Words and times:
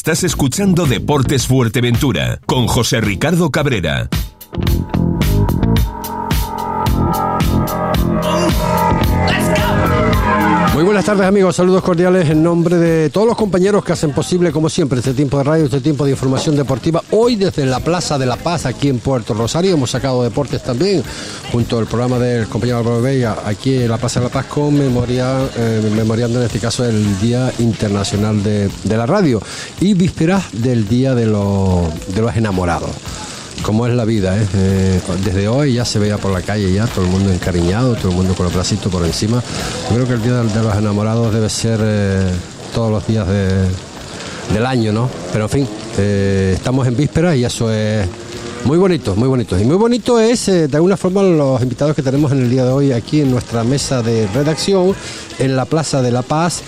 Estás 0.00 0.24
escuchando 0.24 0.86
Deportes 0.86 1.46
Fuerteventura 1.46 2.40
con 2.46 2.66
José 2.68 3.02
Ricardo 3.02 3.50
Cabrera. 3.50 4.08
Buenas 11.00 11.16
tardes 11.16 11.28
amigos, 11.28 11.56
saludos 11.56 11.82
cordiales 11.82 12.28
en 12.28 12.42
nombre 12.42 12.76
de 12.76 13.08
todos 13.08 13.26
los 13.26 13.34
compañeros 13.34 13.82
que 13.82 13.94
hacen 13.94 14.12
posible 14.12 14.52
como 14.52 14.68
siempre 14.68 14.98
este 14.98 15.14
tiempo 15.14 15.38
de 15.38 15.44
radio, 15.44 15.64
este 15.64 15.80
tiempo 15.80 16.04
de 16.04 16.10
información 16.10 16.56
deportiva. 16.56 17.02
Hoy 17.12 17.36
desde 17.36 17.64
la 17.64 17.80
Plaza 17.80 18.18
de 18.18 18.26
la 18.26 18.36
Paz 18.36 18.66
aquí 18.66 18.90
en 18.90 18.98
Puerto 18.98 19.32
Rosario 19.32 19.72
hemos 19.72 19.92
sacado 19.92 20.22
deportes 20.22 20.62
también 20.62 21.02
junto 21.50 21.78
al 21.78 21.86
programa 21.86 22.18
del 22.18 22.48
compañero 22.48 22.80
Álvaro 22.80 23.00
Vega 23.00 23.38
aquí 23.46 23.76
en 23.76 23.88
la 23.88 23.96
Plaza 23.96 24.20
de 24.20 24.26
la 24.26 24.32
Paz 24.32 24.44
con 24.44 24.74
memoria, 24.74 25.38
eh, 25.56 25.90
memoriando 25.96 26.38
en 26.38 26.44
este 26.44 26.58
caso 26.58 26.84
el 26.84 27.18
Día 27.18 27.50
Internacional 27.60 28.42
de, 28.42 28.70
la 28.84 29.06
Radio 29.06 29.40
y 29.80 29.94
vísperas 29.94 30.52
del 30.52 30.86
Día 30.86 31.14
de 31.14 31.24
los 31.24 32.36
Enamorados 32.36 32.90
como 33.62 33.86
es 33.86 33.94
la 33.94 34.04
vida, 34.04 34.36
¿eh? 34.36 34.46
¿eh? 34.54 35.00
desde 35.24 35.48
hoy 35.48 35.74
ya 35.74 35.84
se 35.84 35.98
veía 35.98 36.18
por 36.18 36.32
la 36.32 36.42
calle 36.42 36.72
ya 36.72 36.86
todo 36.86 37.04
el 37.04 37.10
mundo 37.10 37.32
encariñado, 37.32 37.94
todo 37.94 38.10
el 38.10 38.16
mundo 38.16 38.34
con 38.34 38.44
los 38.44 38.54
bracitos 38.54 38.90
por 38.90 39.04
encima. 39.04 39.42
Yo 39.90 39.96
creo 39.96 40.06
que 40.06 40.14
el 40.14 40.22
Día 40.22 40.42
de 40.42 40.62
los 40.62 40.76
Enamorados 40.76 41.32
debe 41.32 41.48
ser 41.48 41.80
eh, 41.82 42.30
todos 42.74 42.90
los 42.90 43.06
días 43.06 43.26
del 43.28 44.66
año, 44.66 44.92
¿no? 44.92 45.08
Pero 45.32 45.44
en 45.44 45.50
fin, 45.50 45.68
eh, 45.98 46.52
estamos 46.56 46.86
en 46.86 46.96
vísperas 46.96 47.36
y 47.36 47.44
eso 47.44 47.72
es 47.72 48.06
muy 48.64 48.78
bonito, 48.78 49.14
muy 49.16 49.28
bonito. 49.28 49.58
Y 49.58 49.64
muy 49.64 49.76
bonito 49.76 50.20
es, 50.20 50.46
de 50.46 50.70
alguna 50.72 50.96
forma, 50.96 51.22
los 51.22 51.62
invitados 51.62 51.94
que 51.94 52.02
tenemos 52.02 52.32
en 52.32 52.42
el 52.42 52.50
día 52.50 52.64
de 52.64 52.72
hoy 52.72 52.92
aquí 52.92 53.20
en 53.20 53.30
nuestra 53.30 53.64
mesa 53.64 54.02
de 54.02 54.26
redacción, 54.28 54.94
en 55.38 55.56
la 55.56 55.64
Plaza 55.64 56.02
de 56.02 56.12
la 56.12 56.22
Paz 56.22 56.62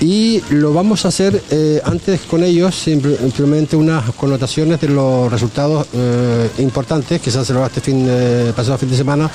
y 0.00 0.42
lo 0.50 0.72
vamos 0.72 1.04
a 1.04 1.08
hacer 1.08 1.42
eh, 1.50 1.80
antes 1.84 2.20
con 2.22 2.42
ellos 2.44 2.74
simplemente 2.74 3.76
unas 3.76 4.10
connotaciones 4.12 4.80
de 4.80 4.88
los 4.88 5.30
resultados 5.30 5.86
eh, 5.94 6.50
importantes 6.58 7.20
que 7.20 7.30
se 7.30 7.38
han 7.38 7.44
celebrado 7.44 7.68
este 7.74 7.80
fin 7.80 8.06
pasado 8.54 8.78
fin 8.78 8.90
de 8.90 8.96
semana 8.96 9.30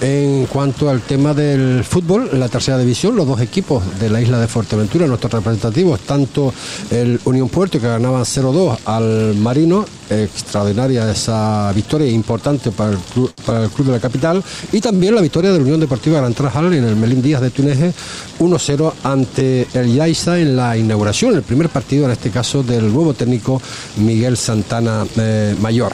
en 0.00 0.46
cuanto 0.46 0.88
al 0.90 1.02
tema 1.02 1.34
del 1.34 1.84
fútbol 1.84 2.30
la 2.32 2.48
tercera 2.48 2.78
división. 2.78 3.16
Los 3.16 3.26
dos 3.26 3.40
equipos 3.40 3.82
de 3.98 4.10
la 4.10 4.20
isla 4.20 4.38
de 4.38 4.48
Fuerteventura 4.48 5.06
nuestros 5.06 5.32
representativos 5.32 6.00
tanto 6.00 6.52
el 6.90 7.20
Unión 7.24 7.48
Puerto 7.48 7.80
que 7.80 7.86
ganaba 7.86 8.20
0-2 8.22 8.78
al 8.84 9.34
Marino 9.36 9.84
extraordinaria 10.10 11.10
esa 11.10 11.72
victoria 11.72 12.08
importante 12.08 12.70
para 12.72 12.90
el, 12.90 12.98
club, 12.98 13.32
para 13.46 13.64
el 13.64 13.70
club 13.70 13.88
de 13.88 13.92
la 13.92 14.00
capital 14.00 14.42
y 14.72 14.80
también 14.80 15.14
la 15.14 15.20
victoria 15.20 15.52
de 15.52 15.58
la 15.58 15.62
Unión 15.62 15.80
Deportiva 15.80 16.18
Gran 16.18 16.34
Trajal 16.34 16.72
en 16.72 16.84
el 16.84 16.96
Melín 16.96 17.22
Díaz 17.22 17.40
de 17.40 17.50
Tuneje 17.50 17.92
1-0 18.40 18.92
ante 19.04 19.68
el 19.74 19.88
Yaiza 20.00 20.38
en 20.38 20.56
la 20.56 20.78
inauguración, 20.78 21.34
el 21.34 21.42
primer 21.42 21.68
partido 21.68 22.06
en 22.06 22.12
este 22.12 22.30
caso 22.30 22.62
del 22.62 22.90
nuevo 22.90 23.12
técnico 23.12 23.60
Miguel 23.98 24.38
Santana 24.38 25.04
eh, 25.18 25.54
Mayor. 25.60 25.92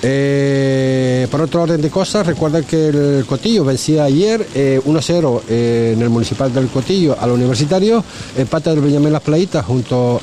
Eh, 0.00 1.26
por 1.28 1.40
otro 1.40 1.62
orden 1.62 1.80
de 1.80 1.90
cosas, 1.90 2.24
recuerden 2.24 2.62
que 2.62 2.86
el 2.86 3.26
Cotillo 3.26 3.64
vencía 3.64 4.04
ayer 4.04 4.46
1-0 4.54 5.40
eh, 5.48 5.94
en 5.96 6.02
el 6.02 6.08
municipal 6.08 6.54
del 6.54 6.68
Cotillo 6.68 7.16
al 7.18 7.32
Universitario, 7.32 8.04
empate 8.36 8.70
del 8.70 8.80
Benjamín 8.80 9.12
Las 9.12 9.22
Playitas 9.22 9.66
junto 9.66 10.20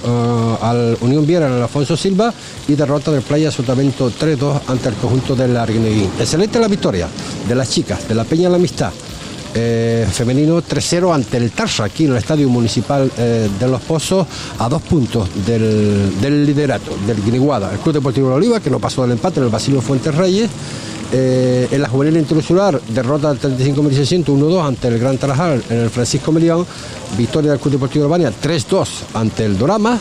al 0.61 0.97
Unión 1.01 1.27
Viera 1.27 1.47
el 1.47 1.61
Alfonso 1.61 1.97
Silva 1.97 2.33
y 2.69 2.75
derrota 2.75 3.11
del 3.11 3.21
Playa 3.21 3.51
Sotamento 3.51 4.09
3-2 4.09 4.61
ante 4.67 4.87
el 4.87 4.95
conjunto 4.95 5.35
del 5.35 5.57
Arguineguín. 5.57 6.09
Excelente 6.17 6.57
la 6.57 6.69
victoria 6.69 7.09
de 7.45 7.53
las 7.53 7.69
chicas, 7.69 8.07
de 8.07 8.15
la 8.15 8.23
Peña 8.23 8.43
de 8.43 8.51
la 8.51 8.55
Amistad. 8.55 8.93
Eh, 9.57 10.05
femenino 10.11 10.61
3-0 10.61 11.15
ante 11.15 11.37
el 11.37 11.51
Tarsa, 11.51 11.85
aquí 11.85 12.03
en 12.03 12.11
el 12.11 12.17
Estadio 12.17 12.49
Municipal 12.49 13.09
eh, 13.17 13.49
de 13.57 13.67
Los 13.69 13.79
Pozos, 13.83 14.27
a 14.59 14.67
dos 14.67 14.81
puntos 14.81 15.29
del, 15.45 16.45
liderato, 16.45 16.91
del 17.07 17.23
Guiniguada. 17.23 17.71
El 17.71 17.79
Club 17.79 17.95
Deportivo 17.95 18.29
de 18.29 18.35
Oliva, 18.35 18.59
que 18.59 18.69
no 18.69 18.79
pasó 18.79 19.03
del 19.03 19.11
empate 19.11 19.39
en 19.39 19.45
el 19.45 19.51
Basilio 19.51 19.79
Fuentes 19.79 20.13
Reyes. 20.13 20.49
Eh, 21.13 21.69
en 21.71 21.81
la 21.81 21.87
juvenil 21.87 22.17
interinsular, 22.17 22.81
derrota 22.81 23.33
del 23.33 23.57
35.600 23.57 24.25
1-2 24.25 24.67
ante 24.67 24.89
el 24.89 24.99
Gran 24.99 25.17
Tarajal 25.17 25.63
en 25.69 25.77
el 25.77 25.89
Francisco 25.89 26.33
Melián, 26.33 26.65
victoria 27.17 27.51
del 27.51 27.59
Club 27.61 27.75
Deportivo 27.75 28.03
de 28.03 28.13
Albania 28.13 28.33
3-2 28.43 28.87
ante 29.13 29.45
el 29.45 29.57
Dorama. 29.57 29.97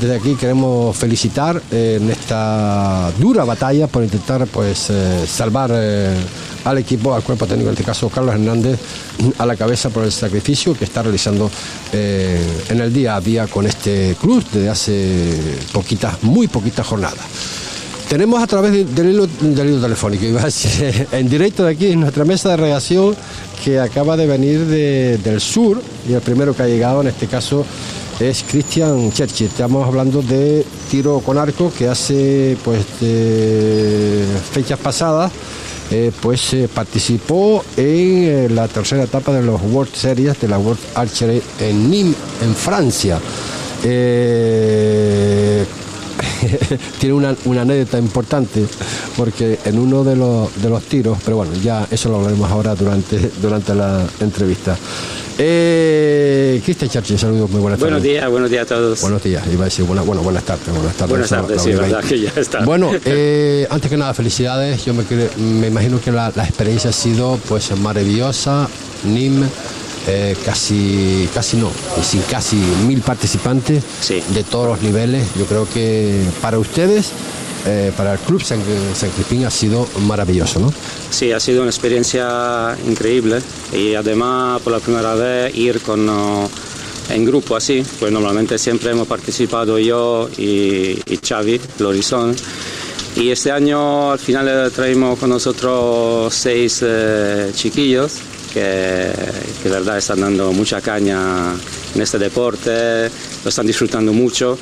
Desde 0.00 0.14
aquí 0.14 0.34
queremos 0.34 0.94
felicitar 0.94 1.60
eh, 1.72 1.98
en 2.00 2.10
esta 2.10 3.10
dura 3.18 3.44
batalla 3.44 3.86
por 3.86 4.02
intentar 4.02 4.46
pues 4.46 4.90
eh, 4.90 5.24
salvar 5.26 5.70
eh, 5.72 6.14
al 6.64 6.76
equipo, 6.78 7.14
al 7.14 7.22
cuerpo 7.22 7.46
técnico, 7.46 7.70
en 7.70 7.74
este 7.74 7.84
caso 7.84 8.10
Carlos 8.10 8.34
Hernández, 8.34 8.78
a 9.38 9.46
la 9.46 9.56
cabeza 9.56 9.88
por 9.88 10.04
el 10.04 10.12
sacrificio 10.12 10.74
que 10.74 10.84
está 10.84 11.02
realizando 11.02 11.50
en 11.92 12.80
el 12.80 12.92
día 12.92 13.16
a 13.16 13.20
día 13.20 13.46
con 13.46 13.66
este 13.66 14.16
club 14.20 14.44
desde 14.52 14.68
hace 14.68 15.62
poquitas, 15.72 16.22
muy 16.22 16.46
poquitas 16.48 16.86
jornadas. 16.86 17.24
Tenemos 18.08 18.42
a 18.42 18.46
través 18.46 18.94
del 18.94 19.10
hilo, 19.10 19.26
telefónico, 19.80 20.24
en 21.12 21.28
directo 21.28 21.64
de 21.64 21.72
aquí 21.72 21.92
en 21.92 22.00
nuestra 22.00 22.24
mesa 22.24 22.50
de 22.50 22.56
reacción 22.56 23.16
que 23.64 23.80
acaba 23.80 24.16
de 24.16 24.26
venir 24.26 24.66
de, 24.66 25.18
del 25.18 25.40
sur 25.40 25.80
y 26.08 26.12
el 26.12 26.20
primero 26.20 26.54
que 26.54 26.64
ha 26.64 26.66
llegado 26.66 27.00
en 27.00 27.08
este 27.08 27.26
caso 27.26 27.64
es 28.20 28.44
Cristian 28.48 29.12
Cherchi. 29.12 29.44
Estamos 29.44 29.86
hablando 29.86 30.22
de 30.22 30.64
tiro 30.90 31.20
con 31.20 31.38
arco 31.38 31.72
que 31.76 31.88
hace 31.88 32.56
pues 32.64 32.84
fechas 34.52 34.78
pasadas 34.78 35.32
eh, 35.90 36.10
pues 36.20 36.52
eh, 36.52 36.68
participó 36.72 37.64
en 37.76 38.24
eh, 38.24 38.48
la 38.50 38.66
tercera 38.66 39.04
etapa 39.04 39.32
de 39.32 39.42
los 39.42 39.62
World 39.62 39.94
Series 39.94 40.40
de 40.40 40.48
la 40.48 40.58
World 40.58 40.80
Archery 40.96 41.40
en 41.60 41.88
Nîmes, 41.90 42.16
en 42.42 42.56
Francia. 42.56 43.20
tiene 46.98 47.14
una, 47.14 47.36
una, 47.44 47.62
anécdota 47.62 47.98
importante 47.98 48.64
porque 49.16 49.60
en 49.64 49.78
uno 49.78 50.02
de 50.02 50.16
los, 50.16 50.60
de 50.60 50.68
los 50.70 50.82
tiros, 50.84 51.18
pero 51.24 51.36
bueno, 51.36 51.52
ya 51.62 51.86
eso 51.88 52.08
lo 52.08 52.16
hablaremos 52.16 52.50
ahora 52.50 52.74
durante, 52.74 53.30
durante 53.40 53.72
la 53.74 54.04
entrevista. 54.20 54.76
Eh, 55.38 56.62
Cristian 56.64 56.90
Charchi, 56.90 57.18
saludos, 57.18 57.50
muy 57.50 57.60
buenas 57.60 57.78
buenos 57.78 57.98
tardes. 57.98 58.12
Días, 58.12 58.30
buenos 58.30 58.50
días 58.50 58.62
a 58.62 58.74
todos. 58.74 59.00
Buenos 59.02 59.22
días, 59.22 59.44
iba 59.52 59.62
a 59.62 59.64
decir 59.66 59.84
buena, 59.84 60.02
bueno, 60.02 60.22
buenas 60.22 60.44
tardes. 60.44 60.66
Buenas 60.68 60.94
tardes, 60.94 61.10
buenas 61.10 61.30
tardes 61.30 61.62
sí, 61.62 61.72
verdad 61.72 62.02
que 62.02 62.20
ya 62.20 62.32
está. 62.36 62.64
Bueno, 62.64 62.90
eh, 63.04 63.66
antes 63.70 63.90
que 63.90 63.96
nada, 63.96 64.14
felicidades. 64.14 64.84
Yo 64.84 64.94
me, 64.94 65.04
me 65.38 65.66
imagino 65.66 66.00
que 66.00 66.10
la, 66.10 66.32
la, 66.34 66.44
experiencia 66.44 66.90
ha 66.90 66.92
sido 66.92 67.38
pues 67.48 67.76
maravillosa. 67.76 68.68
NIM, 69.04 69.44
eh, 70.08 70.36
casi, 70.44 71.28
casi 71.34 71.56
no, 71.56 71.70
sin 72.02 72.22
casi 72.22 72.56
mil 72.86 73.00
participantes 73.02 73.84
sí. 74.00 74.22
de 74.34 74.42
todos 74.42 74.68
los 74.68 74.82
niveles. 74.82 75.26
Yo 75.38 75.44
creo 75.44 75.68
que 75.68 76.22
para 76.40 76.58
ustedes 76.58 77.10
eh, 77.66 77.92
para 77.96 78.12
el 78.12 78.18
club 78.20 78.42
San, 78.42 78.60
San, 78.94 79.10
ha 79.44 79.50
sido 79.50 79.88
maravilloso, 80.06 80.60
¿no? 80.60 80.72
Sí, 81.10 81.32
ha 81.32 81.40
sido 81.40 81.62
una 81.62 81.70
experiencia 81.70 82.76
increíble 82.86 83.40
y 83.72 83.94
además 83.94 84.62
por 84.62 84.72
la 84.72 84.78
primera 84.78 85.14
vez 85.14 85.54
ir 85.56 85.80
con 85.80 86.08
uh, 86.08 86.48
en 87.10 87.24
grupo 87.24 87.56
así, 87.56 87.84
pues 87.98 88.12
normalmente 88.12 88.58
siempre 88.58 88.90
hemos 88.90 89.06
participado 89.06 89.78
yo 89.78 90.28
y, 90.38 91.00
y 91.06 91.18
Xavi 91.22 91.60
Lorizón. 91.78 92.36
Y 93.16 93.30
este 93.30 93.50
año 93.50 94.12
al 94.12 94.18
final 94.18 94.70
traemos 94.74 95.18
con 95.18 95.30
nosotros 95.30 96.34
seis 96.34 96.80
eh, 96.86 97.50
chiquillos 97.54 98.18
que, 98.52 99.10
que 99.62 99.68
de 99.68 99.74
verdad 99.74 99.98
están 99.98 100.20
dando 100.20 100.52
mucha 100.52 100.80
caña 100.80 101.54
en 101.94 102.00
este 102.00 102.18
deporte, 102.18 103.08
lo 103.42 103.48
están 103.48 103.66
disfrutando 103.66 104.12
mucho 104.12 104.58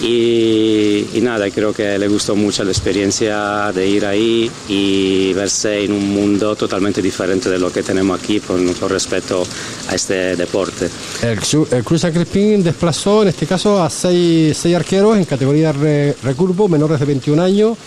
y, 0.00 1.06
nada, 1.22 1.50
creo 1.50 1.72
que 1.72 1.98
le 1.98 2.08
gustó 2.08 2.36
mucho 2.36 2.64
la 2.64 2.70
experiencia 2.70 3.72
de 3.72 3.86
ir 3.86 4.04
ahí 4.04 4.50
y 4.68 5.32
verse 5.32 5.84
en 5.84 5.92
un 5.92 6.10
mundo 6.10 6.56
totalmente 6.56 7.00
diferente 7.00 7.48
de 7.48 7.58
lo 7.58 7.72
que 7.72 7.82
tenemos 7.82 8.20
aquí 8.20 8.40
con, 8.40 8.74
con 8.74 8.90
respecto 8.90 9.44
a 9.88 9.94
este 9.94 10.36
deporte. 10.36 10.88
El, 11.22 11.38
el 11.70 11.84
Cruz 11.84 12.00
San 12.00 12.12
Crispín 12.12 12.62
desplazó 12.62 13.22
en 13.22 13.28
este 13.28 13.46
caso 13.46 13.82
a 13.82 13.88
seis, 13.88 14.56
seis 14.56 14.74
arqueros 14.74 15.16
en 15.16 15.24
categoría 15.24 15.72
re, 15.72 16.16
recurvo, 16.22 16.68
menores 16.68 17.00
de 17.00 17.06
21 17.06 17.42
años 17.42 17.78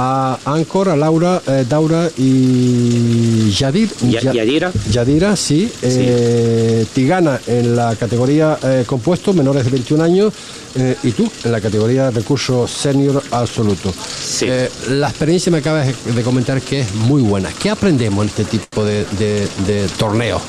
a 0.00 0.38
Ancor, 0.44 0.88
a 0.88 0.96
Laura, 0.96 1.42
eh, 1.46 1.64
Daura 1.68 2.08
y 2.16 3.50
Yadir. 3.50 3.90
Ya, 4.02 4.20
Yadira. 4.32 4.72
Yadira, 4.90 5.34
sí. 5.36 5.68
sí. 5.80 5.86
Eh, 5.90 6.86
Tigana 6.94 7.40
en 7.46 7.74
la 7.74 7.96
categoría 7.96 8.56
eh, 8.62 8.84
compuesto, 8.86 9.32
menores 9.32 9.64
de 9.64 9.70
21 9.70 10.04
años. 10.04 10.32
eh, 10.76 10.94
y 11.02 11.10
tú 11.12 11.28
en 11.44 11.50
la 11.50 11.60
categoría 11.60 12.10
recurso 12.10 12.68
senior 12.68 13.20
absoluto. 13.32 13.92
Sí. 13.92 14.46
Eh, 14.48 14.70
la 14.90 15.08
experiencia 15.08 15.50
me 15.50 15.58
acabas 15.58 15.88
de 16.04 16.22
comentar 16.22 16.60
que 16.62 16.80
es 16.80 16.94
muy 16.94 17.22
buena. 17.22 17.50
¿Qué 17.60 17.68
aprendemos 17.70 18.22
en 18.24 18.28
este 18.28 18.44
tipo 18.44 18.84
de, 18.84 19.04
de, 19.18 19.48
de 19.66 19.88
torneos? 19.98 20.40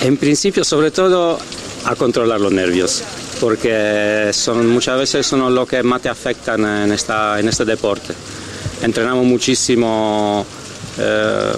En 0.00 0.16
principio, 0.16 0.64
sobre 0.64 0.90
todo, 0.90 1.38
a 1.84 1.94
controlar 1.94 2.40
los 2.40 2.52
nervios 2.52 3.02
porque 3.42 4.30
son, 4.32 4.68
muchas 4.68 4.96
veces 4.96 5.26
son 5.26 5.52
lo 5.52 5.66
que 5.66 5.82
más 5.82 6.00
te 6.00 6.08
afectan 6.08 6.64
en, 6.64 6.92
esta, 6.92 7.40
en 7.40 7.48
este 7.48 7.64
deporte. 7.64 8.14
Entrenamos 8.82 9.26
muchísimo 9.26 10.46
eh, 10.96 11.52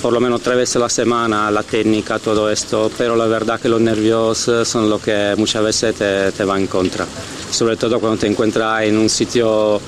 por 0.00 0.14
lo 0.14 0.20
menos 0.20 0.40
tres 0.40 0.56
veces 0.56 0.76
a 0.76 0.78
la 0.78 0.88
semana, 0.88 1.50
la 1.50 1.62
técnica, 1.62 2.18
todo 2.18 2.50
esto, 2.50 2.90
pero 2.96 3.14
la 3.14 3.26
verdad 3.26 3.60
que 3.60 3.68
los 3.68 3.78
nervios 3.78 4.48
eh, 4.48 4.64
son 4.64 4.88
lo 4.88 4.98
que 4.98 5.34
muchas 5.36 5.62
veces 5.62 5.96
te, 5.96 6.32
te 6.32 6.44
va 6.44 6.58
en 6.58 6.66
contra, 6.66 7.04
sobre 7.50 7.76
todo 7.76 8.00
cuando 8.00 8.20
te 8.20 8.26
encuentras 8.26 8.84
en 8.84 8.96
un 8.96 9.10
sitio 9.10 9.78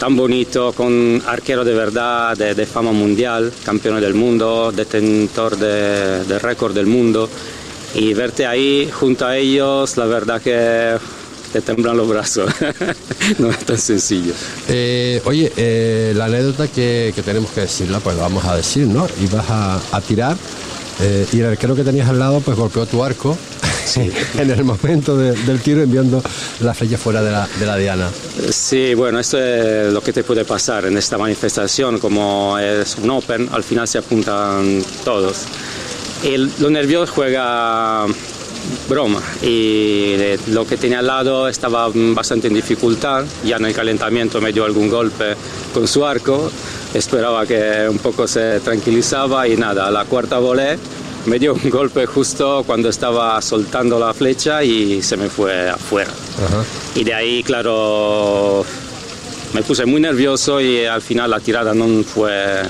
tan 0.00 0.16
bonito, 0.16 0.72
con 0.72 1.22
arquero 1.24 1.64
de 1.64 1.72
verdad, 1.72 2.36
de, 2.36 2.52
de 2.56 2.66
fama 2.66 2.90
mundial, 2.90 3.52
campeón 3.64 4.00
del 4.00 4.14
mundo, 4.14 4.72
detentor 4.72 5.56
de, 5.56 6.24
de 6.24 6.38
récord 6.40 6.74
del 6.74 6.86
mundo, 6.86 7.30
y 7.94 8.12
verte 8.14 8.46
ahí 8.46 8.90
junto 8.92 9.26
a 9.26 9.36
ellos, 9.36 9.96
la 9.96 10.06
verdad 10.06 10.40
que 10.42 10.96
te 11.52 11.60
temblan 11.60 11.96
los 11.96 12.08
brazos. 12.08 12.50
no 13.38 13.50
es 13.50 13.58
tan 13.60 13.78
sencillo. 13.78 14.32
Eh, 14.68 15.22
oye, 15.24 15.52
eh, 15.56 16.12
la 16.16 16.24
anécdota 16.26 16.66
que, 16.68 17.12
que 17.14 17.22
tenemos 17.22 17.50
que 17.52 17.62
decirla, 17.62 18.00
pues 18.00 18.16
la 18.16 18.22
vamos 18.22 18.44
a 18.44 18.56
decir, 18.56 18.86
¿no? 18.86 19.06
Ibas 19.22 19.46
a, 19.48 19.80
a 19.92 20.00
tirar 20.00 20.36
eh, 21.00 21.26
y 21.32 21.40
el 21.40 21.46
arquero 21.46 21.76
que 21.76 21.84
tenías 21.84 22.08
al 22.08 22.18
lado, 22.18 22.40
pues 22.40 22.56
golpeó 22.56 22.86
tu 22.86 23.04
arco. 23.04 23.36
en 24.38 24.50
el 24.50 24.64
momento 24.64 25.14
de- 25.16 25.32
del 25.42 25.60
tiro 25.60 25.82
enviando 25.82 26.20
la 26.60 26.72
flecha 26.72 26.96
fuera 26.96 27.22
de 27.22 27.30
la, 27.30 27.46
de 27.60 27.66
la 27.66 27.76
diana. 27.76 28.10
Sí, 28.50 28.94
bueno, 28.94 29.20
esto 29.20 29.38
es 29.38 29.92
lo 29.92 30.00
que 30.02 30.12
te 30.12 30.24
puede 30.24 30.44
pasar 30.44 30.86
en 30.86 30.96
esta 30.96 31.18
manifestación, 31.18 31.98
como 31.98 32.58
es 32.58 32.96
un 33.00 33.10
Open, 33.10 33.48
al 33.52 33.62
final 33.62 33.86
se 33.86 33.98
apuntan 33.98 34.82
todos. 35.04 35.42
Y 36.24 36.36
los 36.36 36.70
nervios 36.70 37.10
juega 37.10 38.06
broma 38.88 39.20
y 39.42 40.16
lo 40.48 40.66
que 40.66 40.78
tenía 40.78 41.00
al 41.00 41.06
lado 41.06 41.48
estaba 41.48 41.90
bastante 41.92 42.48
en 42.48 42.54
dificultad, 42.54 43.24
ya 43.44 43.56
en 43.56 43.66
el 43.66 43.74
calentamiento 43.74 44.40
me 44.40 44.52
dio 44.52 44.64
algún 44.64 44.88
golpe 44.88 45.34
con 45.74 45.86
su 45.86 46.04
arco, 46.04 46.50
esperaba 46.94 47.44
que 47.46 47.86
un 47.90 47.98
poco 47.98 48.26
se 48.26 48.60
tranquilizaba 48.60 49.46
y 49.46 49.56
nada, 49.56 49.86
a 49.86 49.90
la 49.90 50.06
cuarta 50.06 50.38
volé 50.38 50.78
me 51.26 51.38
dio 51.38 51.54
un 51.54 51.70
golpe 51.70 52.06
justo 52.06 52.64
cuando 52.66 52.88
estaba 52.88 53.40
soltando 53.40 53.98
la 53.98 54.12
flecha 54.12 54.62
y 54.62 55.02
se 55.02 55.16
me 55.16 55.28
fue 55.28 55.68
afuera. 55.70 56.10
Y 56.94 57.04
de 57.04 57.14
ahí, 57.14 57.42
claro, 57.42 58.64
me 59.54 59.62
puse 59.62 59.86
muy 59.86 60.00
nervioso 60.00 60.60
y 60.60 60.84
al 60.84 61.00
final 61.00 61.30
la 61.30 61.40
tirada 61.40 61.74
no 61.74 62.02
fue 62.02 62.62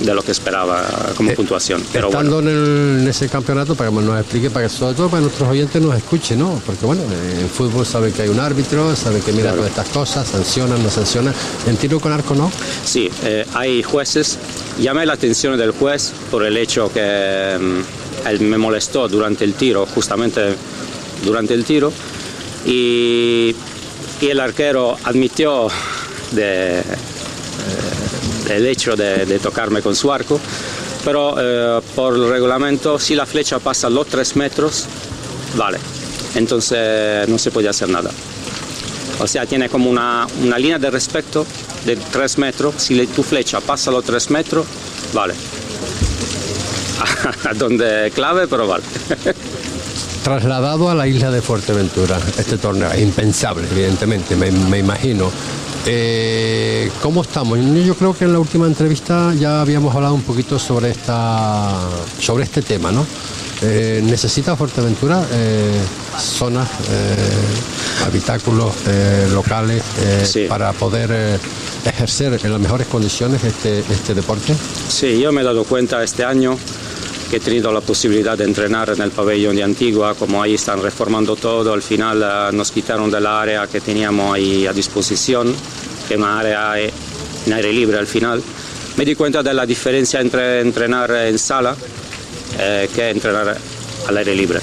de 0.00 0.14
lo 0.14 0.22
que 0.22 0.32
esperaba 0.32 0.84
como 1.16 1.30
Eh, 1.30 1.34
puntuación. 1.36 1.82
Pero 1.92 2.08
Estando 2.08 2.36
bueno, 2.36 2.50
en, 2.50 2.56
el- 2.56 3.00
en 3.02 3.08
ese 3.08 3.28
campeonato, 3.28 3.74
para 3.74 3.90
que 3.90 3.96
nos 3.96 4.18
explique, 4.20 4.50
para 4.50 4.66
que 4.66 4.74
sobre 4.74 4.94
todo 4.94 5.08
para 5.08 5.20
nuestros 5.22 5.48
oyentes 5.48 5.80
nos 5.80 5.94
escuchen, 5.96 6.38
¿no? 6.40 6.60
Porque 6.66 6.84
bueno, 6.86 7.02
en 7.02 7.48
fútbol 7.48 7.86
saben 7.86 8.12
que 8.12 8.22
hay 8.22 8.28
un 8.28 8.40
árbitro, 8.40 8.96
saben 8.96 9.22
que 9.22 9.30
mira 9.32 9.52
Claro. 9.52 9.58
todas 9.58 9.70
estas 9.70 9.88
cosas, 9.88 10.26
sancionan, 10.28 10.82
no 10.82 10.90
sancionan. 10.90 11.34
En 11.66 11.76
tiro 11.76 12.00
con 12.00 12.12
arco 12.12 12.34
no. 12.34 12.50
sí, 12.84 13.08
eh, 13.24 13.46
hay 13.54 13.82
jueces. 13.82 14.38
Llamé 14.80 15.06
la 15.06 15.12
atención 15.12 15.56
del 15.58 15.70
juez 15.72 16.12
por 16.30 16.44
el 16.44 16.56
hecho 16.56 16.90
que 16.92 17.56
mm, 17.60 18.28
él 18.28 18.40
me 18.40 18.58
molestó 18.58 19.08
durante 19.08 19.44
el 19.44 19.54
tiro, 19.54 19.86
justamente 19.86 20.40
durante 21.24 21.54
el 21.54 21.64
tiro, 21.64 21.92
y, 22.66 23.54
y 24.20 24.26
el 24.28 24.40
arquero 24.40 24.96
admitió 25.04 25.68
de, 26.32 26.82
el 28.56 28.66
hecho 28.66 28.96
de, 28.96 29.26
de 29.26 29.38
tocarme 29.38 29.82
con 29.82 29.94
su 29.94 30.12
arco, 30.12 30.40
pero 31.04 31.34
eh, 31.38 31.80
por 31.94 32.14
el 32.14 32.28
reglamento, 32.28 32.98
si 32.98 33.14
la 33.14 33.26
flecha 33.26 33.58
pasa 33.58 33.90
los 33.90 34.06
tres 34.06 34.36
metros, 34.36 34.86
vale, 35.56 35.78
entonces 36.34 37.28
no 37.28 37.38
se 37.38 37.50
puede 37.50 37.68
hacer 37.68 37.88
nada. 37.88 38.10
O 39.20 39.26
sea, 39.26 39.46
tiene 39.46 39.68
como 39.68 39.90
una, 39.90 40.26
una 40.42 40.58
línea 40.58 40.78
de 40.78 40.90
respeto 40.90 41.46
de 41.84 41.96
3 41.96 42.38
metros. 42.38 42.74
Si 42.78 42.94
le- 42.94 43.06
tu 43.06 43.22
flecha 43.22 43.60
pasa 43.60 43.90
los 43.90 44.02
3 44.04 44.30
metros, 44.30 44.66
vale. 45.12 45.34
Donde 47.56 48.10
clave, 48.14 48.48
pero 48.48 48.66
vale. 48.66 48.82
Trasladado 50.24 50.88
a 50.88 50.94
la 50.94 51.06
isla 51.06 51.30
de 51.30 51.42
Fuerteventura, 51.42 52.18
este 52.38 52.56
torneo, 52.56 52.88
impensable, 52.98 53.66
evidentemente, 53.70 54.34
me, 54.36 54.50
me 54.50 54.78
imagino. 54.78 55.30
Eh, 55.86 56.90
¿Cómo 57.02 57.22
estamos? 57.22 57.58
Yo 57.84 57.94
creo 57.96 58.14
que 58.14 58.24
en 58.24 58.32
la 58.32 58.38
última 58.38 58.66
entrevista 58.66 59.34
ya 59.34 59.60
habíamos 59.60 59.94
hablado 59.94 60.14
un 60.14 60.22
poquito 60.22 60.58
sobre 60.58 60.90
esta, 60.90 61.70
sobre 62.20 62.44
este 62.44 62.62
tema, 62.62 62.92
¿no? 62.92 63.04
Eh, 63.62 64.00
¿Necesita 64.04 64.56
Fuerteventura 64.56 65.24
eh, 65.32 65.80
zonas, 66.18 66.68
habitáculos 68.06 68.72
locales 69.32 69.82
Sí. 70.24 70.46
para 70.48 70.72
poder 70.72 71.38
ejercer 71.84 72.38
en 72.42 72.52
las 72.52 72.60
mejores 72.60 72.86
condiciones 72.86 73.42
este, 73.44 73.80
este 73.80 74.14
deporte? 74.14 74.54
Sí, 74.88 75.20
yo 75.20 75.32
me 75.32 75.40
he 75.42 75.44
dado 75.44 75.64
cuenta 75.64 76.02
este 76.02 76.24
año 76.24 76.56
he 77.36 77.40
tenido 77.40 77.72
la 77.72 77.80
posibilidad 77.80 78.36
de 78.36 78.44
entrenar 78.44 78.90
en 78.90 79.00
el 79.00 79.10
pabellón 79.10 79.56
de 79.56 79.62
Antigua, 79.62 80.14
como 80.14 80.42
ahí 80.42 80.54
están 80.54 80.82
reformando 80.82 81.36
todo, 81.36 81.72
al 81.72 81.82
final 81.82 82.22
eh, 82.22 82.56
nos 82.56 82.70
quitaron 82.70 83.10
del 83.10 83.26
área 83.26 83.66
que 83.66 83.80
teníamos 83.80 84.34
ahí 84.34 84.66
a 84.66 84.72
disposición, 84.72 85.54
que 86.08 86.14
es 86.14 86.20
una 86.20 86.40
área 86.40 86.78
eh, 86.80 86.92
en 87.46 87.52
aire 87.52 87.72
libre 87.72 87.98
al 87.98 88.06
final. 88.06 88.42
Me 88.96 89.04
di 89.04 89.14
cuenta 89.14 89.42
de 89.42 89.54
la 89.54 89.64
diferencia 89.64 90.20
entre 90.20 90.60
entrenar 90.60 91.10
en 91.10 91.38
sala 91.38 91.74
eh, 92.58 92.88
que 92.94 93.10
entrenar 93.10 93.56
al 94.06 94.16
aire 94.16 94.34
libre. 94.34 94.60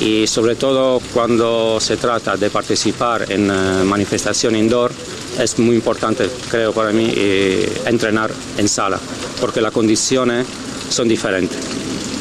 Y 0.00 0.26
sobre 0.26 0.54
todo 0.54 1.00
cuando 1.12 1.78
se 1.80 1.96
trata 1.96 2.36
de 2.36 2.50
participar 2.50 3.30
en 3.30 3.50
eh, 3.50 3.84
manifestación 3.84 4.56
indoor, 4.56 4.92
es 5.38 5.58
muy 5.58 5.76
importante, 5.76 6.28
creo 6.50 6.72
para 6.72 6.92
mí, 6.92 7.12
eh, 7.14 7.82
entrenar 7.86 8.30
en 8.56 8.68
sala, 8.68 8.98
porque 9.40 9.60
las 9.60 9.72
condiciones 9.72 10.46
son 10.88 11.08
diferentes. 11.08 11.58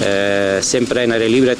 Eh, 0.02 0.60
siempre 0.62 1.04
en 1.04 1.12
aire 1.12 1.30
libre, 1.30 1.58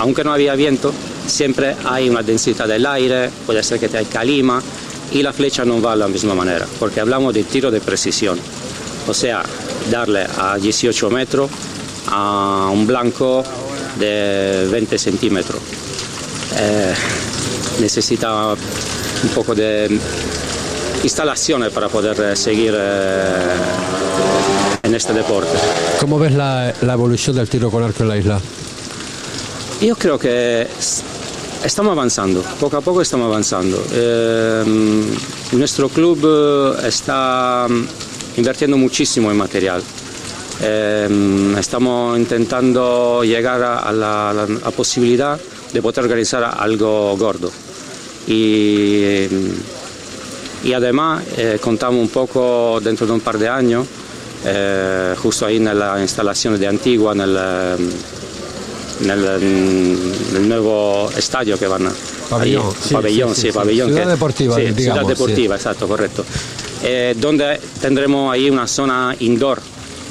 aunque 0.00 0.24
no 0.24 0.32
había 0.32 0.54
viento, 0.54 0.92
siempre 1.26 1.76
hay 1.84 2.08
una 2.08 2.22
densidad 2.22 2.66
del 2.66 2.84
aire, 2.86 3.30
puede 3.46 3.62
ser 3.62 3.78
que 3.78 3.88
te 3.88 3.98
hay 3.98 4.06
calima 4.06 4.62
y 5.12 5.22
la 5.22 5.32
flecha 5.32 5.64
no 5.64 5.80
va 5.80 5.92
de 5.92 5.98
la 5.98 6.08
misma 6.08 6.34
manera, 6.34 6.66
porque 6.78 7.00
hablamos 7.00 7.32
de 7.32 7.44
tiro 7.44 7.70
de 7.70 7.80
precisión, 7.80 8.38
o 9.06 9.14
sea, 9.14 9.42
darle 9.90 10.26
a 10.38 10.58
18 10.58 11.10
metros 11.10 11.50
a 12.08 12.70
un 12.72 12.86
blanco 12.86 13.44
de 13.98 14.68
20 14.70 14.98
centímetros. 14.98 15.60
Eh, 16.58 16.94
necesita 17.80 18.52
un 18.52 19.28
poco 19.34 19.54
de 19.54 19.98
instalaciones 21.02 21.72
para 21.72 21.88
poder 21.88 22.20
eh, 22.20 22.36
seguir 22.36 22.74
eh, 22.76 23.44
este 24.96 25.12
deporte. 25.12 25.50
¿Cómo 26.00 26.18
ves 26.18 26.32
la, 26.34 26.72
la 26.82 26.92
evolución 26.94 27.36
del 27.36 27.48
tiro 27.48 27.70
con 27.70 27.82
arco 27.82 28.02
en 28.02 28.08
la 28.08 28.16
isla? 28.16 28.40
Yo 29.80 29.94
creo 29.96 30.18
que 30.18 30.66
estamos 31.64 31.92
avanzando, 31.92 32.42
poco 32.60 32.76
a 32.78 32.80
poco 32.80 33.02
estamos 33.02 33.26
avanzando. 33.26 33.82
Eh, 33.92 34.64
nuestro 35.52 35.88
club 35.88 36.76
eh, 36.82 36.88
está 36.88 37.66
mm, 37.68 37.84
invirtiendo 38.38 38.76
muchísimo 38.76 39.30
en 39.30 39.36
material. 39.36 39.82
Eh, 40.62 41.54
estamos 41.58 42.18
intentando 42.18 43.22
llegar 43.22 43.62
a, 43.62 43.92
la, 43.92 44.30
a 44.30 44.32
la- 44.32 44.70
posibilidad 44.70 45.38
de 45.72 45.82
poder 45.82 46.00
organizar 46.04 46.42
algo 46.58 47.14
gordo. 47.18 47.50
Y, 48.26 49.26
y 50.64 50.72
además 50.72 51.22
eh, 51.36 51.58
contamos 51.60 52.00
un 52.00 52.08
poco 52.08 52.80
dentro 52.82 53.06
de 53.06 53.12
un 53.12 53.20
par 53.20 53.38
de 53.38 53.48
años, 53.48 53.86
eh, 54.44 55.14
justo 55.22 55.46
ahí 55.46 55.56
en 55.56 55.78
la 55.78 56.00
instalación 56.00 56.58
de 56.58 56.66
Antigua, 56.66 57.12
en 57.12 57.20
el, 57.20 57.36
eh, 57.38 57.76
nel, 59.00 59.20
nel 60.32 60.48
nuovo 60.48 61.10
stadio 61.18 61.56
che 61.58 61.66
vanno 61.66 61.90
Pabellón, 62.28 62.66
ahí, 62.66 62.72
sí, 62.82 62.94
pabellón, 62.94 63.28
sí, 63.30 63.34
sí, 63.34 63.40
sí, 63.42 63.46
sí. 63.48 63.52
pabellón 63.52 63.88
Ciudad 63.90 64.02
que- 64.04 64.10
deportiva, 64.10 64.56
digamos, 64.56 64.82
ciudad 64.82 65.06
deportiva, 65.06 65.54
exacto, 65.56 65.86
correcto. 65.86 66.24
Eh, 66.82 67.14
donde 67.18 67.60
tendremos 67.80 68.32
ahí 68.32 68.50
una 68.50 68.66
zona 68.66 69.14
indoor 69.20 69.60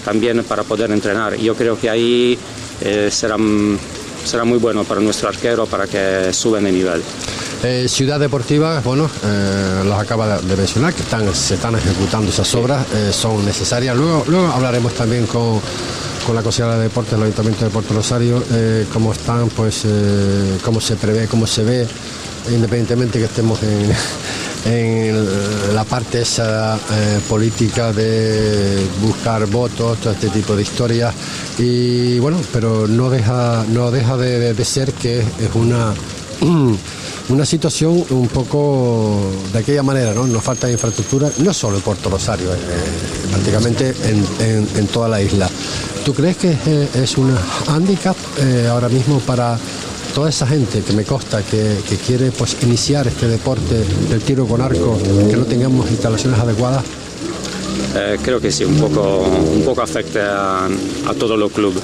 también 0.05 0.43
para 0.45 0.63
poder 0.63 0.91
entrenar. 0.91 1.35
Yo 1.35 1.55
creo 1.55 1.77
que 1.79 1.89
ahí 1.89 2.37
eh, 2.81 3.09
será, 3.11 3.35
será 4.23 4.45
muy 4.45 4.59
bueno 4.59 4.83
para 4.85 5.01
nuestro 5.01 5.27
arquero 5.29 5.65
para 5.65 5.87
que 5.87 6.31
suban 6.31 6.63
de 6.63 6.71
nivel. 6.71 7.01
Eh, 7.63 7.87
Ciudad 7.89 8.19
Deportiva, 8.19 8.79
bueno, 8.81 9.09
eh, 9.23 9.83
las 9.87 9.99
acaba 9.99 10.39
de 10.39 10.55
mencionar, 10.55 10.93
que 10.93 11.01
están, 11.01 11.33
se 11.33 11.55
están 11.55 11.75
ejecutando 11.75 12.29
esas 12.29 12.53
obras, 12.53 12.85
eh, 12.93 13.11
son 13.11 13.43
necesarias. 13.43 13.95
Luego, 13.95 14.23
luego 14.27 14.47
hablaremos 14.49 14.93
también 14.93 15.25
con, 15.25 15.59
con 16.27 16.35
la 16.35 16.43
Consejería 16.43 16.77
de 16.77 16.83
Deportes 16.83 17.13
del 17.13 17.23
Ayuntamiento 17.23 17.65
de 17.65 17.71
Puerto 17.71 17.93
Rosario, 17.95 18.43
eh, 18.51 18.85
cómo 18.93 19.11
están, 19.13 19.49
pues, 19.49 19.83
cómo 20.63 20.79
se 20.79 20.95
prevé, 20.95 21.27
cómo 21.27 21.47
se 21.47 21.63
ve, 21.63 21.87
independientemente 22.53 23.17
que 23.17 23.25
estemos 23.25 23.57
en, 23.63 23.91
en 24.71 25.73
la 25.75 25.83
parte 25.85 26.21
esa 26.21 26.75
eh, 26.75 27.19
política 27.27 27.91
de 27.93 28.85
buscar 29.01 29.43
votos, 29.47 29.97
todo 29.99 30.13
este 30.13 30.29
tipo 30.29 30.55
de 30.55 30.61
historias. 30.61 31.15
Y 31.57 32.19
bueno, 32.19 32.37
pero 32.53 32.87
no 32.87 33.09
deja, 33.09 33.65
no 33.69 33.89
deja 33.89 34.17
de, 34.17 34.37
de- 34.39 34.53
de 34.53 34.65
ser 34.65 34.93
que 34.93 35.19
es 35.21 35.49
una 35.55 35.93
una 36.41 37.45
situación 37.45 38.03
un 38.09 38.27
poco 38.27 39.31
de 39.51 39.59
aquella 39.59 39.83
manera, 39.83 40.13
¿no? 40.13 40.27
Nos 40.27 40.43
falta 40.43 40.69
infraestructura, 40.69 41.29
no 41.39 41.53
solo 41.53 41.77
en 41.77 41.81
Puerto 41.81 42.09
Rosario, 42.09 42.53
eh, 42.53 42.57
prácticamente 43.31 43.93
en, 44.39 44.67
en- 44.75 44.87
toda 44.87 45.07
la 45.09 45.21
isla. 45.21 45.49
¿Tú 46.05 46.13
crees 46.13 46.37
que 46.37 46.55
es, 46.93 47.17
un 47.17 47.35
handicap 47.67 48.15
ahora 48.69 48.87
mismo 48.89 49.19
para 49.19 49.57
toda 50.13 50.29
esa 50.29 50.45
gente 50.45 50.81
que 50.81 50.93
me 50.93 51.03
consta 51.03 51.41
que, 51.41 51.77
quiere 52.05 52.31
pues 52.31 52.55
iniciar 52.61 53.07
este 53.07 53.27
deporte 53.27 53.83
del 54.09 54.21
tiro 54.21 54.45
con 54.45 54.61
arco, 54.61 54.97
que 55.29 55.35
no 55.35 55.45
tengamos 55.45 55.89
instalaciones 55.89 56.39
adecuadas? 56.39 56.83
Eh, 57.95 58.17
creo 58.21 58.39
que 58.39 58.51
sí, 58.51 58.63
un 58.63 58.77
poco, 58.77 59.19
un 59.19 59.63
poco 59.63 59.81
afecta 59.81 60.65
a, 60.65 61.13
todos 61.17 61.37
los 61.39 61.51
clubes. 61.51 61.81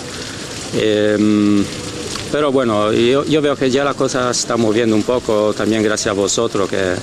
Pero 2.31 2.51
bueno, 2.51 2.93
yo, 2.93 3.25
yo, 3.25 3.41
veo 3.41 3.55
que 3.55 3.69
ya 3.69 3.83
la 3.83 3.93
cosa 3.93 4.31
está 4.31 4.55
moviendo 4.55 4.95
un 4.95 5.03
poco, 5.03 5.53
también 5.53 5.83
gracias 5.83 6.11
a 6.11 6.13
vosotros 6.13 6.69
que 6.69 6.93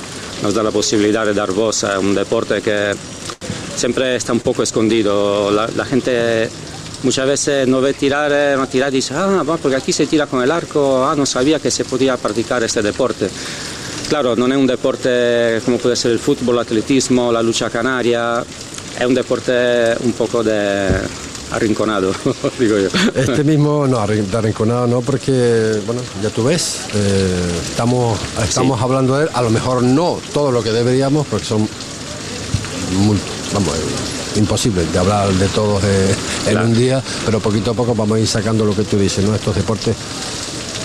nos 0.43 0.55
da 0.55 0.63
la 0.63 0.71
posibilidad 0.71 1.27
de 1.27 1.35
dar 1.35 1.53
voz 1.53 1.85
a 1.85 1.99
un 1.99 2.15
deporte 2.15 2.63
que 2.63 2.95
siempre 3.77 4.17
está 4.17 4.33
un 4.33 4.41
poco 4.41 4.63
escondido. 4.63 5.51
La, 5.51 5.85
gente 5.85 6.49
muchas 7.03 7.27
veces 7.27 7.69
no 7.69 7.81
ve 7.81 7.95
tirar, 7.95 8.33
eh, 8.33 8.55
no 8.57 8.67
tirar 8.67 8.93
y 8.93 8.97
dice, 8.97 9.15
ah, 9.17 9.45
porque 9.61 9.77
aquí 9.77 9.93
se 9.93 10.07
tira 10.07 10.27
con 10.27 10.43
el 10.43 10.51
arco, 10.51 11.07
ah, 11.07 11.15
no 11.15 11.27
sabía 11.27 11.59
que 11.59 11.71
se 11.71 11.85
podía 11.85 12.17
practicar 12.17 12.63
este 12.63 12.83
deporte. 12.83 13.29
Claro, 14.09 14.35
no 14.35 14.47
es 14.47 14.57
un 14.57 14.67
deporte 14.67 15.61
como 15.65 15.77
puede 15.79 15.95
ser 15.95 16.13
el 16.13 16.19
fútbol, 16.19 16.57
el 16.57 16.63
atletismo, 16.63 17.31
la 17.31 17.43
lucha 17.43 17.69
canaria, 17.69 18.43
es 18.99 19.07
un 19.07 19.15
deporte 19.15 19.95
un 20.01 20.13
poco 20.13 20.43
de 20.43 20.89
arrinconado, 21.51 22.13
digo 22.59 22.79
yo. 22.79 22.89
Este 23.15 23.45
mismo, 23.45 23.87
no, 23.87 23.99
arrinconado 23.99 24.87
no, 24.87 25.01
porque, 25.01 25.81
bueno, 25.87 26.01
ya 26.23 26.31
tú 26.31 26.45
ves, 26.45 26.81
eh, 26.95 27.61
estamos, 27.71 28.19
estamos 28.43 28.81
hablando 28.81 29.17
de 29.17 29.25
él, 29.25 29.31
a 29.33 29.43
lo 29.43 29.51
mejor 29.51 29.83
no 29.83 30.19
todo 30.33 30.51
lo 30.53 30.63
que 30.63 30.71
deberíamos, 30.71 31.27
porque 31.27 31.47
son, 31.47 31.69
vamos, 33.55 33.75
imposible 34.37 34.85
de 34.85 34.99
hablar 34.99 35.33
de 35.33 35.49
todos 35.49 35.83
eh, 35.85 36.15
en 36.47 36.59
un 36.59 36.75
día, 36.75 37.03
pero 37.25 37.41
poquito 37.41 37.73
a 37.73 37.75
poco 37.75 37.95
vamos 37.95 38.17
a 38.17 38.21
ir 38.21 38.29
sacando 38.29 38.65
lo 38.65 38.75
que 38.75 38.85
tú 38.85 38.99
dices, 38.99 39.25
¿no? 39.25 39.35
Estos 39.35 39.57
deportes 39.57 39.97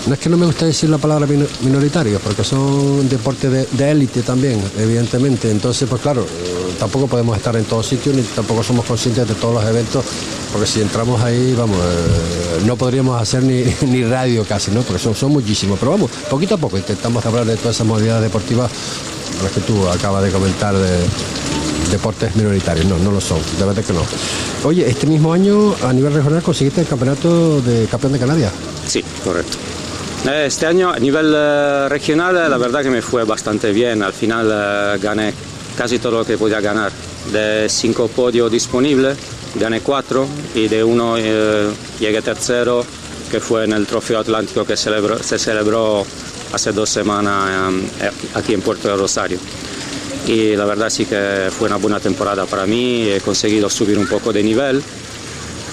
no 0.06 0.16
es 0.16 0.20
que 0.20 0.30
no 0.30 0.38
me 0.38 0.46
gusta 0.46 0.66
decir 0.66 0.90
la 0.90 0.98
palabra 0.98 1.26
minoritario, 1.62 2.20
porque 2.20 2.44
son 2.44 3.08
deportes 3.08 3.72
de 3.72 3.92
élite 3.92 4.22
también, 4.22 4.62
evidentemente. 4.78 5.50
Entonces, 5.50 5.88
pues 5.88 6.02
claro, 6.02 6.24
eh, 6.24 6.74
tampoco 6.78 7.08
podemos 7.08 7.38
estar 7.38 7.56
en 7.56 7.64
todos 7.64 7.88
sitios, 7.88 8.14
ni 8.14 8.22
tampoco 8.22 8.64
somos 8.64 8.86
conscientes 8.86 9.28
de 9.28 9.36
todos 9.36 9.56
los 9.56 9.66
eventos, 9.66 10.04
porque 10.54 10.68
si 10.68 10.82
entramos 10.82 11.20
ahí, 11.24 11.56
vamos, 11.58 11.78
eh, 11.78 12.62
no 12.68 12.78
podríamos 12.78 13.20
hacer 13.20 13.42
ni, 13.42 13.64
ni, 13.88 14.04
radio 14.04 14.46
casi, 14.46 14.70
¿no? 14.70 14.84
Porque 14.84 15.02
son, 15.02 15.16
son 15.16 15.32
muchísimos. 15.32 15.80
Pero 15.80 15.92
vamos, 15.92 16.12
poquito 16.30 16.54
a 16.56 16.58
poco 16.60 16.78
intentamos 16.78 17.26
hablar 17.26 17.46
de 17.46 17.58
todas 17.58 17.76
esas 17.76 17.88
modalidades 17.88 18.22
deportivas, 18.22 18.72
las 19.42 19.52
que 19.52 19.62
tú 19.62 19.90
acabas 19.90 20.24
de 20.24 20.30
comentar 20.30 20.76
de 20.76 21.00
deportes 21.90 22.36
minoritarios, 22.36 22.86
no, 22.86 23.00
no 23.00 23.12
lo 23.12 23.20
son, 23.20 23.40
de 23.58 23.66
verdad 23.66 23.84
que 23.84 23.94
no. 23.94 24.02
Oye, 24.64 24.88
este 24.88 25.08
mismo 25.08 25.34
año 25.34 25.76
a 25.84 25.92
nivel 25.92 26.14
regional 26.14 26.44
conseguiste 26.44 26.82
el 26.82 26.88
campeonato 26.88 27.60
de 27.62 27.88
campeón 27.88 28.14
de 28.14 28.20
Canarias. 28.20 28.54
Sí, 28.88 29.04
correcto. 29.24 29.58
Eh, 30.28 30.46
este 30.46 30.68
año 30.68 30.92
a 30.92 31.00
nivel 31.00 31.34
eh, 31.36 31.88
regional 31.90 32.36
la 32.36 32.58
verdad 32.58 32.84
que 32.84 32.92
me 32.92 33.02
fue 33.02 33.24
bastante 33.24 33.72
bien, 33.72 34.04
al 34.04 34.14
final 34.14 35.00
gané 35.00 35.34
casi 35.76 35.98
todo 35.98 36.20
lo 36.20 36.26
que 36.26 36.38
podía 36.38 36.62
ganar. 36.62 36.92
De 37.32 37.68
cinco 37.70 38.10
podios 38.10 38.52
disponibles, 38.52 39.18
gané 39.56 39.82
cuatro 39.82 40.28
y 40.56 40.68
de 40.68 40.84
uno 40.84 41.18
llegué 41.18 42.22
tercero, 42.22 42.86
que 43.30 43.40
fue 43.40 43.66
en 43.66 43.74
el 43.74 43.86
Trofeo 43.86 44.20
Atlántico 44.20 44.66
que 44.66 44.78
se 44.78 45.40
celebró 45.40 46.06
hace 46.54 46.72
dos 46.72 46.90
semanas 46.90 47.74
aquí 48.36 48.54
en 48.54 48.62
Puerto 48.62 48.88
de 48.88 48.96
Rosario 48.96 49.40
y 50.28 50.56
la 50.56 50.66
verdad 50.66 50.90
sí 50.90 51.06
que 51.06 51.50
fue 51.52 51.68
una 51.68 51.78
buena 51.78 52.00
temporada 52.00 52.46
para 52.46 52.66
mí, 52.66 53.10
he 53.10 53.20
conseguido 53.20 53.70
subir 53.70 53.98
un 53.98 54.08
poco 54.08 54.32
de 54.32 54.44
nivel, 54.44 54.82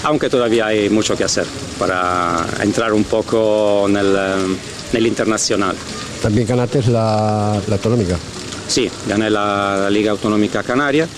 aunque 0.05 0.29
todavía 0.29 0.67
hay 0.67 0.91
mucho 0.91 1.17
que 1.17 1.25
hacer 1.25 1.47
para 1.79 2.45
entrar 2.63 2.93
un 2.93 3.05
poco 3.05 3.87
en 3.89 3.97
el, 3.97 5.07
internacional. 5.07 5.77
¿También 6.23 6.47
ganaste 6.47 6.83
la, 6.91 7.61
la 7.67 7.75
autonómica? 7.77 8.19
Sí, 8.67 8.91
gané 9.07 9.31
la, 9.31 9.89
Liga 9.91 10.13
Autonómica 10.13 10.63
Canaria. 10.63 11.09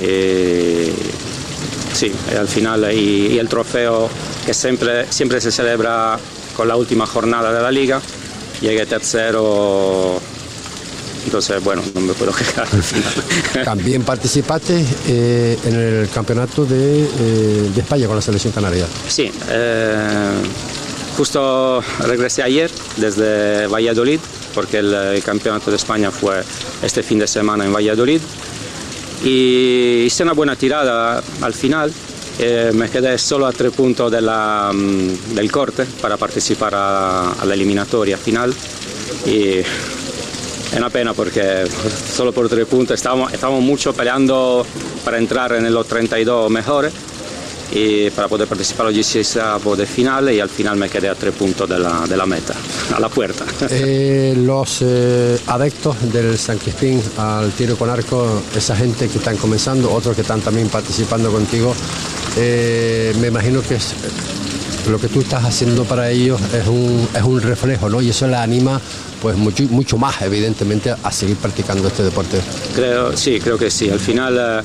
Y, 0.00 0.88
sí, 1.94 2.12
al 2.38 2.48
final 2.48 2.92
y, 2.92 3.38
el 3.38 3.48
trofeo 3.48 4.10
que 4.44 4.52
siempre, 4.52 5.10
siempre 5.10 5.40
se 5.40 5.50
celebra 5.50 6.18
con 6.54 6.68
la 6.68 6.76
última 6.76 7.06
jornada 7.06 7.52
de 7.52 7.62
la 7.62 7.70
liga. 7.70 8.00
Llegué 8.60 8.86
tercero 8.86 10.20
entonces, 11.24 11.62
bueno, 11.64 11.82
no 11.94 12.00
me 12.00 12.12
puedo 12.12 12.32
quejar 12.36 12.68
al 12.70 12.82
final. 12.82 13.12
También 13.64 14.02
participaste 14.02 14.84
eh, 15.08 15.58
en 15.64 15.74
el 15.74 16.08
campeonato 16.10 16.64
de, 16.64 17.04
eh, 17.04 17.70
de, 17.74 17.80
España 17.80 18.06
con 18.06 18.16
la 18.16 18.22
selección 18.22 18.52
canaria. 18.52 18.86
Sí, 19.08 19.30
eh, 19.48 20.32
justo 21.16 21.82
regresé 22.00 22.42
ayer 22.42 22.70
desde 22.96 23.66
Valladolid, 23.66 24.20
porque 24.54 24.78
el, 24.78 25.22
campeonato 25.24 25.70
de 25.70 25.76
España 25.76 26.10
fue 26.10 26.42
este 26.82 27.02
fin 27.02 27.18
de 27.18 27.26
semana 27.26 27.64
en 27.64 27.72
Valladolid. 27.72 28.20
Y 29.24 30.04
hice 30.04 30.22
una 30.22 30.32
buena 30.32 30.54
tirada 30.54 31.22
al 31.40 31.54
final. 31.54 31.92
me 32.74 32.88
quedé 32.90 33.16
solo 33.18 33.46
a 33.46 33.52
tres 33.52 33.72
puntos 33.72 34.10
de 34.12 34.20
mm, 34.20 35.34
del 35.34 35.50
corte 35.50 35.86
para 36.00 36.16
participar 36.16 36.74
a, 36.74 37.32
a 37.32 37.44
la 37.44 37.54
eliminatoria 37.54 38.18
final. 38.18 38.54
Y 39.26 39.58
es 39.58 39.66
una 40.76 40.90
pena 40.90 41.14
porque 41.14 41.64
solo 42.14 42.32
por 42.32 42.48
tres 42.48 42.66
puntos 42.66 42.96
estábamos, 42.96 43.32
estábamos 43.32 43.62
mucho 43.62 43.92
peleando 43.92 44.66
para 45.04 45.18
entrar 45.18 45.52
en 45.52 45.72
los 45.72 45.86
32 45.86 46.50
mejores 46.50 46.92
y 47.74 48.08
para 48.10 48.28
poder 48.28 48.46
participar 48.46 48.86
a 48.86 48.88
los 48.90 48.94
16 48.94 49.38
de 49.76 49.86
final 49.86 50.32
y 50.32 50.38
al 50.38 50.48
final 50.48 50.76
me 50.76 50.88
quedé 50.88 51.08
a 51.08 51.14
tres 51.16 51.34
puntos 51.34 51.68
de 51.68 51.78
la, 51.78 52.06
de 52.06 52.16
la 52.16 52.24
meta, 52.24 52.54
a 52.94 53.00
la 53.00 53.08
puerta. 53.08 53.44
Eh, 53.68 54.34
los 54.36 54.78
eh, 54.82 55.36
adeptos 55.48 55.96
del 56.12 56.38
San 56.38 56.58
Crispín 56.58 57.02
al 57.18 57.50
tiro 57.52 57.76
con 57.76 57.90
arco, 57.90 58.42
esa 58.56 58.76
gente 58.76 59.08
que 59.08 59.18
están 59.18 59.36
comenzando, 59.36 59.92
otros 59.92 60.14
que 60.14 60.22
están 60.22 60.40
también 60.40 60.68
participando 60.68 61.32
contigo, 61.32 61.74
eh, 62.36 63.12
me 63.20 63.26
imagino 63.26 63.60
que 63.62 63.74
es, 63.74 63.94
lo 64.88 65.00
que 65.00 65.08
tú 65.08 65.22
estás 65.22 65.44
haciendo 65.44 65.84
para 65.84 66.10
ellos 66.10 66.40
es 66.52 66.68
un, 66.68 67.08
es 67.12 67.22
un 67.22 67.40
reflejo, 67.40 67.88
¿no? 67.88 68.00
Y 68.00 68.10
eso 68.10 68.28
les 68.28 68.36
anima 68.36 68.80
pues 69.20 69.36
mucho, 69.36 69.64
mucho 69.64 69.98
más, 69.98 70.22
evidentemente, 70.22 70.94
a 71.02 71.10
seguir 71.10 71.36
practicando 71.38 71.88
este 71.88 72.04
deporte. 72.04 72.38
Creo, 72.74 73.16
sí, 73.16 73.40
creo 73.40 73.58
que 73.58 73.70
sí. 73.70 73.88
Al 73.88 73.98
final 73.98 74.62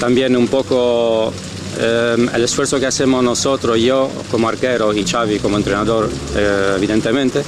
también 0.00 0.34
un 0.34 0.48
poco 0.48 1.32
eh, 1.78 2.16
el 2.34 2.44
esfuerzo 2.44 2.78
que 2.78 2.86
hacemos 2.86 3.22
nosotros, 3.22 3.78
yo 3.78 4.10
como 4.30 4.48
arquero 4.48 4.92
y 4.92 5.04
Xavi 5.04 5.38
como 5.38 5.56
entrenador, 5.56 6.08
eh, 6.36 6.74
evidentemente, 6.76 7.42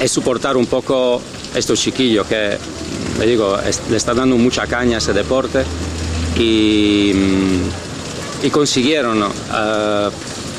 es 0.00 0.10
soportar 0.10 0.56
un 0.56 0.66
poco 0.66 1.20
estos 1.54 1.80
chiquillos 1.80 2.26
que, 2.26 2.56
le 3.18 3.26
digo, 3.26 3.56
le 3.90 3.96
está 3.96 4.14
dando 4.14 4.36
mucha 4.36 4.66
caña 4.66 4.96
a 4.96 4.98
ese 4.98 5.12
deporte 5.12 5.64
y, 6.38 7.12
y 8.42 8.50
consiguieron, 8.50 9.22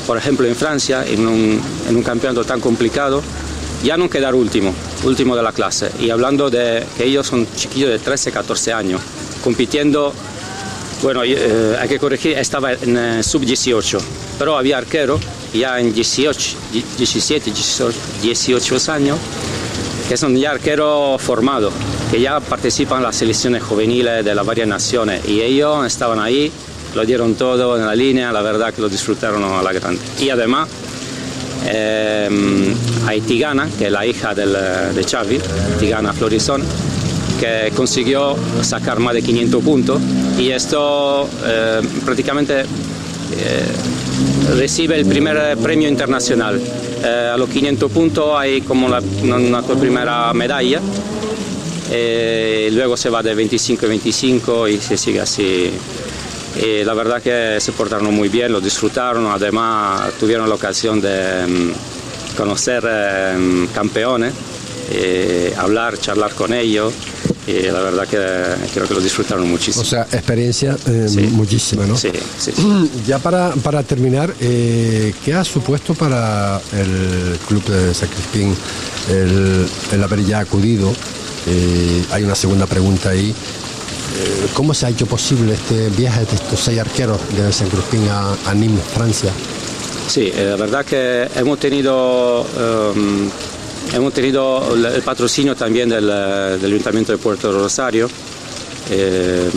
por 0.06 0.16
ejemplo, 0.16 0.46
en 0.46 0.54
Francia, 0.54 1.04
en 1.06 1.26
un, 1.26 1.60
en 1.88 1.96
un 1.96 2.02
campeonato 2.02 2.44
tan 2.44 2.60
complicado, 2.60 3.22
ya 3.84 3.98
no 3.98 4.08
quedar 4.08 4.34
último, 4.34 4.72
último 5.04 5.36
de 5.36 5.42
la 5.42 5.52
clase. 5.52 5.90
Y 6.00 6.08
hablando 6.10 6.48
de 6.48 6.84
que 6.96 7.04
ellos 7.04 7.26
son 7.26 7.46
chiquillos 7.54 7.90
de 7.90 7.98
13, 7.98 8.32
14 8.32 8.72
años, 8.72 9.00
compitiendo, 9.42 10.12
bueno, 11.02 11.22
eh, 11.24 11.76
hay 11.78 11.88
que 11.88 11.98
corregir, 11.98 12.38
estaba 12.38 12.72
en 12.72 12.96
eh, 12.96 13.22
sub-18, 13.22 14.00
pero 14.38 14.56
había 14.56 14.78
arquero 14.78 15.18
ya 15.52 15.78
en 15.78 15.92
18, 15.92 16.56
17, 16.98 17.52
18, 18.22 18.92
años, 18.92 19.18
que 20.08 20.16
son 20.16 20.36
ya 20.36 20.50
arqueros 20.50 21.20
formados, 21.20 21.72
que 22.10 22.20
ya 22.20 22.40
participan 22.40 22.98
en 22.98 23.04
las 23.04 23.16
selecciones 23.16 23.62
juveniles 23.62 24.24
de 24.24 24.34
las 24.34 24.44
varias 24.44 24.66
naciones. 24.66 25.26
Y 25.28 25.40
ellos 25.40 25.86
estaban 25.86 26.18
ahí, 26.18 26.50
lo 26.94 27.04
dieron 27.04 27.34
todo 27.34 27.76
en 27.76 27.86
la 27.86 27.94
línea, 27.94 28.32
la 28.32 28.42
verdad 28.42 28.72
que 28.72 28.80
lo 28.80 28.88
disfrutaron 28.88 29.44
a 29.44 29.62
la 29.62 29.72
grande. 29.72 30.00
Y 30.20 30.30
además, 30.30 30.68
eh, 31.66 32.74
hay 33.06 33.20
Tigana, 33.20 33.68
que 33.78 33.86
es 33.86 33.92
la 33.92 34.04
hija 34.06 34.34
del, 34.34 34.52
de 34.52 35.04
Xavi, 35.04 35.40
Tigana 35.78 36.12
Florisón, 36.12 36.62
que 37.38 37.72
consiguió 37.74 38.36
sacar 38.62 38.98
más 38.98 39.14
de 39.14 39.22
500 39.22 39.62
puntos. 39.62 40.00
Y 40.38 40.50
esto 40.50 41.28
eh, 41.44 41.80
prácticamente 42.04 42.60
eh, 42.60 42.66
recibe 44.56 44.98
el 44.98 45.06
primer 45.06 45.56
premio 45.58 45.88
internacional. 45.88 46.60
Eh, 47.02 47.30
a 47.34 47.36
los 47.36 47.48
500 47.48 47.90
puntos 47.90 48.30
hay 48.36 48.60
como 48.62 48.88
la, 48.88 49.02
una, 49.22 49.62
primera 49.62 50.32
medalla, 50.32 50.80
luego 52.70 52.96
se 52.96 53.10
va 53.10 53.22
de 53.22 53.34
25 53.34 53.86
a 53.86 53.88
25 53.88 54.68
y 54.68 54.78
se 54.78 54.96
sigue 54.96 55.20
así. 55.20 55.70
La 56.84 56.94
verdad 56.94 57.20
que 57.20 57.60
se 57.60 57.72
portaron 57.72 58.14
muy 58.14 58.28
bien, 58.28 58.52
lo 58.52 58.60
disfrutaron, 58.60 59.26
además 59.26 60.12
tuvieron 60.20 60.48
la 60.48 60.54
ocasión 60.54 61.00
de 61.00 61.46
mm, 61.46 62.36
conocer 62.36 62.84
mm, 63.36 63.66
campeones, 64.86 65.58
hablar, 65.58 65.98
charlar 65.98 66.34
con 66.34 66.52
ellos 66.52 66.92
y 67.46 67.62
la 67.62 67.80
verdad 67.80 68.08
que 68.08 68.18
creo 68.72 68.88
que 68.88 68.94
lo 68.94 69.00
disfrutaron 69.00 69.48
muchísimo. 69.50 69.82
O 69.82 69.84
sea, 69.84 70.02
experiencia 70.02 70.76
eh, 70.86 71.28
muchísima, 71.32 71.86
¿no? 71.86 71.96
Sí, 71.96 72.10
sí. 72.38 72.52
Ya 73.06 73.18
para, 73.18 73.52
para 73.56 73.82
terminar, 73.82 74.34
eh, 74.40 75.12
¿qué 75.24 75.34
ha 75.34 75.44
supuesto 75.44 75.94
para 75.94 76.60
el 76.72 77.38
club 77.46 77.62
de 77.66 77.92
San 77.94 78.08
Crispín 78.08 78.54
el, 79.10 79.66
el 79.92 80.02
haber 80.02 80.24
ya 80.24 80.40
acudido? 80.40 80.90
Eh, 81.46 82.02
hay 82.10 82.24
una 82.24 82.34
segunda 82.34 82.66
pregunta 82.66 83.10
ahí. 83.10 83.34
¿Cómo 84.54 84.72
se 84.74 84.86
ha 84.86 84.90
hecho 84.90 85.06
posible 85.06 85.54
este 85.54 85.88
viaje 85.90 86.24
de 86.24 86.36
estos 86.36 86.60
seis 86.60 86.78
arqueros 86.78 87.18
de 87.36 87.52
San 87.52 87.68
Crispín 87.68 88.08
a, 88.08 88.32
a 88.48 88.54
Nîmes, 88.54 88.84
Francia? 88.94 89.32
Sí, 90.08 90.32
la 90.36 90.56
verdad 90.56 90.84
que 90.84 91.28
hemos 91.34 91.58
tenido... 91.58 92.42
Um, 92.42 93.28
Hemos 93.92 94.12
tenido 94.12 94.74
el 94.74 95.02
patrocinio 95.02 95.54
también 95.54 95.88
del, 95.88 96.10
Ayuntamiento 96.10 97.12
de 97.12 97.18
Puerto 97.18 97.52
Rosario 97.52 98.08
eh, 98.90 99.50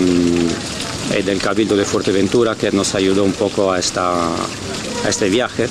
y 1.17 1.21
del 1.23 1.39
Cabildo 1.39 1.75
de 1.75 1.85
Fuerteventura 1.85 2.55
que 2.55 2.71
nos 2.71 2.93
ayudó 2.95 3.23
un 3.23 3.33
poco 3.33 3.71
a, 3.71 3.79
esta, 3.79 4.27
a 4.27 5.09
este 5.09 5.29
viaje. 5.29 5.67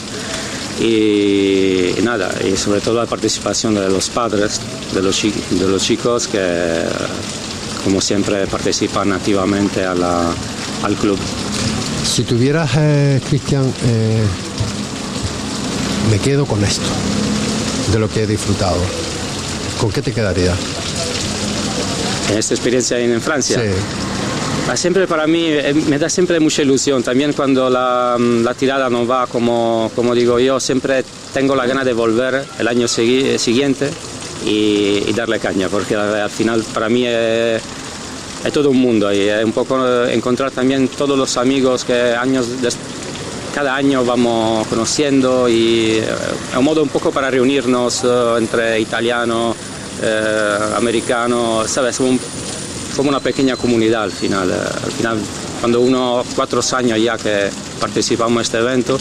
Y, 0.81 2.03
nada, 2.03 2.35
y 2.45 2.57
sobre 2.57 2.81
todo 2.81 2.97
la 2.97 3.07
participación 3.07 3.75
de 3.75 3.89
los 3.89 4.11
padres, 4.11 4.61
de 4.93 5.03
los, 5.03 5.23
de 5.23 5.69
los 5.69 5.83
chicos 5.83 6.29
que 6.29 6.85
como 7.85 8.01
siempre 8.01 8.47
participan 8.47 9.13
activamente 9.13 9.85
al 9.85 10.97
club. 11.01 11.19
Si 12.05 12.25
tuvieras, 12.25 12.71
eh, 12.77 13.21
Cristian, 13.29 13.73
eh, 13.85 14.25
me 16.11 16.19
quedo 16.19 16.47
con 16.47 16.63
esto 16.65 16.87
de 17.93 17.99
lo 17.99 18.09
que 18.09 18.23
he 18.23 18.27
disfrutado. 18.27 18.79
¿Con 19.79 19.91
qué 19.91 20.03
te 20.03 20.13
quedaría? 20.13 20.55
En 22.31 22.39
esta 22.39 22.55
experiencia 22.55 22.99
en 22.99 23.21
Francia. 23.21 23.61
Sí. 23.61 23.69
Ah, 24.69 24.77
siempre 24.77 25.07
para 25.07 25.29
mí 25.29 25.45
eh, 25.45 25.73
me 25.87 25.97
da 25.97 26.09
siempre 26.09 26.41
mucha 26.41 26.63
ilusión, 26.63 27.01
también 27.03 27.33
cuando 27.33 27.71
la, 27.71 28.17
la 28.19 28.55
tirada 28.55 28.91
no 28.91 29.07
va 29.07 29.29
como, 29.29 29.93
como, 29.95 30.13
digo 30.13 30.41
yo, 30.41 30.59
siempre 30.59 31.05
tengo 31.33 31.55
la 31.55 31.67
gana 31.67 31.85
de 31.85 31.93
volver 31.93 32.45
el 32.59 32.67
año 32.67 32.89
siguiente 32.89 33.91
y, 34.45 35.13
darle 35.13 35.39
caña, 35.39 35.69
porque 35.69 35.95
al 35.95 36.31
final 36.31 36.65
para 36.75 36.89
mí 36.89 37.07
es, 37.07 37.63
es 38.45 38.53
todo 38.53 38.71
un 38.71 38.79
mundo 38.79 39.13
y 39.13 39.21
es 39.21 39.45
un 39.45 39.53
poco 39.53 40.05
encontrar 40.07 40.51
también 40.51 40.89
todos 40.89 41.17
los 41.17 41.37
amigos 41.37 41.85
que 41.85 42.15
años 42.17 42.61
después 42.61 43.06
cada 43.57 43.75
año 43.75 44.05
vamos 44.05 44.67
conociendo 44.67 45.49
y 45.49 45.93
es 45.93 46.07
eh, 46.07 46.59
un 46.59 46.63
modo 46.63 46.83
un 46.83 46.91
poco 46.91 47.11
para 47.11 47.31
reunirnos 47.31 48.05
eh, 48.05 48.35
entre 48.37 48.79
italianos, 48.79 49.57
eh, 50.03 50.59
americanos, 50.77 51.71
¿sabes? 51.71 51.97
Somos, 51.97 52.21
una 52.99 53.19
pequeña 53.19 53.57
comunidad 53.57 54.03
al 54.03 54.13
final. 54.13 54.53
al 54.53 54.93
final, 54.93 55.19
cuando 55.61 55.81
uno, 55.81 56.23
cuatro 56.35 56.61
años 56.73 57.01
ya 57.01 57.17
que 57.17 57.49
participamos 57.81 58.37
en 58.37 58.43
este 58.43 58.59
evento, 58.59 58.99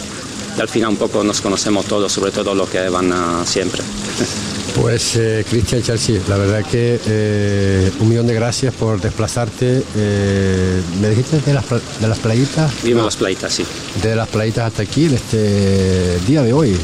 al 0.58 0.68
final 0.68 0.92
un 0.92 0.96
poco 0.96 1.22
nos 1.22 1.42
conocemos 1.42 1.84
todos, 1.84 2.10
sobre 2.10 2.30
todo 2.30 2.54
los 2.54 2.70
que 2.70 2.88
van 2.88 3.12
siempre. 3.44 3.82
Pues 4.80 5.16
eh, 5.16 5.44
Cristian 5.48 5.82
Chelsea, 5.82 6.20
la 6.28 6.36
verdad 6.36 6.62
que 6.62 7.00
eh, 7.06 7.90
un 7.98 8.10
millón 8.10 8.26
de 8.26 8.34
gracias 8.34 8.74
por 8.74 9.00
desplazarte. 9.00 9.82
Eh, 9.96 10.82
¿Me 11.00 11.08
dijiste 11.08 11.40
de 11.40 11.54
las, 11.54 11.64
de 11.70 12.06
las 12.06 12.18
playitas? 12.18 12.70
Dime 12.82 13.02
las 13.02 13.16
playitas, 13.16 13.54
sí. 13.54 13.64
De 14.02 14.14
las 14.14 14.28
playitas 14.28 14.66
hasta 14.66 14.82
aquí 14.82 15.06
en 15.06 15.14
este 15.14 16.18
día 16.26 16.42
de 16.42 16.52
hoy, 16.52 16.76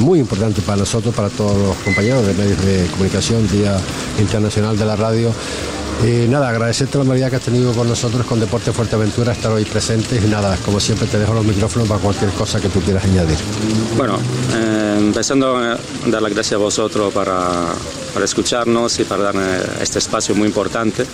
muy 0.00 0.18
importante 0.18 0.60
para 0.60 0.78
nosotros, 0.78 1.14
para 1.14 1.28
todos 1.28 1.56
los 1.56 1.76
compañeros 1.76 2.26
de 2.26 2.34
medios 2.34 2.64
de 2.64 2.86
comunicación, 2.90 3.48
Día 3.48 3.78
Internacional 4.18 4.76
de 4.76 4.84
la 4.84 4.96
Radio. 4.96 5.32
Y 6.04 6.28
nada, 6.28 6.50
agradecerte 6.50 6.98
la 6.98 7.04
mayoría 7.04 7.30
que 7.30 7.36
has 7.36 7.42
tenido 7.42 7.72
con 7.72 7.88
nosotros 7.88 8.26
con 8.26 8.38
Deporte 8.38 8.70
Fuerteventura, 8.72 9.32
estar 9.32 9.50
hoy 9.50 9.64
presentes 9.64 10.22
y 10.22 10.26
nada, 10.28 10.58
como 10.64 10.78
siempre 10.78 11.06
te 11.06 11.18
dejo 11.18 11.32
los 11.32 11.44
micrófonos 11.44 11.88
para 11.88 12.00
cualquier 12.00 12.30
cosa 12.32 12.60
que 12.60 12.68
tú 12.68 12.80
quieras 12.80 13.04
añadir. 13.04 13.38
Bueno, 13.96 14.18
eh, 14.54 14.85
empezando 14.98 15.56
a 15.56 15.78
dar 16.06 16.22
las 16.22 16.32
gracias 16.32 16.54
a 16.54 16.58
vosotros 16.58 17.12
para, 17.12 17.66
para 18.12 18.24
escucharnos 18.24 18.98
y 18.98 19.04
para 19.04 19.24
darme 19.24 19.44
este 19.80 19.98
espacio 19.98 20.34
muy 20.34 20.48
importante. 20.48 21.04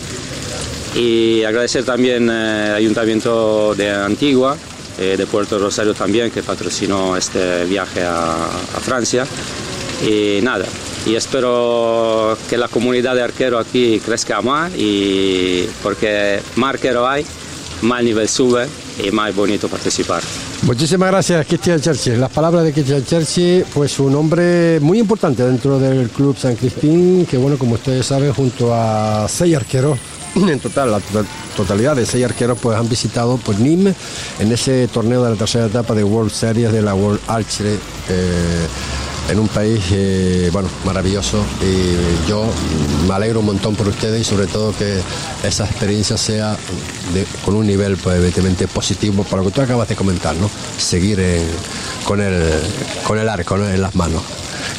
Y 0.95 1.43
agradecer 1.45 1.85
también 1.85 2.29
al 2.29 2.73
eh, 2.73 2.75
Ayuntamiento 2.75 3.75
de 3.75 3.91
Antigua, 3.91 4.57
eh, 4.99 5.17
de 5.17 5.27
Puerto 5.27 5.59
Rosario 5.59 5.95
también, 5.95 6.31
que 6.31 6.43
patrocinó 6.43 7.17
este 7.17 7.65
viaje 7.65 8.03
a, 8.05 8.49
Francia. 8.83 9.27
Y 10.07 10.41
nada, 10.43 10.67
y 11.07 11.15
espero 11.15 12.37
que 12.51 12.59
la 12.59 12.69
comunidad 12.69 13.15
de 13.15 13.23
arquero 13.23 13.59
aquí 13.59 14.01
crezca 14.05 14.43
más 14.43 14.73
y 14.77 15.67
porque 15.83 16.41
más 16.57 16.75
arquero 16.75 17.09
hay, 17.09 17.25
más 17.83 18.01
el 18.01 18.07
nivel 18.07 18.29
sube 18.29 18.67
y 18.99 19.11
más 19.11 19.35
bonito 19.35 19.69
participar. 19.69 20.23
Muchísimas 20.63 21.11
gracias, 21.11 21.47
Cristian 21.47 21.81
Churchill. 21.81 22.21
Las 22.21 22.31
palabras 22.31 22.65
de 22.65 22.73
Cristian 22.73 23.05
Churchill, 23.05 23.65
pues 23.73 23.99
un 23.99 24.15
hombre 24.15 24.79
muy 24.81 24.99
importante 24.99 25.45
dentro 25.45 25.79
del 25.79 26.09
Club 26.11 26.37
San 26.37 26.57
Crispín, 26.57 27.27
que 27.27 27.37
bueno, 27.37 27.59
como 27.59 27.75
ustedes 27.75 28.07
saben, 28.07 28.33
junto 28.33 28.75
a 28.75 29.27
seis 29.29 29.57
arqueros, 29.57 29.99
en 30.35 30.61
total, 30.61 30.93
la 30.93 31.01
totalidad 31.57 31.97
de 31.97 32.07
seis 32.07 32.25
arqueros, 32.25 32.59
pues 32.61 32.77
han 32.77 32.89
visitado 32.89 33.39
pues, 33.39 33.59
Nîmes 33.59 33.95
en 34.39 34.53
ese 34.53 34.89
torneo 34.89 35.23
de 35.25 35.31
la 35.31 35.37
tercera 35.37 35.67
etapa 35.67 35.95
de 35.95 36.05
World 36.05 36.33
Series 36.33 36.73
de 36.73 36.83
la 36.83 36.95
World 36.95 37.21
Archery. 37.27 37.79
Eh, 38.09 38.67
en 39.29 39.39
un 39.39 39.49
país 39.49 39.83
eh, 39.93 40.51
bueno, 40.53 40.69
maravilloso 40.85 41.45
y 41.63 42.29
yo 42.29 42.45
me 43.07 43.15
alegro 43.15 43.41
un 43.41 43.47
montón 43.47 43.75
por 43.75 43.89
ustedes 43.89 44.21
y 44.21 44.25
sobre 44.25 44.47
todo 44.47 44.75
que 44.77 45.01
esa 45.43 45.65
experiencia 45.65 46.17
sea 46.17 46.57
con 47.45 47.55
un 47.55 47.67
nivel 47.67 47.97
pues, 47.97 48.17
evidentemente 48.17 48.69
positivo 48.69 49.25
para 49.25 49.43
lo 49.43 49.49
que 49.49 49.55
tú 49.55 49.61
acabas 49.61 49.89
de 49.89 49.97
comentar, 49.97 50.35
¿no? 50.37 50.51
seguir 50.77 51.21
con, 52.05 52.21
el, 52.21 52.51
con 53.05 53.19
el 53.19 53.29
arco 53.29 53.57
en 53.57 53.81
las 53.81 53.95
manos. 53.95 54.23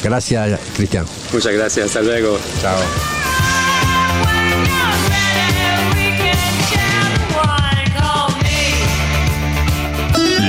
Gracias, 0.02 0.60
Cristian. 0.76 1.06
Muchas 1.32 1.52
gracias, 1.52 1.86
hasta 1.86 2.02
luego. 2.02 2.38
Chao. 2.60 2.78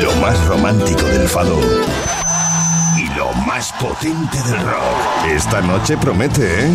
Lo 0.02 0.14
más 0.18 0.46
romántico 0.46 1.06
del 1.06 1.28
fado 1.28 1.60
más 3.56 3.72
potente 3.72 4.38
del 4.44 4.60
rock. 4.66 5.28
Esta 5.30 5.62
noche 5.62 5.96
promete, 5.96 6.66
¿eh? 6.66 6.70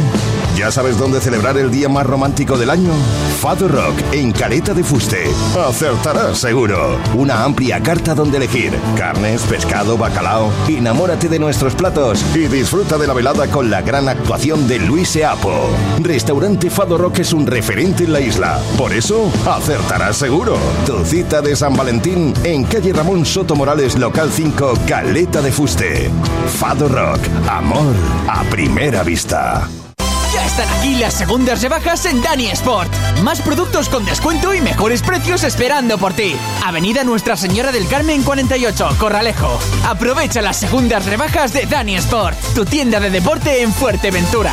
¿Ya 0.56 0.70
sabes 0.70 0.98
dónde 0.98 1.20
celebrar 1.20 1.56
el 1.56 1.70
día 1.70 1.88
más 1.88 2.06
romántico 2.06 2.58
del 2.58 2.70
año? 2.70 2.92
Fado 3.40 3.68
Rock, 3.68 3.94
en 4.12 4.32
Careta 4.32 4.74
de 4.74 4.84
Fuste. 4.84 5.24
Acertarás 5.66 6.38
seguro. 6.38 6.98
Una 7.14 7.44
amplia 7.44 7.80
carta 7.82 8.14
donde 8.14 8.36
elegir. 8.36 8.72
Carnes, 8.96 9.42
pescado, 9.42 9.96
bacalao. 9.96 10.52
Enamórate 10.68 11.28
de 11.28 11.38
nuestros 11.38 11.74
platos 11.74 12.22
y 12.34 12.40
disfruta 12.40 12.98
de 12.98 13.06
la 13.06 13.14
velada 13.14 13.46
con 13.46 13.70
la 13.70 13.80
gran 13.80 14.08
actuación 14.08 14.68
de 14.68 14.78
Luis 14.80 15.16
Eapo. 15.16 15.70
Restaurante 16.00 16.68
Fado 16.68 16.98
Rock 16.98 17.20
es 17.20 17.32
un 17.32 17.46
referente 17.46 18.04
en 18.04 18.12
la 18.12 18.20
isla. 18.20 18.60
Por 18.76 18.92
eso, 18.92 19.32
acertarás 19.48 20.16
seguro. 20.16 20.58
Tu 20.84 21.04
cita 21.04 21.40
de 21.40 21.56
San 21.56 21.74
Valentín 21.74 22.34
en 22.44 22.64
calle 22.64 22.92
Ramón 22.92 23.24
Soto 23.24 23.56
Morales, 23.56 23.96
local 23.96 24.30
5, 24.30 24.74
Caleta 24.86 25.40
de 25.40 25.52
Fuste. 25.52 26.10
Fado 26.58 26.88
Rock, 26.88 27.20
amor 27.48 27.94
a 28.28 28.42
primera 28.50 29.02
vista. 29.02 29.68
Están 30.50 30.68
aquí 30.80 30.96
las 30.96 31.14
segundas 31.14 31.62
rebajas 31.62 32.06
en 32.06 32.20
Dani 32.22 32.48
Sport. 32.48 32.92
Más 33.22 33.40
productos 33.40 33.88
con 33.88 34.04
descuento 34.04 34.52
y 34.52 34.60
mejores 34.60 35.00
precios 35.00 35.44
esperando 35.44 35.96
por 35.96 36.12
ti. 36.12 36.34
Avenida 36.66 37.04
Nuestra 37.04 37.36
Señora 37.36 37.70
del 37.70 37.86
Carmen 37.86 38.24
48, 38.24 38.96
Corralejo. 38.98 39.60
Aprovecha 39.86 40.42
las 40.42 40.56
segundas 40.56 41.06
rebajas 41.06 41.52
de 41.52 41.66
Dani 41.66 41.94
Sport, 41.94 42.36
tu 42.52 42.64
tienda 42.64 42.98
de 42.98 43.10
deporte 43.10 43.62
en 43.62 43.72
Fuerteventura. 43.72 44.52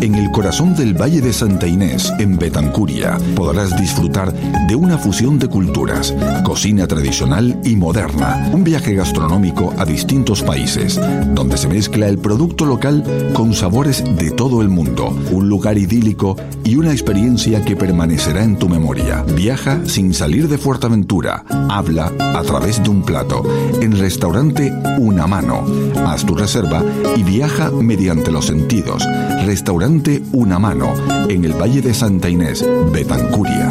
En 0.00 0.14
el 0.14 0.30
corazón 0.30 0.74
del 0.74 0.94
Valle 0.94 1.20
de 1.20 1.32
Santa 1.32 1.66
Inés, 1.66 2.12
en 2.18 2.36
Betancuria, 2.36 3.18
podrás 3.34 3.76
disfrutar 3.76 4.32
de 4.68 4.74
una 4.74 4.98
fusión 4.98 5.38
de 5.38 5.48
culturas, 5.48 6.14
cocina 6.44 6.86
tradicional 6.86 7.60
y 7.64 7.76
moderna, 7.76 8.50
un 8.52 8.64
viaje 8.64 8.94
gastronómico 8.94 9.72
a 9.78 9.84
distintos 9.84 10.42
países, 10.42 11.00
donde 11.32 11.56
se 11.56 11.68
mezcla 11.68 12.08
el 12.08 12.18
producto 12.18 12.66
local 12.66 13.02
con 13.32 13.54
sabores 13.54 14.04
de 14.16 14.30
todo 14.30 14.60
el 14.60 14.68
mundo, 14.68 15.16
un 15.30 15.48
lugar 15.48 15.78
idílico 15.78 16.36
y 16.64 16.76
una 16.76 16.92
experiencia 16.92 17.62
que 17.64 17.76
permanecerá 17.76 18.42
en 18.42 18.58
tu 18.58 18.68
memoria. 18.68 19.22
Viaja 19.34 19.80
sin 19.86 20.12
salir 20.12 20.48
de 20.48 20.58
Fuerteventura, 20.58 21.44
habla 21.70 22.12
a 22.18 22.42
través 22.42 22.82
de 22.82 22.90
un 22.90 23.02
plato, 23.02 23.42
en 23.80 23.98
restaurante 23.98 24.72
Una 24.98 25.26
Mano. 25.26 25.64
Haz 26.06 26.24
tu 26.24 26.34
reserva 26.34 26.82
y 27.16 27.22
viaja 27.22 27.70
mediante 27.70 28.30
los 28.30 28.46
sentidos. 28.46 29.06
Restaurante 29.44 30.22
una 30.32 30.58
Mano, 30.58 30.94
en 31.28 31.44
el 31.44 31.52
Valle 31.52 31.82
de 31.82 31.92
Santa 31.92 32.30
Inés, 32.30 32.64
Betancuria. 32.90 33.70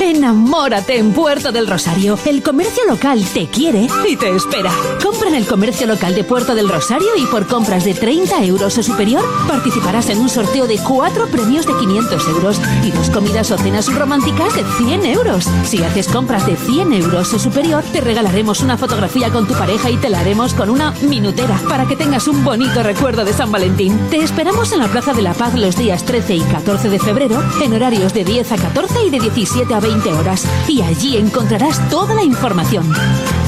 Enamórate 0.00 0.96
en 0.96 1.12
Puerto 1.12 1.52
del 1.52 1.66
Rosario. 1.66 2.18
El 2.24 2.42
comercio 2.42 2.82
local 2.88 3.22
te 3.34 3.46
quiere 3.46 3.86
y 4.08 4.16
te 4.16 4.34
espera. 4.34 4.70
Compra 5.02 5.28
en 5.28 5.34
el 5.34 5.46
comercio 5.46 5.86
local 5.86 6.14
de 6.14 6.24
Puerto 6.24 6.54
del 6.54 6.70
Rosario 6.70 7.08
y 7.18 7.26
por 7.26 7.46
compras 7.46 7.84
de 7.84 7.92
30 7.92 8.42
euros 8.44 8.78
o 8.78 8.82
superior 8.82 9.22
participarás 9.46 10.08
en 10.08 10.20
un 10.20 10.30
sorteo 10.30 10.66
de 10.66 10.78
cuatro 10.78 11.26
premios 11.26 11.66
de 11.66 11.74
500 11.74 12.28
euros 12.28 12.60
y 12.82 12.90
dos 12.90 13.10
comidas 13.10 13.50
o 13.50 13.58
cenas 13.58 13.94
románticas 13.94 14.54
de 14.54 14.64
100 14.78 15.04
euros. 15.04 15.46
Si 15.64 15.82
haces 15.82 16.08
compras 16.08 16.46
de 16.46 16.53
100 16.64 16.92
euros 16.94 17.32
o 17.34 17.38
superior, 17.38 17.84
te 17.92 18.00
regalaremos 18.00 18.60
una 18.62 18.78
fotografía 18.78 19.30
con 19.30 19.46
tu 19.46 19.54
pareja 19.54 19.90
y 19.90 19.96
te 19.96 20.08
la 20.08 20.20
haremos 20.20 20.54
con 20.54 20.70
una 20.70 20.92
minutera 21.02 21.60
para 21.68 21.86
que 21.86 21.96
tengas 21.96 22.26
un 22.26 22.42
bonito 22.42 22.82
recuerdo 22.82 23.24
de 23.24 23.32
San 23.32 23.52
Valentín. 23.52 23.98
Te 24.10 24.22
esperamos 24.22 24.72
en 24.72 24.78
la 24.78 24.88
Plaza 24.88 25.12
de 25.12 25.22
la 25.22 25.34
Paz 25.34 25.54
los 25.54 25.76
días 25.76 26.04
13 26.04 26.36
y 26.36 26.40
14 26.40 26.88
de 26.88 26.98
febrero 26.98 27.42
en 27.62 27.74
horarios 27.74 28.14
de 28.14 28.24
10 28.24 28.52
a 28.52 28.56
14 28.56 29.06
y 29.06 29.10
de 29.10 29.20
17 29.20 29.74
a 29.74 29.80
20 29.80 30.12
horas. 30.12 30.46
Y 30.66 30.80
allí 30.82 31.16
encontrarás 31.16 31.88
toda 31.90 32.14
la 32.14 32.24
información. 32.24 32.90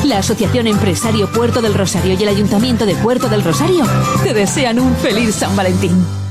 La 0.05 0.18
Asociación 0.18 0.66
Empresario 0.66 1.31
Puerto 1.33 1.62
del 1.62 1.74
Rosario 1.74 2.14
y 2.14 2.22
el 2.22 2.29
Ayuntamiento 2.29 2.87
de 2.87 2.94
Puerto 2.96 3.29
del 3.29 3.42
Rosario 3.42 3.85
te 4.22 4.35
desean 4.35 4.79
un 4.79 4.94
feliz 4.96 5.37
San 5.37 5.57
Valentín. 5.57 6.26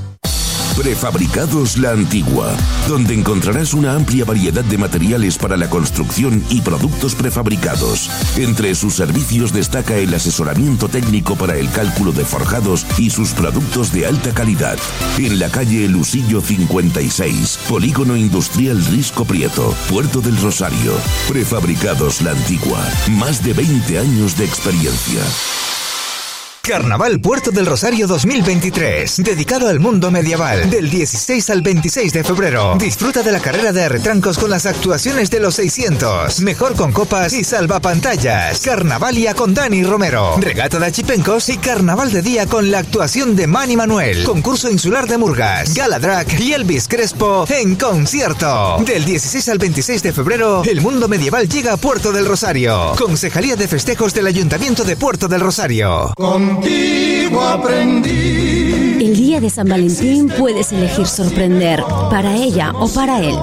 Prefabricados 0.77 1.77
La 1.77 1.91
Antigua, 1.91 2.53
donde 2.89 3.13
encontrarás 3.13 3.73
una 3.73 3.93
amplia 3.93 4.25
variedad 4.25 4.63
de 4.63 4.77
materiales 4.77 5.38
para 5.38 5.55
la 5.55 5.69
construcción 5.69 6.43
y 6.49 6.61
productos 6.61 7.15
prefabricados. 7.15 8.09
Entre 8.35 8.75
sus 8.75 8.93
servicios 8.93 9.53
destaca 9.53 9.95
el 9.95 10.13
asesoramiento 10.13 10.89
técnico 10.89 11.35
para 11.35 11.55
el 11.55 11.71
cálculo 11.71 12.11
de 12.11 12.25
forjados 12.25 12.85
y 12.97 13.09
sus 13.09 13.31
productos 13.31 13.93
de 13.93 14.05
alta 14.05 14.33
calidad. 14.33 14.77
En 15.17 15.39
la 15.39 15.49
calle 15.49 15.88
Lusillo 15.88 16.41
56, 16.41 17.59
Polígono 17.69 18.17
Industrial 18.17 18.83
Risco 18.88 19.23
Prieto, 19.23 19.73
Puerto 19.89 20.19
del 20.19 20.35
Rosario. 20.41 20.93
Prefabricados 21.29 22.21
La 22.21 22.31
Antigua, 22.31 22.85
más 23.11 23.41
de 23.43 23.53
20 23.53 23.97
años 23.97 24.38
de 24.38 24.43
experiencia. 24.43 25.21
Carnaval 26.67 27.19
Puerto 27.19 27.51
del 27.51 27.67
Rosario 27.67 28.08
2023, 28.08 29.17
dedicado 29.17 29.67
al 29.67 29.80
mundo 29.80 30.10
medieval, 30.10 30.67
del 30.67 30.89
16 30.89 31.51
al 31.51 31.62
26 31.62 32.12
de 32.12 32.23
febrero. 32.23 32.75
Disfruta 32.80 33.21
de 33.21 33.32
la 33.32 33.39
carrera 33.39 33.71
de 33.71 33.88
retrancos 33.88 34.39
con 34.39 34.49
las 34.49 34.65
actuaciones 34.65 35.30
de 35.30 35.39
los 35.39 35.54
600, 35.56 36.39
mejor 36.39 36.75
con 36.75 36.91
copas 36.91 37.34
y 37.34 37.43
salvapantallas. 37.43 38.62
Carnavalia 38.62 39.36
con 39.36 39.54
Dani 39.54 39.84
Romero, 39.84 40.38
regata 40.39 40.80
de 40.80 40.88
achipencos 40.88 41.49
y 41.49 41.58
carnaval 41.58 42.12
de 42.12 42.23
día 42.23 42.47
con 42.47 42.71
la 42.71 42.80
actuación 42.80 43.36
de 43.36 43.45
Manny 43.45 43.78
Manuel, 43.78 44.23
concurso 44.23 44.71
insular 44.71 45.08
de 45.08 45.19
Murgas, 45.19 45.75
Gala 45.75 45.99
Drag 45.99 46.41
y 46.41 46.54
Elvis 46.54 46.88
Crespo 46.88 47.45
en 47.47 47.75
concierto. 47.75 48.78
Del 48.84 49.06
16 49.06 49.49
al 49.49 49.60
26 49.60 50.01
de 50.01 50.13
febrero, 50.13 50.63
el 50.65 50.82
mundo 50.82 51.08
medieval 51.08 51.47
llega 51.47 51.73
a 51.73 51.78
Puerto 51.78 52.12
del 52.12 52.25
Rosario. 52.25 52.93
Concejalía 52.97 53.56
de 53.56 53.67
Festejos 53.67 54.15
del 54.15 54.25
Ayuntamiento 54.25 54.84
de 54.84 54.97
Puerto 54.97 55.28
del 55.28 55.41
Rosario. 55.41 56.12
Contigo 56.55 57.41
aprendí. 57.41 58.74
El 59.05 59.15
día 59.15 59.39
de 59.39 59.51
San 59.51 59.69
Valentín 59.69 60.29
puedes 60.29 60.71
elegir 60.71 61.05
sorprender, 61.05 61.83
para 62.09 62.35
ella 62.37 62.71
o 62.73 62.87
para 62.87 63.21
él. 63.21 63.35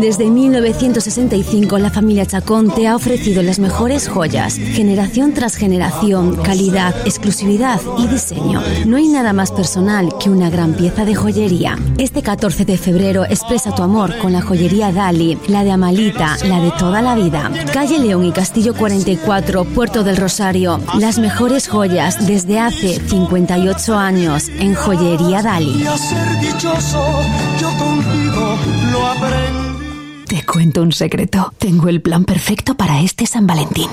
Desde 0.00 0.30
1965 0.30 1.76
la 1.78 1.90
familia 1.90 2.24
Chacón 2.24 2.70
te 2.70 2.86
ha 2.86 2.94
ofrecido 2.94 3.42
las 3.42 3.58
mejores 3.58 4.06
joyas, 4.06 4.54
generación 4.54 5.34
tras 5.34 5.56
generación, 5.56 6.36
calidad, 6.36 6.94
exclusividad 7.04 7.80
y 7.98 8.06
diseño. 8.06 8.62
No 8.86 8.96
hay 8.96 9.08
nada 9.08 9.32
más 9.32 9.50
personal 9.50 10.10
que 10.20 10.30
una 10.30 10.50
gran 10.50 10.74
pieza 10.74 11.04
de 11.04 11.16
joyería. 11.16 11.76
Este 11.98 12.22
14 12.22 12.64
de 12.64 12.78
febrero 12.78 13.24
expresa 13.24 13.74
tu 13.74 13.82
amor 13.82 14.16
con 14.18 14.32
la 14.32 14.40
joyería 14.40 14.92
Dali, 14.92 15.36
la 15.48 15.64
de 15.64 15.72
Amalita, 15.72 16.36
la 16.44 16.60
de 16.60 16.70
toda 16.78 17.02
la 17.02 17.16
vida. 17.16 17.50
Calle 17.72 17.98
León 17.98 18.24
y 18.24 18.30
Castillo 18.30 18.72
44, 18.74 19.64
Puerto 19.64 20.04
del 20.04 20.16
Rosario. 20.16 20.78
Las 21.00 21.18
mejores 21.18 21.66
joyas 21.66 22.24
desde 22.24 22.60
hace 22.60 23.00
58 23.00 23.96
años 23.96 24.48
en 24.60 24.76
Joyería 24.76 25.07
Dali. 25.16 25.82
Y 25.82 25.86
a 25.86 25.96
ser 25.96 26.38
dichoso, 26.38 27.22
yo 27.58 27.68
contigo 27.78 28.58
lo 28.92 29.06
aprendí. 29.06 30.26
Te 30.26 30.44
cuento 30.44 30.82
un 30.82 30.92
secreto. 30.92 31.54
Tengo 31.56 31.88
el 31.88 32.02
plan 32.02 32.26
perfecto 32.26 32.74
para 32.74 33.00
este 33.00 33.24
San 33.24 33.46
Valentín. 33.46 33.88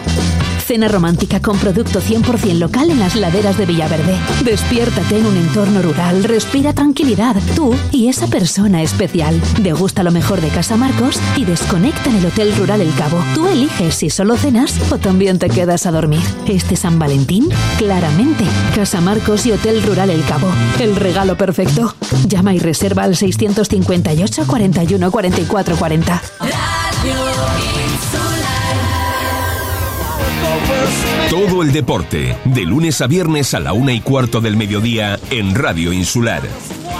Cena 0.65 0.87
romántica 0.87 1.43
con 1.43 1.59
producto 1.59 2.01
100% 2.01 2.57
local 2.57 2.89
en 2.89 2.99
las 2.99 3.15
laderas 3.15 3.55
de 3.55 3.67
Villaverde. 3.67 4.17
Despiértate 4.43 5.19
en 5.19 5.27
un 5.27 5.37
entorno 5.37 5.83
rural, 5.83 6.23
respira 6.23 6.73
tranquilidad, 6.73 7.35
tú 7.55 7.75
y 7.91 8.07
esa 8.07 8.25
persona 8.25 8.81
especial. 8.81 9.39
Degusta 9.61 10.01
lo 10.01 10.09
mejor 10.09 10.41
de 10.41 10.47
Casa 10.47 10.75
Marcos 10.75 11.19
y 11.35 11.45
desconecta 11.45 12.09
en 12.09 12.15
el 12.15 12.25
Hotel 12.25 12.55
Rural 12.55 12.81
El 12.81 12.91
Cabo. 12.95 13.23
Tú 13.35 13.47
eliges 13.47 13.93
si 13.93 14.09
solo 14.09 14.37
cenas 14.37 14.73
o 14.91 14.97
también 14.97 15.37
te 15.37 15.51
quedas 15.51 15.85
a 15.85 15.91
dormir. 15.91 16.23
Este 16.47 16.75
San 16.75 16.97
Valentín, 16.97 17.47
claramente, 17.77 18.43
Casa 18.73 19.01
Marcos 19.01 19.45
y 19.45 19.51
Hotel 19.51 19.83
Rural 19.83 20.09
El 20.09 20.25
Cabo. 20.25 20.47
El 20.79 20.95
regalo 20.95 21.37
perfecto. 21.37 21.93
Llama 22.27 22.55
y 22.55 22.59
reserva 22.59 23.03
al 23.03 23.15
658 23.15 24.47
41 24.47 25.11
44 25.11 25.75
40. 25.75 26.21
Todo 31.29 31.63
el 31.63 31.71
deporte, 31.71 32.37
de 32.45 32.61
lunes 32.61 33.01
a 33.01 33.07
viernes 33.07 33.53
a 33.53 33.59
la 33.59 33.73
una 33.73 33.93
y 33.93 34.01
cuarto 34.01 34.41
del 34.41 34.55
mediodía 34.55 35.19
en 35.31 35.55
Radio 35.55 35.91
Insular. 35.91 36.43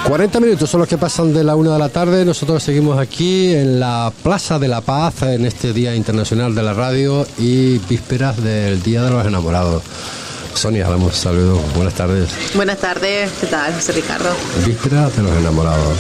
40 0.08 0.40
minutos 0.40 0.70
son 0.70 0.82
los 0.82 0.90
que 0.90 0.98
pasan 0.98 1.34
de 1.34 1.44
la 1.44 1.56
una 1.56 1.74
de 1.74 1.80
la 1.80 1.90
tarde. 1.90 2.26
Nosotros 2.26 2.62
seguimos 2.62 3.00
aquí 3.00 3.54
en 3.54 3.80
la 3.80 4.12
Plaza 4.24 4.60
de 4.60 4.68
la 4.68 4.82
Paz 4.82 5.24
en 5.24 5.46
este 5.46 5.74
Día 5.74 5.96
Internacional 5.96 6.54
de 6.54 6.64
la 6.64 6.74
Radio 6.74 7.26
y 7.38 7.80
vísperas 7.90 8.42
del 8.44 8.84
Día 8.84 9.04
de 9.04 9.12
los 9.12 9.26
Enamorados. 9.26 9.84
Sonia, 10.54 10.88
damos 10.88 11.16
saludos. 11.16 11.60
Buenas 11.76 11.96
tardes. 11.96 12.30
Buenas 12.56 12.78
tardes, 12.78 13.32
¿qué 13.42 13.48
tal, 13.48 13.74
José 13.74 13.94
Ricardo? 13.94 14.30
Vísperas 14.66 15.16
de 15.16 15.24
los 15.24 15.32
Enamorados. 15.38 15.98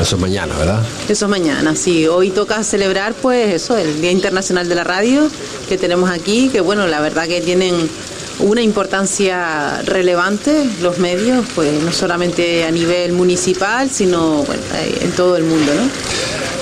Eso 0.00 0.16
es 0.16 0.20
mañana, 0.22 0.54
¿verdad? 0.58 0.82
Eso 1.08 1.24
es 1.24 1.30
mañana, 1.30 1.74
sí. 1.74 2.06
Hoy 2.06 2.30
toca 2.30 2.62
celebrar, 2.62 3.14
pues, 3.14 3.54
eso, 3.54 3.76
el 3.76 4.00
Día 4.00 4.10
Internacional 4.12 4.68
de 4.68 4.74
la 4.74 4.84
Radio 4.84 5.28
que 5.68 5.78
tenemos 5.78 6.10
aquí, 6.10 6.48
que 6.50 6.60
bueno, 6.60 6.86
la 6.86 7.00
verdad 7.00 7.26
que 7.26 7.40
tienen 7.40 7.74
una 8.38 8.60
importancia 8.60 9.80
relevante 9.86 10.64
los 10.82 10.98
medios, 10.98 11.46
pues 11.54 11.82
no 11.82 11.90
solamente 11.92 12.64
a 12.64 12.70
nivel 12.70 13.12
municipal, 13.12 13.88
sino 13.90 14.42
bueno, 14.44 14.62
en 15.00 15.10
todo 15.12 15.38
el 15.38 15.44
mundo, 15.44 15.72
¿no? 15.74 15.88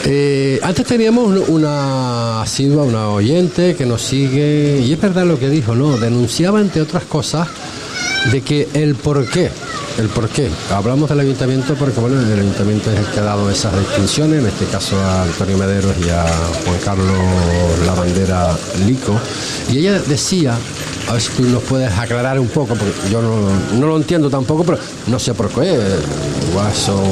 Eh, 0.07 0.61
antes 0.63 0.87
teníamos 0.87 1.27
un- 1.27 1.45
una 1.49 2.43
asidua, 2.43 2.85
una 2.85 3.09
oyente 3.09 3.75
que 3.75 3.87
nos 3.87 4.03
sigue, 4.03 4.81
y 4.85 4.93
es 4.93 5.01
verdad 5.01 5.25
lo 5.25 5.39
que 5.41 5.49
dijo, 5.49 5.75
¿no? 5.75 5.97
Denunciaba, 5.99 6.61
entre 6.61 6.83
otras 6.83 7.05
cosas, 7.05 7.49
de 8.31 8.41
que 8.43 8.69
el 8.75 8.95
por 8.95 9.29
qué, 9.29 9.51
el 9.99 10.09
por 10.09 10.29
qué. 10.29 10.49
Hablamos 10.71 11.09
del 11.09 11.21
ayuntamiento 11.21 11.75
porque, 11.75 12.01
bueno, 12.01 12.21
el 12.21 12.41
ayuntamiento 12.41 12.91
es 12.91 12.99
el 12.99 13.07
que 13.07 13.21
ha 13.21 13.25
dado 13.25 13.51
esas 13.51 13.79
distinciones, 13.79 14.41
en 14.41 14.47
este 14.47 14.67
caso 14.67 14.99
a 14.99 15.23
Antonio 15.23 15.59
Mederos 15.59 15.95
y 16.05 16.11
a 16.11 16.25
Juan 16.65 16.79
Carlos 16.85 17.19
Lavandera 17.87 18.57
Lico. 18.87 19.19
Y 19.71 19.79
ella 19.79 20.01
decía, 20.01 20.57
a 21.09 21.13
ver 21.13 21.21
si 21.21 21.31
tú 21.31 21.43
nos 21.45 21.63
puedes 21.63 21.93
aclarar 21.93 22.41
un 22.41 22.49
poco, 22.49 22.75
porque 22.75 23.11
yo 23.11 23.21
no, 23.21 23.79
no 23.79 23.87
lo 23.87 23.97
entiendo 23.97 24.31
tampoco, 24.31 24.65
pero 24.65 24.79
no 25.07 25.19
sé 25.19 25.35
por 25.35 25.49
qué. 25.51 25.79
Igual 26.51 26.73
son 26.75 27.03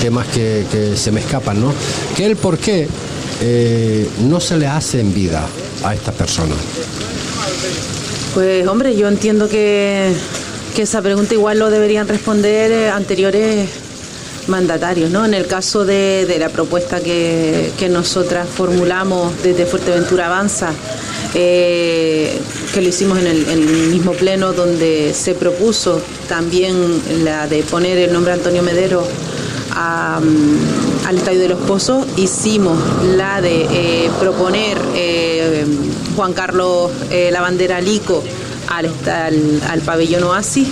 temas 0.00 0.26
que, 0.28 0.66
que 0.70 0.96
se 0.96 1.10
me 1.10 1.20
escapan, 1.20 1.60
¿no? 1.60 1.72
Que 2.16 2.26
el 2.26 2.36
por 2.36 2.58
qué 2.58 2.88
eh, 3.40 4.08
no 4.20 4.38
se 4.40 4.56
le 4.56 4.66
hace 4.68 5.00
en 5.00 5.12
vida 5.12 5.44
a 5.84 5.94
estas 5.94 6.14
personas. 6.14 6.58
Pues 8.34 8.66
hombre, 8.66 8.96
yo 8.96 9.08
entiendo 9.08 9.48
que, 9.48 10.10
que 10.74 10.82
esa 10.82 11.02
pregunta 11.02 11.34
igual 11.34 11.58
lo 11.58 11.70
deberían 11.70 12.08
responder 12.08 12.72
eh, 12.72 12.88
anteriores 12.88 13.68
mandatarios, 14.48 15.10
¿no? 15.10 15.24
En 15.24 15.34
el 15.34 15.46
caso 15.46 15.84
de, 15.84 16.24
de 16.26 16.38
la 16.38 16.48
propuesta 16.48 17.00
que, 17.00 17.70
que 17.78 17.88
nosotras 17.90 18.48
formulamos 18.48 19.42
desde 19.42 19.66
Fuerteventura 19.66 20.26
Avanza, 20.26 20.70
eh, 21.34 22.40
que 22.72 22.80
lo 22.80 22.88
hicimos 22.88 23.18
en 23.18 23.26
el, 23.26 23.60
mismo 23.90 24.12
pleno 24.12 24.52
donde 24.52 25.12
se 25.14 25.34
propuso 25.34 26.00
también 26.28 26.74
la 27.24 27.46
de 27.46 27.62
poner 27.62 27.98
el 27.98 28.12
nombre 28.12 28.32
Antonio 28.32 28.62
Medero 28.62 29.06
al 29.74 31.16
Estadio 31.16 31.40
de 31.40 31.48
los 31.48 31.60
Pozos, 31.60 32.06
hicimos 32.16 32.78
la 33.16 33.40
de 33.40 33.66
eh, 33.70 34.10
proponer 34.20 34.78
Juan 36.16 36.32
Carlos 36.32 36.90
eh, 37.10 37.30
la 37.32 37.40
bandera 37.40 37.80
Lico 37.80 38.22
al, 38.68 38.90
al, 39.10 39.60
al 39.68 39.80
pabellón 39.80 40.24
Oasis. 40.24 40.68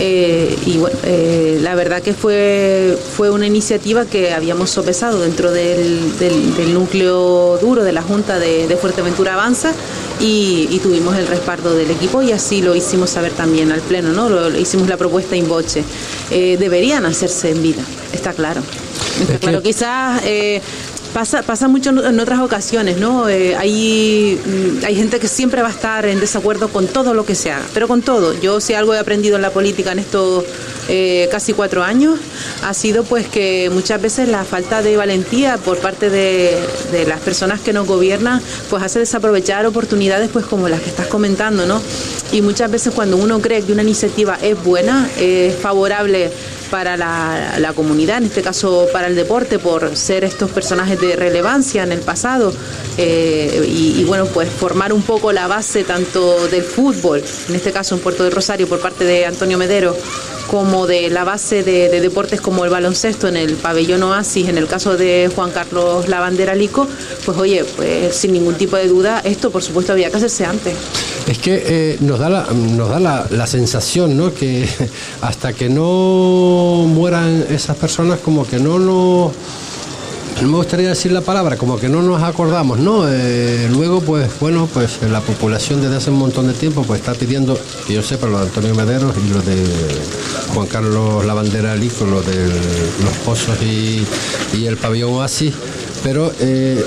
Eh, 0.00 0.56
y 0.66 0.76
bueno, 0.76 0.96
eh, 1.02 1.58
la 1.60 1.74
verdad 1.74 2.00
que 2.00 2.14
fue, 2.14 2.96
fue 3.16 3.30
una 3.30 3.48
iniciativa 3.48 4.04
que 4.06 4.32
habíamos 4.32 4.70
sopesado 4.70 5.20
dentro 5.20 5.50
del, 5.50 6.16
del- 6.20 6.54
del 6.56 6.72
núcleo 6.72 7.58
duro 7.60 7.82
de 7.82 7.90
la 7.92 8.02
Junta 8.02 8.38
de, 8.38 8.68
de 8.68 8.76
Fuerteventura 8.76 9.34
Avanza 9.34 9.72
y, 10.20 10.68
y 10.70 10.78
tuvimos 10.78 11.16
el 11.16 11.26
respaldo 11.26 11.74
del 11.74 11.90
equipo 11.90 12.22
y 12.22 12.30
así 12.30 12.62
lo 12.62 12.76
hicimos 12.76 13.10
saber 13.10 13.32
también 13.32 13.72
al 13.72 13.80
Pleno, 13.80 14.12
¿no? 14.12 14.28
Lo- 14.28 14.48
lo 14.50 14.58
hicimos 14.60 14.88
la 14.88 14.96
propuesta 14.96 15.34
in 15.34 15.48
voce. 15.48 15.82
Eh, 16.30 16.56
deberían 16.60 17.04
hacerse 17.04 17.50
en 17.50 17.60
vida, 17.60 17.82
está 18.12 18.32
claro. 18.32 18.60
Está 19.20 19.38
claro, 19.40 19.62
quizás 19.62 20.22
Pasa, 21.12 21.42
pasa 21.42 21.68
mucho 21.68 21.90
en 21.90 22.20
otras 22.20 22.40
ocasiones, 22.40 22.98
¿no? 22.98 23.28
Eh, 23.28 23.56
hay, 23.56 24.38
mm, 24.44 24.84
hay 24.84 24.94
gente 24.94 25.18
que 25.18 25.26
siempre 25.26 25.62
va 25.62 25.68
a 25.68 25.70
estar 25.70 26.06
en 26.06 26.20
desacuerdo 26.20 26.68
con 26.68 26.86
todo 26.86 27.14
lo 27.14 27.24
que 27.24 27.34
se 27.34 27.50
haga, 27.50 27.64
pero 27.72 27.88
con 27.88 28.02
todo. 28.02 28.38
Yo 28.40 28.60
si 28.60 28.74
algo 28.74 28.94
he 28.94 28.98
aprendido 28.98 29.36
en 29.36 29.42
la 29.42 29.50
política 29.50 29.92
en 29.92 30.00
estos 30.00 30.44
eh, 30.88 31.28
casi 31.30 31.52
cuatro 31.52 31.82
años 31.82 32.18
ha 32.62 32.72
sido 32.72 33.04
pues 33.04 33.26
que 33.26 33.68
muchas 33.70 34.00
veces 34.00 34.28
la 34.28 34.44
falta 34.44 34.80
de 34.80 34.96
valentía 34.96 35.58
por 35.58 35.78
parte 35.78 36.08
de, 36.08 36.56
de 36.92 37.06
las 37.06 37.20
personas 37.20 37.60
que 37.60 37.74
nos 37.74 37.86
gobiernan 37.86 38.40
pues 38.70 38.82
hace 38.82 38.98
desaprovechar 38.98 39.66
oportunidades 39.66 40.30
pues 40.32 40.46
como 40.46 40.68
las 40.68 40.80
que 40.80 40.88
estás 40.88 41.06
comentando, 41.06 41.66
¿no? 41.66 41.82
Y 42.32 42.42
muchas 42.42 42.70
veces 42.70 42.92
cuando 42.94 43.16
uno 43.16 43.40
cree 43.40 43.62
que 43.62 43.72
una 43.72 43.82
iniciativa 43.82 44.38
es 44.40 44.62
buena, 44.62 45.08
es 45.18 45.54
favorable 45.56 46.30
para 46.70 46.96
la, 46.96 47.72
comunidad, 47.74 48.18
en 48.18 48.24
este 48.24 48.42
caso 48.42 48.86
para 48.92 49.06
el 49.06 49.14
deporte, 49.14 49.58
por 49.58 49.96
ser 49.96 50.24
estos 50.24 50.50
personajes 50.50 51.00
de 51.00 51.16
relevancia 51.16 51.82
en 51.82 51.92
el 51.92 52.00
pasado 52.00 52.52
eh, 52.96 53.64
y, 53.66 54.00
y, 54.00 54.04
bueno, 54.04 54.26
pues 54.26 54.48
formar 54.48 54.92
un 54.92 55.02
poco 55.02 55.32
la 55.32 55.46
base 55.46 55.84
tanto 55.84 56.48
del 56.48 56.62
fútbol, 56.62 57.22
en 57.48 57.54
este 57.54 57.72
caso 57.72 57.94
en 57.94 58.00
Puerto 58.00 58.24
del 58.24 58.32
Rosario 58.32 58.68
por 58.68 58.80
parte 58.80 59.04
de 59.04 59.26
Antonio 59.26 59.58
Medero, 59.58 59.96
como 60.48 60.86
de 60.86 61.10
la 61.10 61.24
base 61.24 61.62
de, 61.62 61.88
de, 61.88 62.00
deportes 62.00 62.40
como 62.40 62.64
el 62.64 62.70
baloncesto 62.70 63.28
en 63.28 63.36
el 63.36 63.54
pabellón 63.54 64.02
Oasis, 64.02 64.48
en 64.48 64.58
el 64.58 64.66
caso 64.66 64.96
de 64.96 65.30
Juan 65.34 65.50
Carlos 65.50 66.08
Lavandera 66.08 66.54
Lico, 66.54 66.88
pues 67.24 67.36
oye, 67.38 67.64
pues 67.76 68.16
sin 68.16 68.32
ningún 68.32 68.54
tipo 68.54 68.76
de 68.76 68.88
duda, 68.88 69.20
esto 69.24 69.50
por 69.50 69.62
supuesto 69.62 69.92
había 69.92 70.10
que 70.10 70.16
hacerse 70.16 70.46
antes. 70.46 70.74
Es 71.26 71.38
que 71.38 71.62
eh, 71.66 71.98
nos 72.00 72.18
da, 72.18 72.46
nos 72.52 72.88
da 72.88 72.98
la, 72.98 73.26
la, 73.30 73.46
sensación, 73.46 74.16
¿no? 74.16 74.32
Que 74.32 74.66
hasta 75.20 75.52
que 75.52 75.68
no 75.68 76.84
mueran 76.88 77.44
esas 77.50 77.76
personas, 77.76 78.18
como 78.20 78.46
que 78.46 78.58
no 78.58 78.78
nos 78.78 79.32
no 80.42 80.48
me 80.48 80.56
gustaría 80.56 80.88
decir 80.88 81.10
la 81.10 81.20
palabra, 81.20 81.56
como 81.56 81.78
que 81.78 81.88
no 81.88 82.00
nos 82.02 82.22
acordamos, 82.22 82.78
¿no? 82.78 83.08
Eh, 83.08 83.68
luego, 83.72 84.00
pues 84.00 84.30
bueno, 84.38 84.68
pues 84.72 85.00
la 85.02 85.20
población 85.20 85.80
desde 85.80 85.96
hace 85.96 86.10
un 86.10 86.18
montón 86.18 86.46
de 86.46 86.52
tiempo 86.52 86.84
pues 86.84 87.00
está 87.00 87.14
pidiendo, 87.14 87.58
que 87.86 87.94
yo 87.94 88.02
sepa, 88.02 88.26
lo 88.28 88.38
de 88.38 88.44
Antonio 88.44 88.74
Mederos 88.74 89.16
y 89.16 89.32
lo 89.32 89.42
de 89.42 89.64
Juan 90.54 90.66
Carlos 90.68 91.24
Lavandera 91.24 91.74
Lico, 91.74 92.04
lo 92.04 92.22
de 92.22 92.46
los 92.46 93.16
pozos 93.24 93.56
y, 93.62 94.06
el 94.64 94.76
pabellón 94.76 95.14
Oasis, 95.14 95.54
pero 96.02 96.32
eh, 96.40 96.84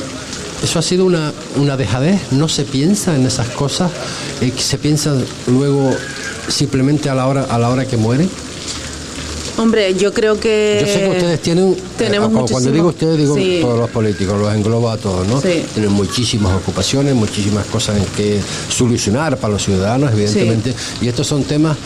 eso 0.64 0.80
ha 0.80 0.82
sido 0.82 1.06
una, 1.06 1.34
una, 1.56 1.76
dejadez, 1.76 2.22
no 2.32 2.48
se 2.48 2.64
piensa 2.64 3.16
en 3.16 3.26
esas 3.26 3.48
cosas, 3.50 3.92
eh, 4.40 4.54
se 4.56 4.78
piensa 4.78 5.14
luego 5.48 5.90
simplemente 6.48 7.10
a 7.10 7.16
la 7.16 7.28
hora, 7.28 7.44
a 7.50 7.58
la 7.58 7.70
hora 7.70 7.86
que 7.86 7.98
mueren. 7.98 8.30
Hombre, 9.62 9.94
yo 9.94 10.12
creo 10.12 10.40
que. 10.40 10.80
Yo 10.82 10.88
sé 10.88 11.00
que 11.02 11.10
ustedes 11.10 11.42
tienen. 11.42 11.76
Tenemos 11.98 12.30
eh, 12.32 12.52
cuando 12.52 12.72
digo 12.72 12.88
ustedes, 12.90 13.18
digo 13.18 13.36
sí. 13.36 13.60
todos 13.62 13.80
los 13.80 13.90
políticos, 13.92 14.40
los 14.40 14.54
engloba 14.54 14.94
a 14.94 14.98
todos, 14.98 15.28
¿no? 15.28 15.40
Sí. 15.40 15.64
Tienen 15.74 15.92
muchísimas 15.92 16.56
ocupaciones, 16.56 17.14
muchísimas 17.14 17.66
cosas 17.68 17.98
en 17.98 18.06
que 18.06 18.40
solucionar 18.70 19.38
para 19.38 19.54
los 19.54 19.64
ciudadanos, 19.64 20.12
evidentemente. 20.12 20.72
Sí. 20.72 21.06
Y 21.06 21.08
estos 21.10 21.28
son 21.28 21.44
temas 21.44 21.78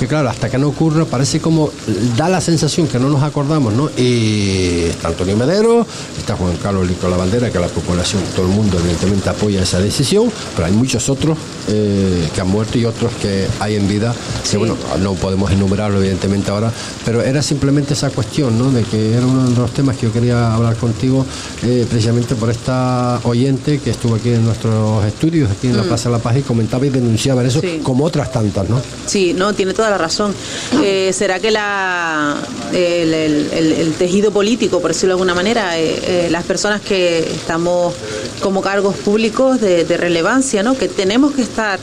que 0.00 0.06
claro, 0.06 0.30
hasta 0.30 0.48
que 0.48 0.56
no 0.56 0.68
ocurra, 0.68 1.04
parece 1.04 1.40
como 1.40 1.70
da 2.16 2.30
la 2.30 2.40
sensación 2.40 2.88
que 2.88 2.98
no 2.98 3.10
nos 3.10 3.22
acordamos, 3.22 3.74
¿no? 3.74 3.90
Y 3.98 4.84
está 4.88 5.08
Antonio 5.08 5.36
Medero, 5.36 5.86
está 6.16 6.36
Juan 6.36 6.56
Carlos 6.56 6.88
Lico 6.88 7.06
La 7.10 7.18
Bandera, 7.18 7.50
que 7.50 7.58
la 7.58 7.68
población, 7.68 8.22
todo 8.34 8.46
el 8.46 8.52
mundo 8.52 8.78
evidentemente 8.78 9.28
apoya 9.28 9.62
esa 9.62 9.78
decisión, 9.78 10.32
pero 10.56 10.66
hay 10.66 10.72
muchos 10.72 11.10
otros 11.10 11.36
eh, 11.68 12.30
que 12.34 12.40
han 12.40 12.48
muerto 12.48 12.78
y 12.78 12.86
otros 12.86 13.12
que 13.20 13.46
hay 13.60 13.76
en 13.76 13.86
vida, 13.88 14.14
sí. 14.42 14.52
que 14.52 14.56
bueno, 14.56 14.74
no 15.02 15.12
podemos 15.12 15.50
enumerarlo 15.50 15.98
evidentemente 15.98 16.50
ahora, 16.50 16.72
pero 17.04 17.20
era 17.20 17.42
simplemente 17.42 17.92
esa 17.92 18.08
cuestión, 18.08 18.58
¿no? 18.58 18.70
De 18.70 18.84
que 18.84 19.12
era 19.12 19.26
uno 19.26 19.50
de 19.50 19.54
los 19.54 19.70
temas 19.74 19.98
que 19.98 20.06
yo 20.06 20.12
quería 20.14 20.54
hablar 20.54 20.76
contigo, 20.76 21.26
eh, 21.62 21.84
precisamente 21.90 22.36
por 22.36 22.48
esta 22.48 23.20
oyente 23.24 23.78
que 23.80 23.90
estuvo 23.90 24.14
aquí 24.14 24.30
en 24.30 24.46
nuestros 24.46 25.04
estudios, 25.04 25.50
aquí 25.50 25.66
en 25.66 25.76
la 25.76 25.82
mm. 25.82 25.88
Plaza 25.88 26.08
de 26.08 26.16
la 26.16 26.22
Paz, 26.22 26.38
y 26.38 26.40
comentaba 26.40 26.86
y 26.86 26.88
denunciaba 26.88 27.44
eso, 27.44 27.60
sí. 27.60 27.80
como 27.82 28.06
otras 28.06 28.32
tantas, 28.32 28.66
¿no? 28.66 28.80
Sí, 29.04 29.34
no, 29.34 29.52
tiene 29.52 29.74
toda 29.74 29.89
la 29.90 29.98
razón. 29.98 30.34
Eh, 30.82 31.12
¿Será 31.12 31.38
que 31.40 31.50
la, 31.50 32.36
el, 32.72 33.94
tejido 33.98 34.30
político, 34.30 34.80
por 34.80 34.92
decirlo 34.92 35.14
de 35.14 35.14
alguna 35.14 35.34
manera, 35.34 35.78
eh, 35.78 36.00
eh, 36.02 36.28
las 36.30 36.44
personas 36.44 36.80
que 36.80 37.18
estamos 37.20 37.94
como 38.40 38.62
cargos 38.62 38.96
públicos 38.96 39.60
de, 39.60 39.84
relevancia, 40.00 40.62
¿no? 40.62 40.78
que 40.78 40.88
tenemos 40.88 41.32
que 41.32 41.42
estar 41.42 41.78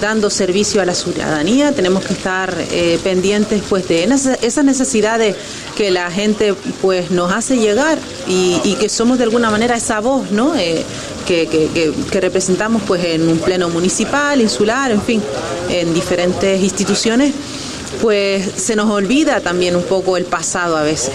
dando 0.00 0.30
servicio 0.30 0.82
a 0.82 0.84
la 0.84 0.94
ciudadanía, 0.94 1.70
tenemos 1.72 2.04
que 2.04 2.12
estar 2.12 2.52
pendientes 3.04 3.62
pues, 3.68 3.86
de 3.86 4.02
esas 4.42 4.64
necesidades 4.64 5.36
que 5.76 5.92
la 5.92 6.10
gente 6.10 6.54
pues, 6.82 7.12
nos 7.12 7.32
hace 7.32 7.56
llegar 7.56 7.96
y 8.26 8.74
que 8.80 8.88
somos 8.88 9.18
de 9.18 9.24
alguna 9.24 9.48
manera 9.48 9.76
esa 9.76 10.00
voz 10.00 10.32
¿no? 10.32 10.54
Que, 11.26 11.92
representamos 12.12 12.82
pues 12.86 13.04
en 13.04 13.28
un 13.28 13.38
pleno 13.38 13.68
municipal, 13.68 14.40
insular, 14.40 14.90
en 14.90 15.00
fin, 15.00 15.22
en 15.68 15.94
diferentes 15.94 16.60
instituciones, 16.60 17.32
pues 18.00 18.48
se 18.56 18.76
nos 18.76 18.90
olvida 18.90 19.40
también 19.40 19.76
un 19.76 19.82
poco 19.82 20.16
el 20.16 20.24
pasado 20.24 20.76
a 20.76 20.82
veces. 20.82 21.12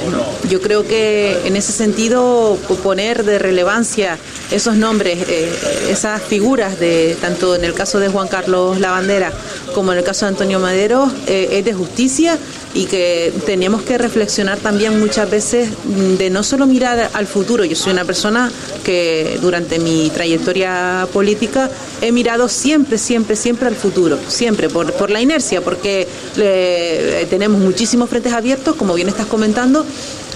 Yo 0.50 0.62
creo 0.62 0.86
que 0.86 1.38
en 1.46 1.56
ese 1.56 1.72
sentido 1.72 2.58
poner 2.84 3.24
de 3.24 3.40
relevancia 3.40 4.18
esos 4.52 4.76
nombres, 4.76 5.28
eh, 5.28 5.52
esas 5.90 6.22
figuras 6.22 6.80
de 6.80 7.18
tanto 7.20 7.56
en 7.56 7.64
el 7.64 7.74
caso 7.74 8.00
de 8.00 8.10
Juan 8.10 8.28
Carlos 8.28 8.80
Lavandera 8.80 9.32
como 9.74 9.92
en 9.92 10.00
el 10.00 10.04
caso 10.04 10.26
de 10.26 10.30
Antonio 10.30 10.60
Madero 10.60 11.12
eh, 11.28 11.50
es 11.52 11.66
de 11.66 11.74
justicia 11.74 12.38
y 12.76 12.86
que 12.86 13.34
teníamos 13.46 13.84
que 13.84 13.98
reflexionar 13.98 14.60
también 14.60 15.00
muchas 15.00 15.32
veces 15.32 15.70
de 16.18 16.30
no 16.30 16.44
solo 16.44 16.68
mirar 16.68 17.10
al 17.14 17.26
futuro. 17.26 17.64
Yo 17.64 17.76
soy 17.76 17.94
una 17.94 18.04
persona 18.04 18.52
que 18.84 19.40
durante 19.42 19.80
mi 19.80 20.10
trayectoria 20.10 21.08
política 21.14 21.72
he 22.02 22.12
mirado 22.12 22.50
siempre, 22.50 22.98
siempre, 22.98 23.38
siempre 23.38 23.70
al 23.70 23.76
futuro, 23.76 24.20
siempre, 24.28 24.70
por, 24.70 24.92
por 24.92 25.10
la 25.10 25.22
inercia, 25.22 25.62
porque 25.62 26.06
eh, 26.38 27.26
tenemos 27.30 27.62
muchísimos 27.62 28.10
frentes 28.10 28.34
abiertos, 28.34 28.76
como 28.76 28.94
bien 28.94 29.08
estás 29.08 29.26
comentando, 29.26 29.86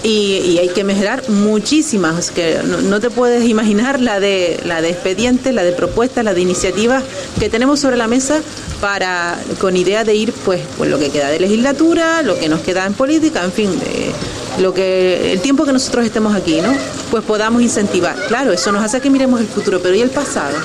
y, 0.02 0.36
y, 0.44 0.58
hay 0.58 0.68
que 0.68 0.84
mejorar 0.84 1.28
muchísimas, 1.28 2.30
que 2.30 2.60
no, 2.64 3.00
te 3.00 3.10
puedes 3.10 3.46
imaginar 3.46 4.00
la 4.00 4.18
de, 4.18 4.60
la 4.64 4.80
de 4.80 4.90
expedientes, 4.90 5.54
la 5.54 5.62
de 5.62 5.72
propuestas, 5.72 6.24
la 6.24 6.32
de 6.32 6.40
iniciativas 6.40 7.04
que 7.38 7.50
tenemos 7.50 7.80
sobre 7.80 7.96
la 7.96 8.06
mesa 8.06 8.40
para 8.80 9.38
con 9.60 9.76
idea 9.76 10.04
de 10.04 10.14
ir 10.14 10.32
pues, 10.32 10.62
pues 10.78 10.90
lo 10.90 10.98
que 10.98 11.10
queda 11.10 11.28
de 11.28 11.40
legislatura, 11.40 12.22
lo 12.22 12.38
que 12.38 12.48
nos 12.48 12.60
queda 12.60 12.86
en 12.86 12.94
política, 12.94 13.44
en 13.44 13.52
fin, 13.52 13.78
de, 13.78 14.12
lo 14.58 14.74
que 14.74 15.32
el 15.32 15.40
tiempo 15.40 15.64
que 15.64 15.72
nosotros 15.72 16.04
estemos 16.04 16.34
aquí, 16.34 16.60
¿no? 16.60 16.72
Pues 17.10 17.24
podamos 17.24 17.62
incentivar. 17.62 18.16
Claro, 18.28 18.52
eso 18.52 18.72
nos 18.72 18.84
hace 18.84 19.00
que 19.00 19.10
miremos 19.10 19.40
el 19.40 19.46
futuro, 19.46 19.80
pero 19.80 19.94
¿y 19.94 20.00
el 20.00 20.10
pasado? 20.10 20.56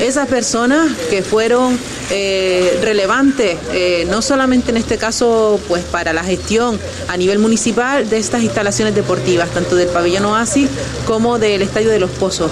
Esas 0.00 0.28
personas 0.28 0.90
que 1.10 1.22
fueron 1.22 1.78
eh, 2.10 2.78
relevantes, 2.82 3.56
eh, 3.72 4.06
no 4.10 4.22
solamente 4.22 4.70
en 4.70 4.76
este 4.76 4.98
caso, 4.98 5.60
pues 5.68 5.84
para 5.84 6.12
la 6.12 6.24
gestión 6.24 6.78
a 7.08 7.16
nivel 7.16 7.38
municipal 7.38 8.08
de 8.08 8.18
estas 8.18 8.42
instalaciones 8.42 8.94
deportivas, 8.94 9.50
tanto 9.50 9.76
del 9.76 9.88
pabellón 9.88 10.24
Oasis 10.24 10.68
como 11.06 11.38
del 11.38 11.62
Estadio 11.62 11.90
de 11.90 12.00
los 12.00 12.10
Pozos 12.10 12.50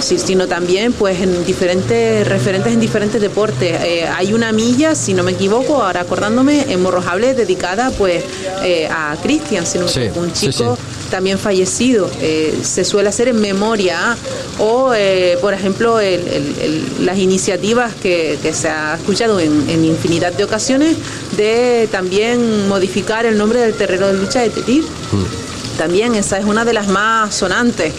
sino 0.00 0.46
también 0.46 0.92
pues 0.92 1.20
en 1.20 1.44
diferentes 1.44 2.26
referentes 2.26 2.72
en 2.72 2.80
diferentes 2.80 3.20
deportes. 3.20 3.80
Eh, 3.82 4.06
hay 4.06 4.32
una 4.32 4.52
milla, 4.52 4.94
si 4.94 5.14
no 5.14 5.22
me 5.22 5.32
equivoco, 5.32 5.82
ahora 5.82 6.00
acordándome, 6.00 6.72
en 6.72 6.82
Morrojable 6.82 7.34
dedicada 7.34 7.90
pues 7.90 8.24
eh, 8.62 8.88
a 8.90 9.16
Cristian, 9.22 9.66
sino 9.66 9.88
sí, 9.88 10.02
un 10.14 10.32
chico 10.32 10.76
sí, 10.76 10.82
sí. 10.82 11.10
también 11.10 11.38
fallecido. 11.38 12.10
Eh, 12.20 12.58
se 12.62 12.84
suele 12.84 13.08
hacer 13.08 13.28
en 13.28 13.40
memoria 13.40 14.16
o, 14.58 14.92
por 15.40 15.54
ejemplo, 15.54 16.00
el, 16.00 16.20
el, 16.28 17.06
las 17.06 17.18
iniciativas 17.18 17.94
que, 17.94 18.38
que, 18.42 18.52
se 18.52 18.68
ha 18.68 18.94
escuchado 18.96 19.38
en, 19.38 19.68
en, 19.68 19.84
infinidad 19.84 20.32
de 20.32 20.44
ocasiones 20.44 20.96
de 21.36 21.88
también 21.92 22.68
modificar 22.68 23.24
el 23.26 23.38
nombre 23.38 23.60
del 23.60 23.74
terreno 23.74 24.08
de 24.08 24.14
lucha 24.14 24.40
de 24.40 24.50
Tetir. 24.50 24.82
Mm. 24.82 25.78
También 25.78 26.16
esa 26.16 26.38
es 26.38 26.44
una 26.44 26.64
de 26.64 26.72
las 26.72 26.88
más 26.88 27.32
sonantes 27.32 27.92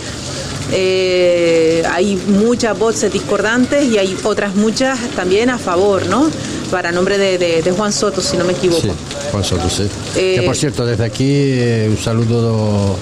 eh, 0.71 1.83
hay 1.91 2.15
muchas 2.15 2.77
voces 2.77 3.11
discordantes 3.11 3.85
y 3.85 3.97
hay 3.97 4.15
otras 4.23 4.55
muchas 4.55 4.99
también 5.15 5.49
a 5.49 5.57
favor, 5.57 6.05
¿no? 6.07 6.29
Para 6.71 6.91
nombre 6.91 7.17
de, 7.17 7.37
de, 7.37 7.61
de 7.61 7.71
Juan 7.71 7.91
Soto, 7.91 8.21
si 8.21 8.37
no 8.37 8.45
me 8.45 8.53
equivoco. 8.53 8.81
Sí, 8.81 8.91
Juan 9.31 9.43
Soto, 9.43 9.69
sí. 9.69 9.87
Eh, 10.15 10.35
que 10.39 10.41
por 10.43 10.55
cierto, 10.55 10.85
desde 10.85 11.05
aquí 11.05 11.25
eh, 11.27 11.87
un 11.89 11.97
saludo 11.97 12.95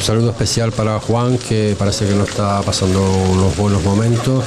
un 0.00 0.06
saludo 0.06 0.30
especial 0.30 0.72
para 0.72 0.98
Juan, 0.98 1.36
que 1.36 1.76
parece 1.78 2.06
que 2.06 2.14
no 2.14 2.24
está 2.24 2.62
pasando 2.62 3.02
unos 3.02 3.54
buenos 3.54 3.84
momentos. 3.84 4.42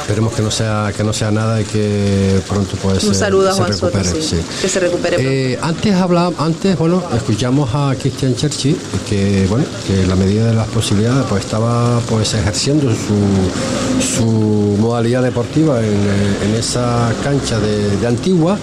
Esperemos 0.00 0.32
que 0.32 0.40
no 0.40 0.50
sea 0.50 0.94
que 0.96 1.04
no 1.04 1.12
sea 1.12 1.30
nada 1.30 1.60
y 1.60 1.64
que 1.64 2.40
pronto 2.48 2.74
puede 2.76 3.06
Un 3.06 3.14
saludo 3.14 3.50
a 3.50 3.52
Juan 3.52 3.68
recupere, 3.70 4.04
Soto, 4.08 4.22
sí. 4.22 4.38
sí. 4.38 4.42
que 4.62 4.68
se 4.68 4.80
recupere. 4.80 5.16
Eh, 5.52 5.58
antes 5.60 5.94
hablaba, 5.94 6.32
antes, 6.42 6.78
bueno, 6.78 7.02
escuchamos 7.14 7.68
a 7.74 7.94
Christian 8.00 8.34
Cherchi, 8.34 8.78
que 9.06 9.46
bueno, 9.50 9.66
que 9.86 10.04
en 10.04 10.08
la 10.08 10.16
medida 10.16 10.46
de 10.46 10.54
las 10.54 10.68
posibilidades 10.68 11.26
pues 11.28 11.44
estaba 11.44 12.00
pues 12.08 12.32
ejerciendo 12.32 12.90
su, 12.90 14.16
su 14.16 14.76
modalidad 14.80 15.22
deportiva 15.22 15.80
en, 15.80 16.48
en 16.48 16.54
esa 16.58 17.12
cancha 17.22 17.58
de, 17.58 17.98
de 17.98 18.06
Antigua 18.06 18.58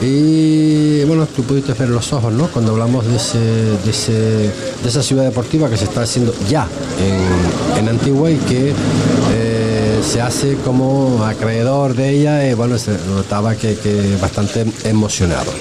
y 0.00 1.04
bueno, 1.04 1.26
tú 1.26 1.42
pudiste 1.42 1.72
ver 1.72 1.88
los 1.88 2.12
ojos, 2.12 2.32
¿no? 2.32 2.48
Cuando 2.48 2.72
hablamos 2.72 3.06
de, 3.06 3.16
ese, 3.16 3.38
de, 3.38 3.90
ese, 3.90 4.12
de 4.12 4.88
esa 4.88 5.02
ciudad 5.02 5.24
deportiva 5.24 5.68
que 5.68 5.76
se 5.76 5.84
está 5.84 6.02
haciendo 6.02 6.32
ya 6.48 6.68
en 7.76 7.88
Antigua 7.88 8.30
y 8.30 8.36
que 8.36 8.70
eh, 8.70 10.00
se 10.02 10.20
hace 10.20 10.54
como 10.64 11.24
acreedor 11.24 11.94
de 11.94 12.10
ella 12.10 12.48
y 12.48 12.54
bueno, 12.54 12.78
se 12.78 12.92
notaba 13.08 13.54
que 13.56 14.16
bastante 14.20 14.66
emocionado. 14.84 15.52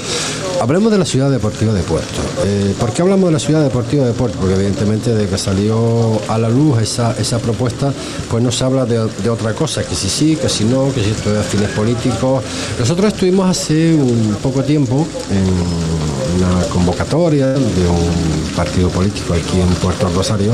Hablemos 0.59 0.91
de 0.91 0.97
la 0.97 1.05
ciudad 1.05 1.29
deportiva 1.29 1.71
de 1.71 1.83
Puerto. 1.83 2.19
Eh, 2.43 2.73
¿Por 2.79 2.91
qué 2.91 3.03
hablamos 3.03 3.27
de 3.29 3.33
la 3.33 3.39
ciudad 3.39 3.63
deportiva 3.63 4.05
de 4.05 4.13
Puerto? 4.13 4.39
Porque 4.39 4.55
evidentemente 4.55 5.13
de 5.13 5.27
que 5.27 5.37
salió 5.37 6.19
a 6.27 6.37
la 6.37 6.49
luz 6.49 6.81
esa, 6.81 7.39
propuesta, 7.39 7.93
pues 8.29 8.43
no 8.43 8.51
se 8.51 8.63
habla 8.63 8.85
de, 8.85 9.07
de 9.23 9.29
otra 9.29 9.53
cosa, 9.53 9.83
que 9.83 9.95
si 9.95 10.09
sí, 10.09 10.35
que 10.35 10.49
si 10.49 10.65
no, 10.65 10.91
que 10.93 11.03
si 11.03 11.11
esto 11.11 11.39
es 11.39 11.45
fines 11.45 11.69
políticos. 11.69 12.43
Nosotros 12.79 13.13
estuvimos 13.13 13.49
hace 13.49 13.93
un 13.93 14.35
poco 14.41 14.63
tiempo 14.63 15.07
en 15.29 16.43
una 16.43 16.63
convocatoria 16.69 17.49
de 17.49 17.87
un 17.87 18.51
partido 18.55 18.89
político 18.89 19.33
aquí 19.33 19.59
en 19.59 19.67
Puerto 19.75 20.09
Rosario 20.09 20.53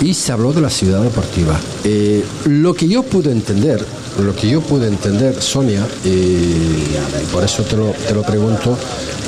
y 0.00 0.14
se 0.14 0.32
habló 0.32 0.52
de 0.52 0.60
la 0.60 0.70
ciudad 0.70 1.02
deportiva. 1.02 1.58
Eh, 1.84 2.24
lo 2.46 2.74
que 2.74 2.88
yo 2.88 3.02
pude 3.02 3.30
entender, 3.32 3.84
lo 4.22 4.34
que 4.34 4.48
yo 4.48 4.60
pude 4.60 4.88
entender, 4.88 5.40
Sonia, 5.42 5.86
y 6.04 7.26
por 7.32 7.44
eso 7.44 7.62
te 7.62 7.76
lo, 7.76 7.90
te 7.90 8.14
lo 8.14 8.22
pregunto, 8.22 8.76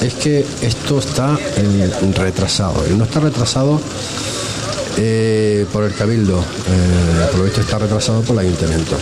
es 0.02 0.14
que 0.14 0.44
esto 0.62 0.98
está 0.98 1.38
eh, 1.56 1.90
retrasado. 2.16 2.84
Y 2.88 2.94
no 2.94 3.04
está 3.04 3.20
retrasado 3.20 3.80
eh, 4.96 5.66
por 5.72 5.84
el 5.84 5.94
Cabildo, 5.94 6.38
eh, 6.38 7.26
por 7.30 7.40
lo 7.40 7.44
visto 7.44 7.60
está 7.60 7.78
retrasado 7.78 8.22
por 8.22 8.34
el 8.34 8.46
Ayuntamiento. 8.46 8.96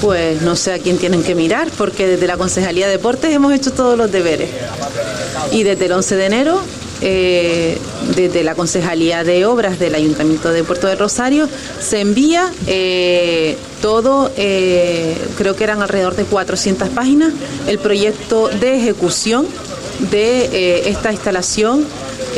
Pues 0.00 0.42
no 0.42 0.54
sé 0.56 0.74
a 0.74 0.78
quién 0.78 0.98
tienen 0.98 1.22
que 1.22 1.34
mirar, 1.34 1.68
porque 1.76 2.06
desde 2.06 2.26
la 2.26 2.36
Concejalía 2.36 2.86
de 2.86 2.92
Deportes 2.92 3.32
hemos 3.32 3.52
hecho 3.52 3.72
todos 3.72 3.98
los 3.98 4.10
deberes. 4.10 4.50
Y 5.50 5.62
desde 5.62 5.86
el 5.86 5.92
11 5.92 6.16
de 6.16 6.26
enero, 6.26 6.60
eh, 7.00 7.78
desde 8.16 8.42
la 8.42 8.54
Concejalía 8.54 9.24
de 9.24 9.46
Obras 9.46 9.78
del 9.78 9.94
Ayuntamiento 9.94 10.50
de 10.50 10.64
Puerto 10.64 10.86
del 10.86 10.98
Rosario, 10.98 11.48
se 11.80 12.00
envía 12.00 12.50
eh, 12.66 13.56
todo, 13.80 14.30
eh, 14.36 15.16
creo 15.36 15.54
que 15.54 15.64
eran 15.64 15.82
alrededor 15.82 16.16
de 16.16 16.24
400 16.24 16.88
páginas, 16.88 17.32
el 17.66 17.78
proyecto 17.78 18.48
de 18.48 18.76
ejecución 18.76 19.46
de 20.10 20.88
esta 20.88 21.12
instalación 21.12 21.84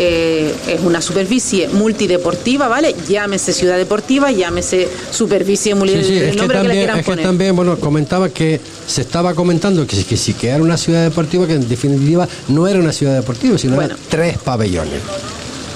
eh, 0.02 0.54
es 0.66 0.80
una 0.80 1.02
superficie 1.02 1.68
multideportiva, 1.68 2.68
¿vale? 2.68 2.94
Llámese 3.06 3.52
ciudad 3.52 3.76
deportiva, 3.76 4.30
llámese 4.32 4.88
superficie 5.10 5.74
multi, 5.74 5.96
Sí, 5.98 6.04
sí, 6.04 6.16
el 6.16 6.22
es 6.24 6.30
que 6.30 6.36
nombre 6.38 6.62
que 6.62 6.68
le 6.68 6.74
quieran 6.74 6.98
es 7.00 7.04
que 7.04 7.10
poner. 7.10 7.24
también, 7.26 7.54
bueno, 7.54 7.76
comentaba 7.78 8.30
que 8.30 8.58
se 8.86 9.02
estaba 9.02 9.34
comentando 9.34 9.86
que, 9.86 10.02
que 10.02 10.16
si 10.16 10.32
que 10.32 10.48
era 10.48 10.62
una 10.62 10.78
ciudad 10.78 11.02
deportiva, 11.04 11.46
que 11.46 11.52
en 11.54 11.68
definitiva 11.68 12.26
no 12.48 12.66
era 12.66 12.78
una 12.78 12.92
ciudad 12.92 13.14
deportiva, 13.14 13.58
sino 13.58 13.74
Bueno. 13.76 13.94
eran 13.94 14.06
tres 14.08 14.38
pabellones. 14.38 15.02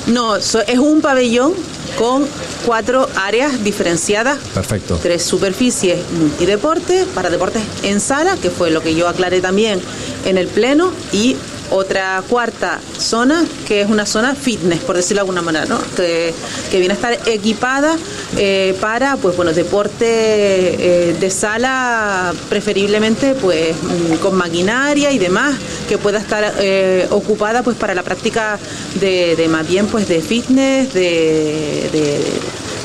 No, 0.06 0.37
es 0.37 0.54
un 0.78 1.00
pabellón 1.02 1.52
con 1.98 2.24
cuatro 2.66 3.08
áreas 3.16 3.62
diferenciadas 3.64 4.38
Perfecto. 4.52 4.98
tres 5.02 5.22
superficies 5.22 5.98
multideporte 6.18 7.04
para 7.14 7.28
deportes 7.30 7.62
en 7.82 8.00
sala, 8.00 8.37
que 8.40 8.48
fue 8.50 8.70
lo 8.70 8.80
que 8.82 8.94
yo 8.94 9.06
aclaré 9.06 9.40
también 9.40 9.80
en 10.24 10.38
el 10.38 10.48
pleno, 10.48 10.92
y 11.12 11.37
otra 11.74 12.22
cuarta 12.28 12.78
zona, 12.98 13.44
que 13.66 13.80
es 13.82 13.88
una 13.90 14.06
zona 14.06 14.34
fitness, 14.34 14.80
por 14.80 14.96
decirlo 14.96 15.16
de 15.16 15.20
alguna 15.20 15.42
manera, 15.42 15.66
¿no? 15.66 15.78
que, 15.96 16.32
que 16.70 16.78
viene 16.78 16.94
a 16.94 16.96
estar 16.96 17.18
equipada 17.28 17.96
eh, 18.37 18.76
para 18.80 19.16
pues 19.16 19.37
bueno, 19.37 19.52
deporte 19.52 20.04
eh, 20.08 21.16
de 21.18 21.30
sala, 21.30 22.32
preferiblemente 22.48 23.34
pues 23.34 23.74
mm, 23.82 24.14
con 24.16 24.34
maquinaria 24.37 25.10
y 25.12 25.18
demás, 25.18 25.56
que 25.88 25.98
pueda 25.98 26.18
estar 26.18 26.54
eh, 26.60 27.06
ocupada 27.10 27.62
pues 27.62 27.76
para 27.76 27.94
la 27.94 28.02
práctica 28.02 28.58
de, 29.00 29.34
de 29.37 29.48
más 29.48 29.66
bien 29.66 29.87
pues 29.87 30.08
de 30.08 30.20
fitness, 30.20 30.92
de- 30.94 31.88
de, 31.92 32.20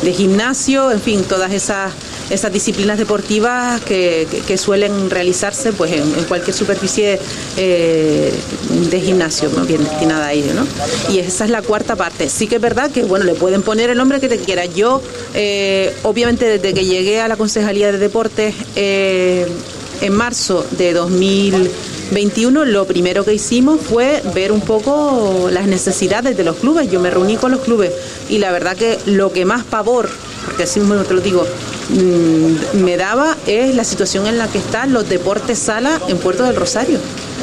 de 0.01 0.13
gimnasio, 0.13 0.91
en 0.91 1.01
fin, 1.01 1.23
todas 1.23 1.51
esas 1.51 1.91
esas 2.29 2.53
disciplinas 2.53 2.97
deportivas 2.97 3.81
que, 3.81 4.27
suelen 4.57 5.09
realizarse 5.09 5.71
pues 5.73 5.91
en, 5.93 6.11
cualquier 6.25 6.55
superficie 6.55 7.19
eh, 7.57 8.33
de 8.89 9.01
gimnasio, 9.01 9.49
bien 9.65 9.83
destinada 9.83 10.27
a 10.27 10.33
ello, 10.33 10.53
¿no? 10.53 10.67
Y 11.13 11.19
esa 11.19 11.45
es 11.45 11.51
la 11.51 11.61
cuarta 11.61 11.95
parte. 11.95 12.29
Sí 12.29 12.47
que 12.47 12.55
es 12.55 12.61
verdad 12.61 12.91
que 12.91 13.03
bueno 13.03 13.25
le 13.25 13.33
pueden 13.35 13.61
poner 13.61 13.89
el 13.89 13.97
nombre 13.97 14.19
que 14.19 14.27
te 14.27 14.37
quiera. 14.37 14.65
Yo 14.65 15.01
eh, 15.33 15.95
obviamente 16.03 16.45
desde 16.45 16.73
que 16.73 16.85
llegué 16.85 17.21
a 17.21 17.27
la 17.27 17.37
concejalía 17.37 17.91
de 17.91 17.97
deportes 17.97 18.53
eh, 18.75 19.47
en 20.01 20.13
marzo 20.13 20.65
de 20.71 20.93
2021 20.93 22.65
lo 22.65 22.85
primero 22.85 23.23
que 23.25 23.33
hicimos 23.33 23.81
fue 23.81 24.21
ver 24.33 24.51
un 24.51 24.61
poco 24.61 25.49
las 25.51 25.67
necesidades 25.67 26.37
de 26.37 26.43
los 26.43 26.57
clubes. 26.57 26.89
Yo 26.89 26.99
me 26.99 27.09
reuní 27.09 27.37
con 27.37 27.51
los 27.51 27.61
clubes 27.61 27.91
y 28.29 28.37
la 28.37 28.51
verdad 28.51 28.75
que 28.75 28.97
lo 29.05 29.31
que 29.31 29.45
más 29.45 29.63
pavor, 29.63 30.09
porque 30.45 30.63
así 30.63 30.79
mismo 30.79 30.95
te 31.03 31.13
lo 31.13 31.21
digo, 31.21 31.45
mm, 31.89 32.83
me 32.83 32.97
daba 32.97 33.37
es 33.47 33.75
la 33.75 33.83
situación 33.83 34.27
en 34.27 34.37
la 34.37 34.47
que 34.47 34.57
están 34.57 34.93
los 34.93 35.07
deportes 35.09 35.59
sala 35.59 35.99
en 36.07 36.17
Puerto 36.17 36.43
del 36.43 36.55
Rosario. 36.55 36.99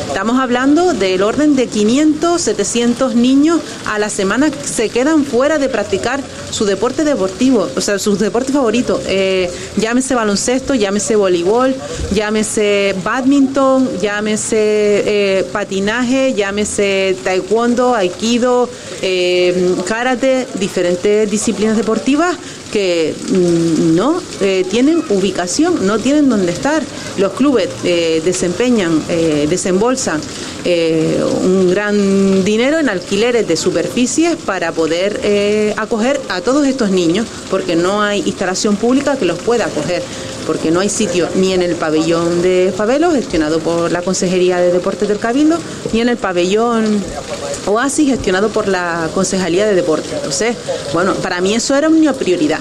Estamos 0.09 0.39
hablando 0.41 0.95
del 0.95 1.23
orden 1.23 1.57
de 1.57 1.67
500, 1.67 2.41
700 2.41 3.15
niños 3.15 3.61
a 3.87 3.99
la 3.99 4.09
semana 4.09 4.51
se 4.65 4.89
quedan 4.89 5.25
fuera 5.25 5.59
de 5.59 5.69
practicar 5.69 6.23
su 6.51 6.65
deporte 6.65 7.05
deportivo, 7.05 7.69
o 7.77 7.81
sea, 7.81 7.99
sus 7.99 8.19
deportes 8.19 8.55
favoritos. 8.55 9.01
Eh, 9.07 9.51
llámese 9.77 10.15
baloncesto, 10.15 10.75
llámese 10.75 11.17
voleibol, 11.17 11.75
llámese 12.15 12.95
badminton, 13.05 13.99
llámese 14.01 14.57
eh, 14.59 15.45
patinaje, 15.53 16.35
llámese 16.35 17.17
taekwondo, 17.23 17.95
aikido, 17.95 18.71
eh, 19.03 19.75
karate, 19.87 20.47
diferentes 20.55 21.31
disciplinas 21.31 21.77
deportivas 21.77 22.37
que 22.77 23.15
mm, 23.31 23.97
no 23.97 24.21
eh, 24.43 24.67
tienen 24.71 25.03
ubicación, 25.09 25.87
no 25.87 25.99
tienen 25.99 26.29
dónde 26.29 26.53
estar. 26.53 26.83
Los 27.17 27.33
clubes 27.33 27.71
eh, 27.85 28.21
desempeñan, 28.23 29.03
eh, 29.09 29.47
desembolsan 29.49 30.21
un 31.45 31.71
gran 31.71 32.45
dinero 32.45 32.81
en 32.81 32.89
alquileres 32.89 33.47
de 33.47 33.57
superficies 33.57 34.35
para 34.35 34.73
poder 34.73 35.73
acoger 35.77 36.21
a 36.29 36.41
todos 36.41 36.67
estos 36.67 36.91
niños, 36.91 37.25
porque 37.49 37.77
no 37.77 38.03
hay 38.03 38.25
instalación 38.27 38.75
pública 38.75 39.17
que 39.17 39.27
los 39.27 39.39
pueda 39.39 39.67
acoger 39.67 40.03
porque 40.47 40.71
no 40.71 40.81
hay 40.81 40.89
sitio 40.89 41.29
ni 41.35 41.53
en 41.53 41.63
el 41.63 41.75
pabellón 41.75 42.43
de 42.43 42.73
Favelo, 42.75 43.11
gestionado 43.11 43.59
por 43.59 43.91
la 43.91 44.03
Consejería 44.03 44.59
de 44.59 44.73
Deportes 44.73 45.09
del 45.09 45.19
Cabildo, 45.19 45.59
ni 45.93 46.01
en 46.01 46.09
el 46.09 46.17
pabellón 46.17 47.03
Oasis, 47.67 48.09
gestionado 48.11 48.49
por 48.51 48.69
la 48.69 49.09
Concejalía 49.15 49.67
de 49.67 49.75
Deportes. 49.75 50.13
Entonces, 50.13 50.57
bueno, 50.93 51.15
para 51.15 51.41
mí 51.41 51.55
eso 51.55 51.75
era 51.75 51.89
una 51.89 52.13
prioridad. 52.13 52.61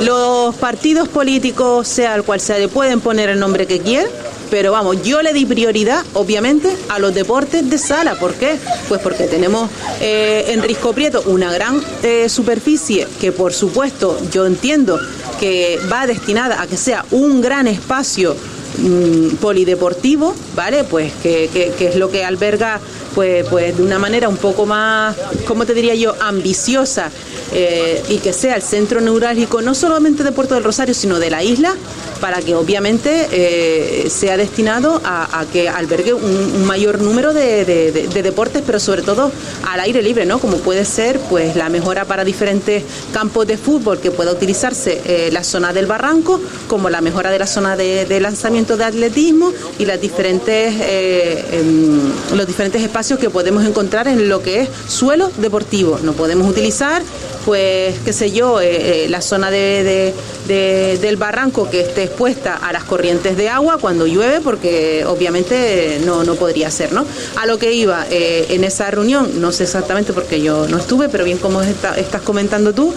Los 0.00 0.54
partidos 0.54 1.08
políticos, 1.08 1.88
sea 1.88 2.14
el 2.14 2.22
cual 2.22 2.40
sea, 2.40 2.58
le 2.58 2.68
pueden 2.68 3.00
poner 3.00 3.28
el 3.28 3.38
nombre 3.38 3.66
que 3.66 3.80
quieran, 3.80 4.10
pero 4.50 4.72
vamos, 4.72 5.02
yo 5.02 5.22
le 5.22 5.32
di 5.32 5.46
prioridad, 5.46 6.04
obviamente, 6.14 6.76
a 6.88 6.98
los 6.98 7.14
deportes 7.14 7.68
de 7.70 7.78
sala. 7.78 8.16
¿Por 8.16 8.34
qué? 8.34 8.58
Pues 8.88 9.00
porque 9.00 9.24
tenemos 9.24 9.70
eh, 10.00 10.46
en 10.48 10.62
Risco 10.62 10.92
Prieto 10.92 11.22
una 11.26 11.52
gran 11.52 11.80
eh, 12.02 12.28
superficie 12.28 13.06
que, 13.20 13.30
por 13.30 13.52
supuesto, 13.52 14.18
yo 14.32 14.46
entiendo 14.46 14.98
que 15.40 15.78
va 15.90 16.06
destinada 16.06 16.60
a 16.62 16.66
que 16.66 16.76
sea 16.76 17.04
un 17.10 17.40
gran 17.40 17.66
espacio 17.66 18.36
mm, 18.78 19.36
polideportivo, 19.40 20.34
¿vale? 20.54 20.84
Pues 20.84 21.12
que, 21.22 21.48
que- 21.52 21.72
que 21.76 21.88
es 21.88 21.96
lo 21.96 22.10
que 22.10 22.24
alberga, 22.24 22.78
pues, 23.14 23.44
pues 23.48 23.76
de 23.76 23.82
una 23.82 23.98
manera 23.98 24.28
un 24.28 24.36
poco 24.36 24.66
más, 24.66 25.16
¿cómo 25.46 25.64
te 25.66 25.74
diría 25.74 25.94
yo?, 25.94 26.14
ambiciosa 26.20 27.10
eh, 27.52 28.02
y 28.08 28.18
que 28.18 28.32
sea 28.32 28.54
el 28.56 28.62
centro 28.62 29.00
neurálgico 29.00 29.62
no 29.62 29.74
solamente 29.74 30.22
de 30.24 30.32
Puerto 30.32 30.54
del 30.54 30.64
Rosario, 30.64 30.94
sino 30.94 31.18
de 31.18 31.30
la 31.30 31.42
isla, 31.42 31.74
para 32.20 32.40
que 32.42 32.54
obviamente 32.54 33.28
eh, 33.32 34.10
sea 34.10 34.36
destinado 34.36 35.00
a, 35.04 35.44
que 35.52 35.68
albergue 35.68 36.12
un, 36.12 36.64
mayor 36.66 37.00
número 37.00 37.32
de, 37.32 37.64
de- 37.64 37.92
de- 37.92 38.08
de 38.08 38.22
deportes, 38.22 38.62
pero 38.64 38.78
sobre 38.78 39.02
todo 39.02 39.32
al 39.66 39.80
aire 39.80 40.02
libre, 40.02 40.26
¿no? 40.26 40.38
Como 40.38 40.58
puede 40.58 40.84
ser 40.84 41.18
pues 41.30 41.56
la 41.56 41.68
mejora 41.70 42.04
para 42.04 42.24
diferentes 42.24 42.84
campos 43.12 43.46
de 43.46 43.56
fútbol 43.56 43.98
que 44.00 44.10
pueda 44.10 44.32
utilizarse 44.32 45.00
eh, 45.04 45.30
la 45.32 45.42
zona 45.44 45.72
del 45.72 45.86
barranco, 45.86 46.40
como 46.68 46.90
la 46.90 47.00
mejora 47.00 47.30
de 47.30 47.38
la 47.38 47.46
zona 47.46 47.76
de, 47.76 48.20
lanzamiento 48.20 48.76
de 48.76 48.84
atletismo 48.84 49.52
y 49.78 49.86
las 49.86 50.00
diferentes 50.00 50.74
em, 50.80 52.00
los 52.36 52.46
diferentes 52.46 52.82
espacios 52.82 53.18
que 53.18 53.30
podemos 53.30 53.64
encontrar 53.64 54.08
en 54.08 54.28
lo 54.28 54.42
que 54.42 54.62
es 54.62 54.68
suelo 54.88 55.30
deportivo. 55.38 55.98
No 56.02 56.12
podemos 56.12 56.48
utilizar 56.48 57.02
pues, 57.44 57.96
qué 58.04 58.12
sé 58.12 58.30
yo, 58.32 58.60
eh, 58.60 59.04
eh, 59.04 59.08
la 59.08 59.20
zona 59.20 59.50
de, 59.50 59.82
de- 59.84 60.14
de- 60.50 60.98
del 61.00 61.16
barranco 61.16 61.70
que 61.70 61.80
esté 61.82 62.02
expuesta 62.02 62.56
a 62.56 62.72
las 62.72 62.82
corrientes 62.82 63.36
de 63.36 63.48
agua 63.48 63.78
cuando 63.80 64.06
llueve, 64.08 64.40
porque 64.40 65.04
obviamente 65.06 66.00
no, 66.04 66.24
no 66.24 66.34
podría 66.34 66.70
ser, 66.72 66.92
¿no? 66.92 67.06
A 67.36 67.46
lo 67.46 67.58
que 67.58 67.72
iba 67.72 68.04
eh, 68.10 68.46
en 68.50 68.64
esa 68.64 68.90
reunión, 68.90 69.40
no 69.40 69.52
sé 69.52 69.62
exactamente 69.62 70.12
porque 70.12 70.40
yo 70.40 70.66
no 70.66 70.78
estuve, 70.78 71.08
pero 71.08 71.24
bien 71.24 71.38
como 71.38 71.62
está- 71.62 71.96
estás 71.96 72.22
comentando 72.22 72.72
tú, 72.72 72.92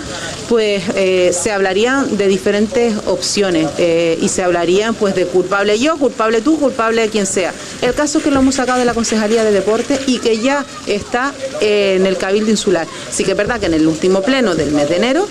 pues 0.50 0.82
eh, 0.96 1.32
se 1.32 1.52
hablarían 1.52 2.18
de 2.18 2.28
diferentes 2.28 2.96
opciones 3.06 3.70
eh, 3.78 4.18
y 4.20 4.30
se 4.30 4.42
hablarían 4.42 4.96
pues 4.96 5.14
de 5.14 5.26
culpable 5.28 5.78
yo, 5.78 5.98
culpable 5.98 6.42
tú, 6.42 6.60
culpable 6.60 7.08
quien 7.10 7.28
sea. 7.28 7.54
El 7.84 7.94
caso 7.94 8.18
es 8.18 8.24
que 8.24 8.32
lo 8.32 8.40
hemos 8.40 8.56
sacado 8.56 8.80
de 8.80 8.86
la 8.86 8.96
Concejalía 8.96 9.44
de 9.44 9.52
Deporte 9.52 10.00
y 10.08 10.18
que 10.18 10.40
ya 10.40 10.66
está 10.88 11.32
en 11.62 12.06
el 12.08 12.18
Cabildo 12.18 12.50
Insular. 12.50 12.88
Sí 13.12 13.24
que 13.24 13.32
es 13.32 13.38
verdad 13.38 13.60
que 13.60 13.68
en 13.68 13.76
el 13.76 13.88
último 13.88 14.22
pleno 14.24 14.56
del 14.56 14.72
mes 14.72 14.90
de 14.90 14.96
enero 14.98 15.28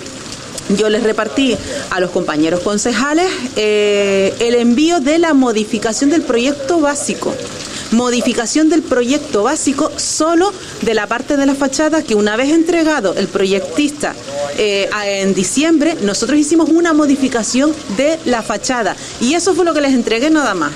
yo 0.69 0.89
les 0.89 1.03
repartí 1.03 1.57
a 1.89 1.99
los 1.99 2.11
compañeros 2.11 2.61
concejales 2.61 3.27
eh, 3.55 4.33
el 4.39 4.55
envío 4.55 4.99
de 4.99 5.19
la 5.19 5.33
modificación 5.33 6.09
del 6.09 6.21
proyecto 6.21 6.79
básico. 6.79 7.33
Modificación 7.91 8.69
del 8.69 8.81
proyecto 8.81 9.43
básico 9.43 9.91
solo 9.97 10.51
de 10.81 10.95
la 10.95 11.05
parte 11.05 11.37
de 11.37 11.45
la 11.45 11.53
fachada 11.53 12.01
que 12.01 12.15
una 12.15 12.35
vez 12.35 12.49
entregado 12.49 13.13
el 13.13 13.27
proyectista 13.27 14.15
eh, 14.57 14.89
en 15.05 15.35
diciembre, 15.35 15.95
nosotros 16.01 16.39
hicimos 16.39 16.69
una 16.69 16.93
modificación 16.93 17.73
de 17.97 18.17
la 18.25 18.41
fachada. 18.41 18.95
Y 19.21 19.35
eso 19.35 19.53
fue 19.53 19.65
lo 19.65 19.73
que 19.73 19.81
les 19.81 19.93
entregué 19.93 20.31
nada 20.31 20.55
más, 20.55 20.71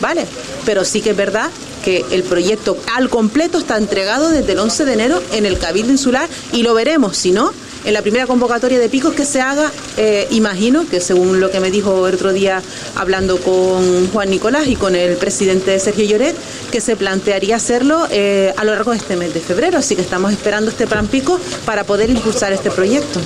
¿vale? 0.00 0.26
Pero 0.64 0.84
sí 0.84 1.00
que 1.00 1.10
es 1.10 1.16
verdad 1.16 1.50
que 1.84 2.04
el 2.12 2.22
proyecto 2.22 2.76
al 2.94 3.08
completo 3.08 3.58
está 3.58 3.76
entregado 3.76 4.28
desde 4.28 4.52
el 4.52 4.58
11 4.58 4.84
de 4.84 4.92
enero 4.92 5.22
en 5.32 5.46
el 5.46 5.58
Cabildo 5.58 5.90
Insular 5.90 6.28
y 6.52 6.62
lo 6.62 6.74
veremos, 6.74 7.16
si 7.16 7.32
no, 7.32 7.52
en 7.84 7.94
la 7.94 8.02
primera 8.02 8.26
convocatoria 8.26 8.78
de 8.78 8.88
picos 8.88 9.14
que 9.14 9.24
se 9.24 9.40
haga, 9.40 9.70
eh, 9.96 10.26
imagino 10.30 10.86
que 10.86 11.00
según 11.00 11.40
lo 11.40 11.50
que 11.50 11.60
me 11.60 11.70
dijo 11.70 12.06
el 12.06 12.14
otro 12.14 12.32
día 12.32 12.62
hablando 12.96 13.38
con 13.38 14.08
Juan 14.08 14.30
Nicolás 14.30 14.66
y 14.68 14.76
con 14.76 14.94
el 14.94 15.16
presidente 15.16 15.78
Sergio 15.78 16.04
Lloret, 16.04 16.36
que 16.70 16.80
se 16.80 16.96
plantearía 16.96 17.56
hacerlo 17.56 18.06
eh, 18.10 18.52
a 18.56 18.64
lo 18.64 18.72
largo 18.72 18.92
de 18.92 18.98
este 18.98 19.16
mes 19.16 19.34
de 19.34 19.40
febrero. 19.40 19.78
Así 19.78 19.96
que 19.96 20.02
estamos 20.02 20.32
esperando 20.32 20.70
este 20.70 20.86
plan 20.86 21.06
pico 21.06 21.38
para 21.64 21.84
poder 21.84 22.10
impulsar 22.10 22.52
este 22.52 22.70
proyecto. 22.70 23.20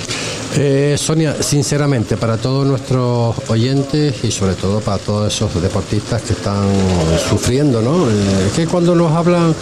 Eh, 0.57 0.95
Sonia, 0.97 1.35
sinceramente, 1.41 2.15
para 2.15 2.37
todos 2.37 2.65
nuestros 2.65 3.35
oyentes 3.49 4.23
y 4.23 4.31
sobre 4.31 4.55
todo 4.55 4.79
para 4.79 4.97
todos 4.99 5.33
esos 5.33 5.61
deportistas 5.61 6.21
que 6.21 6.33
están 6.33 6.69
sufriendo, 7.29 7.81
¿no? 7.81 8.07
Es 8.09 8.53
que 8.55 8.65
cuando 8.65 8.95
nos 8.95 9.11
hablan 9.11 9.53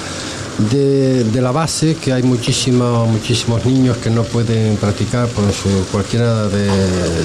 de, 0.58 1.41
la 1.41 1.51
base, 1.51 1.95
que 1.95 2.14
hay 2.14 2.24
muchísimos, 2.24 3.08
muchísimos 3.08 3.66
niños 3.66 3.97
que 3.97 4.10
no 4.10 4.24
pueden 4.24 4.78
practicar 4.78 5.28
por 5.30 5.45
cualquiera 5.91 6.47
de, 6.47 6.68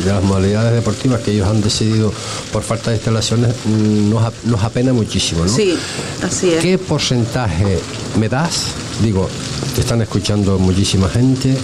las 0.06 0.22
modalidades 0.22 0.72
deportivas 0.72 1.20
que 1.20 1.32
ellos 1.32 1.46
han 1.46 1.60
decidido 1.60 2.12
por 2.52 2.62
falta 2.62 2.90
de 2.90 2.96
instalaciones, 2.96 3.54
nos, 3.66 4.32
nos 4.44 4.62
apena 4.62 4.92
muchísimo. 4.92 5.44
¿no? 5.44 5.48
Sí, 5.48 5.76
así 6.22 6.50
es. 6.50 6.62
¿Qué 6.62 6.78
porcentaje 6.78 7.78
me 8.18 8.28
das? 8.28 8.72
Digo, 9.02 9.28
te 9.74 9.80
están 9.80 10.02
escuchando 10.02 10.58
muchísima 10.58 11.08
gente 11.08 11.56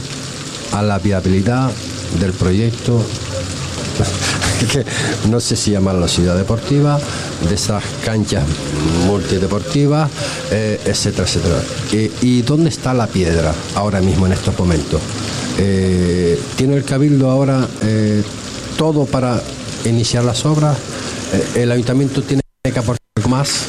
a 0.72 0.82
la 0.82 0.98
viabilidad 0.98 1.70
del 2.20 2.32
proyecto 2.32 3.04
no 5.30 5.40
sé 5.40 5.56
si 5.56 5.70
llamar 5.70 5.96
la 5.96 6.08
ciudad 6.08 6.36
deportiva, 6.36 6.98
de 7.48 7.54
esas 7.54 7.82
canchas 8.04 8.44
multideportivas, 9.06 10.10
eh, 10.50 10.80
etcétera, 10.84 11.24
etcétera. 11.24 11.62
¿Y 12.22 12.42
dónde 12.42 12.70
está 12.70 12.94
la 12.94 13.06
piedra 13.06 13.52
ahora 13.74 14.00
mismo 14.00 14.26
en 14.26 14.32
estos 14.32 14.58
momentos? 14.58 15.00
Eh, 15.58 16.38
¿Tiene 16.56 16.76
el 16.76 16.84
Cabildo 16.84 17.30
ahora 17.30 17.66
eh, 17.82 18.22
todo 18.76 19.06
para 19.06 19.42
iniciar 19.84 20.24
las 20.24 20.44
obras? 20.44 20.76
¿El 21.54 21.70
ayuntamiento 21.72 22.22
tiene 22.22 22.42
que 22.62 22.78
aportar 22.78 23.28
más? 23.28 23.66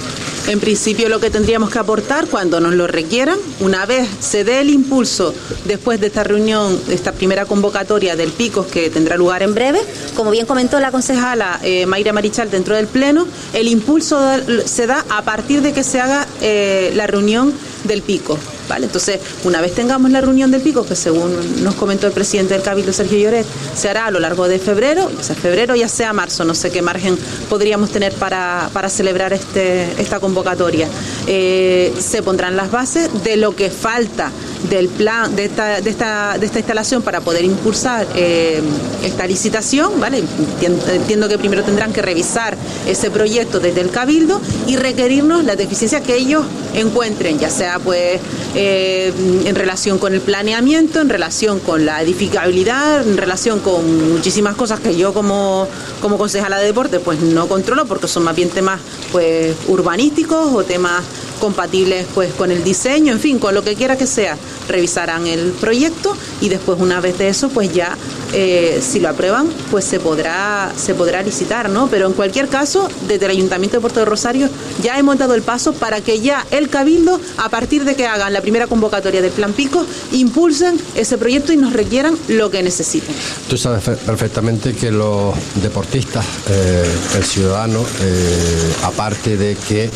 En 0.47 0.59
principio 0.59 1.09
lo 1.09 1.19
que 1.19 1.31
tendríamos 1.31 1.71
que 1.71 1.79
aportar 1.79 2.27
cuando 2.27 2.59
nos 2.59 2.75
lo 2.75 2.85
requieran, 2.85 3.37
una 3.61 3.87
vez 3.87 4.07
se 4.19 4.43
dé 4.43 4.61
el 4.61 4.69
impulso 4.69 5.33
después 5.65 5.99
de 5.99 6.07
esta 6.07 6.23
reunión, 6.23 6.79
esta 6.87 7.13
primera 7.13 7.45
convocatoria 7.45 8.15
del 8.15 8.31
PICOS 8.31 8.67
que 8.67 8.91
tendrá 8.91 9.17
lugar 9.17 9.41
en 9.41 9.55
breve, 9.55 9.79
como 10.15 10.29
bien 10.29 10.45
comentó 10.45 10.79
la 10.79 10.91
concejala 10.91 11.59
eh, 11.63 11.87
Mayra 11.87 12.13
Marichal 12.13 12.51
dentro 12.51 12.75
del 12.75 12.85
Pleno, 12.85 13.25
el 13.53 13.67
impulso 13.67 14.19
se 14.65 14.85
da 14.85 15.03
a 15.09 15.23
partir 15.23 15.63
de 15.63 15.73
que 15.73 15.83
se 15.83 15.99
haga 15.99 16.27
eh, 16.41 16.91
la 16.95 17.07
reunión 17.07 17.51
del 17.85 18.03
PICO. 18.03 18.37
Entonces, 18.69 19.19
una 19.43 19.61
vez 19.61 19.73
tengamos 19.73 20.11
la 20.11 20.21
reunión 20.21 20.51
del 20.51 20.61
pico, 20.61 20.85
que 20.85 20.95
según 20.95 21.63
nos 21.63 21.75
comentó 21.75 22.07
el 22.07 22.13
presidente 22.13 22.53
del 22.53 22.63
Cabildo, 22.63 22.91
Sergio 22.93 23.17
Lloret, 23.17 23.45
se 23.75 23.89
hará 23.89 24.07
a 24.07 24.11
lo 24.11 24.19
largo 24.19 24.47
de 24.47 24.59
febrero, 24.59 25.09
ya 25.15 25.23
sea 25.23 25.35
febrero, 25.35 25.75
ya 25.75 25.87
sea 25.87 26.13
marzo, 26.13 26.43
no 26.43 26.55
sé 26.55 26.71
qué 26.71 26.81
margen 26.81 27.17
podríamos 27.49 27.91
tener 27.91 28.13
para, 28.13 28.69
celebrar 28.89 29.33
este, 29.33 29.89
esta 30.01 30.19
convocatoria. 30.19 30.87
Eh, 31.27 31.93
se 31.99 32.21
pondrán 32.21 32.55
las 32.55 32.71
bases 32.71 33.09
de 33.23 33.37
lo 33.37 33.55
que 33.55 33.69
falta 33.69 34.31
del 34.69 34.87
plan 34.89 35.35
de 35.35 35.45
esta, 35.45 35.81
de 35.81 35.89
esta, 35.89 36.37
de 36.37 36.45
esta 36.45 36.59
instalación 36.59 37.01
para 37.01 37.21
poder 37.21 37.45
impulsar 37.45 38.07
eh, 38.15 38.61
esta 39.03 39.27
licitación, 39.27 39.99
¿vale? 39.99 40.23
Entiendo 40.61 41.27
que 41.27 41.37
primero 41.37 41.63
tendrán 41.63 41.93
que 41.93 42.01
revisar 42.01 42.57
ese 42.87 43.11
proyecto 43.11 43.59
desde 43.59 43.81
el 43.81 43.91
Cabildo 43.91 44.41
y 44.67 44.75
requerirnos 44.75 45.43
las 45.43 45.57
deficiencias 45.57 46.01
que 46.01 46.15
ellos 46.15 46.45
encuentren, 46.73 47.39
ya 47.39 47.49
sea 47.49 47.79
pues 47.79 48.19
eh, 48.55 49.11
en 49.45 49.55
relación 49.55 49.99
con 49.99 50.13
el 50.13 50.21
planeamiento, 50.21 51.01
en 51.01 51.09
relación 51.09 51.59
con 51.59 51.85
la 51.85 52.01
edificabilidad, 52.01 53.05
en 53.05 53.17
relación 53.17 53.59
con 53.59 54.13
muchísimas 54.13 54.55
cosas 54.55 54.79
que 54.79 54.95
yo 54.95 55.13
como, 55.13 55.67
como 56.01 56.17
concejala 56.17 56.57
de 56.59 56.67
deporte 56.67 56.99
pues 56.99 57.19
no 57.19 57.47
controlo 57.47 57.85
porque 57.85 58.07
son 58.07 58.23
más 58.23 58.35
bien 58.35 58.49
temas 58.49 58.79
pues 59.11 59.55
urbanísticos 59.67 60.53
o 60.53 60.63
temas 60.63 61.03
compatibles 61.45 62.07
pues 62.15 62.33
con 62.33 62.49
el 62.49 62.63
diseño, 62.63 63.13
en 63.13 63.19
fin, 63.19 63.37
con 63.37 63.53
lo 63.53 63.63
que 63.63 63.75
quiera 63.75 63.95
que 63.95 64.07
sea, 64.07 64.35
revisarán 64.67 65.27
el 65.27 65.51
proyecto 65.51 66.17
y 66.41 66.49
después 66.49 66.79
una 66.81 66.99
vez 66.99 67.19
de 67.19 67.27
eso 67.27 67.49
pues 67.49 67.71
ya 67.71 67.95
eh, 68.33 68.81
si 68.81 68.99
lo 68.99 69.09
aprueban 69.09 69.47
pues 69.69 69.85
se 69.85 69.99
podrá 69.99 70.73
se 70.75 70.95
podrá 70.95 71.21
licitar, 71.21 71.69
¿no? 71.69 71.85
Pero 71.87 72.07
en 72.07 72.13
cualquier 72.13 72.47
caso, 72.47 72.89
desde 73.07 73.25
el 73.25 73.31
Ayuntamiento 73.31 73.77
de 73.77 73.81
Puerto 73.81 73.99
de 73.99 74.07
Rosario 74.07 74.49
ya 74.81 74.97
hemos 74.97 75.19
dado 75.19 75.35
el 75.35 75.43
paso 75.43 75.73
para 75.73 76.01
que 76.01 76.19
ya 76.19 76.43
el 76.49 76.67
Cabildo, 76.67 77.21
a 77.37 77.49
partir 77.49 77.85
de 77.85 77.93
que 77.95 78.07
hagan 78.07 78.33
la 78.33 78.41
primera 78.41 78.65
convocatoria 78.65 79.21
del 79.21 79.31
Plan 79.31 79.53
Pico, 79.53 79.85
impulsen 80.13 80.81
ese 80.95 81.19
proyecto 81.19 81.53
y 81.53 81.57
nos 81.57 81.73
requieran 81.73 82.17
lo 82.27 82.49
que 82.49 82.63
necesiten. 82.63 83.13
Tú 83.47 83.55
sabes 83.55 83.83
perfectamente 83.83 84.73
que 84.73 84.89
los 84.89 85.35
deportistas, 85.61 86.25
eh, 86.49 86.83
el 87.17 87.23
ciudadano, 87.23 87.85
eh, 88.01 88.73
aparte 88.81 89.37
de 89.37 89.55
que 89.55 89.91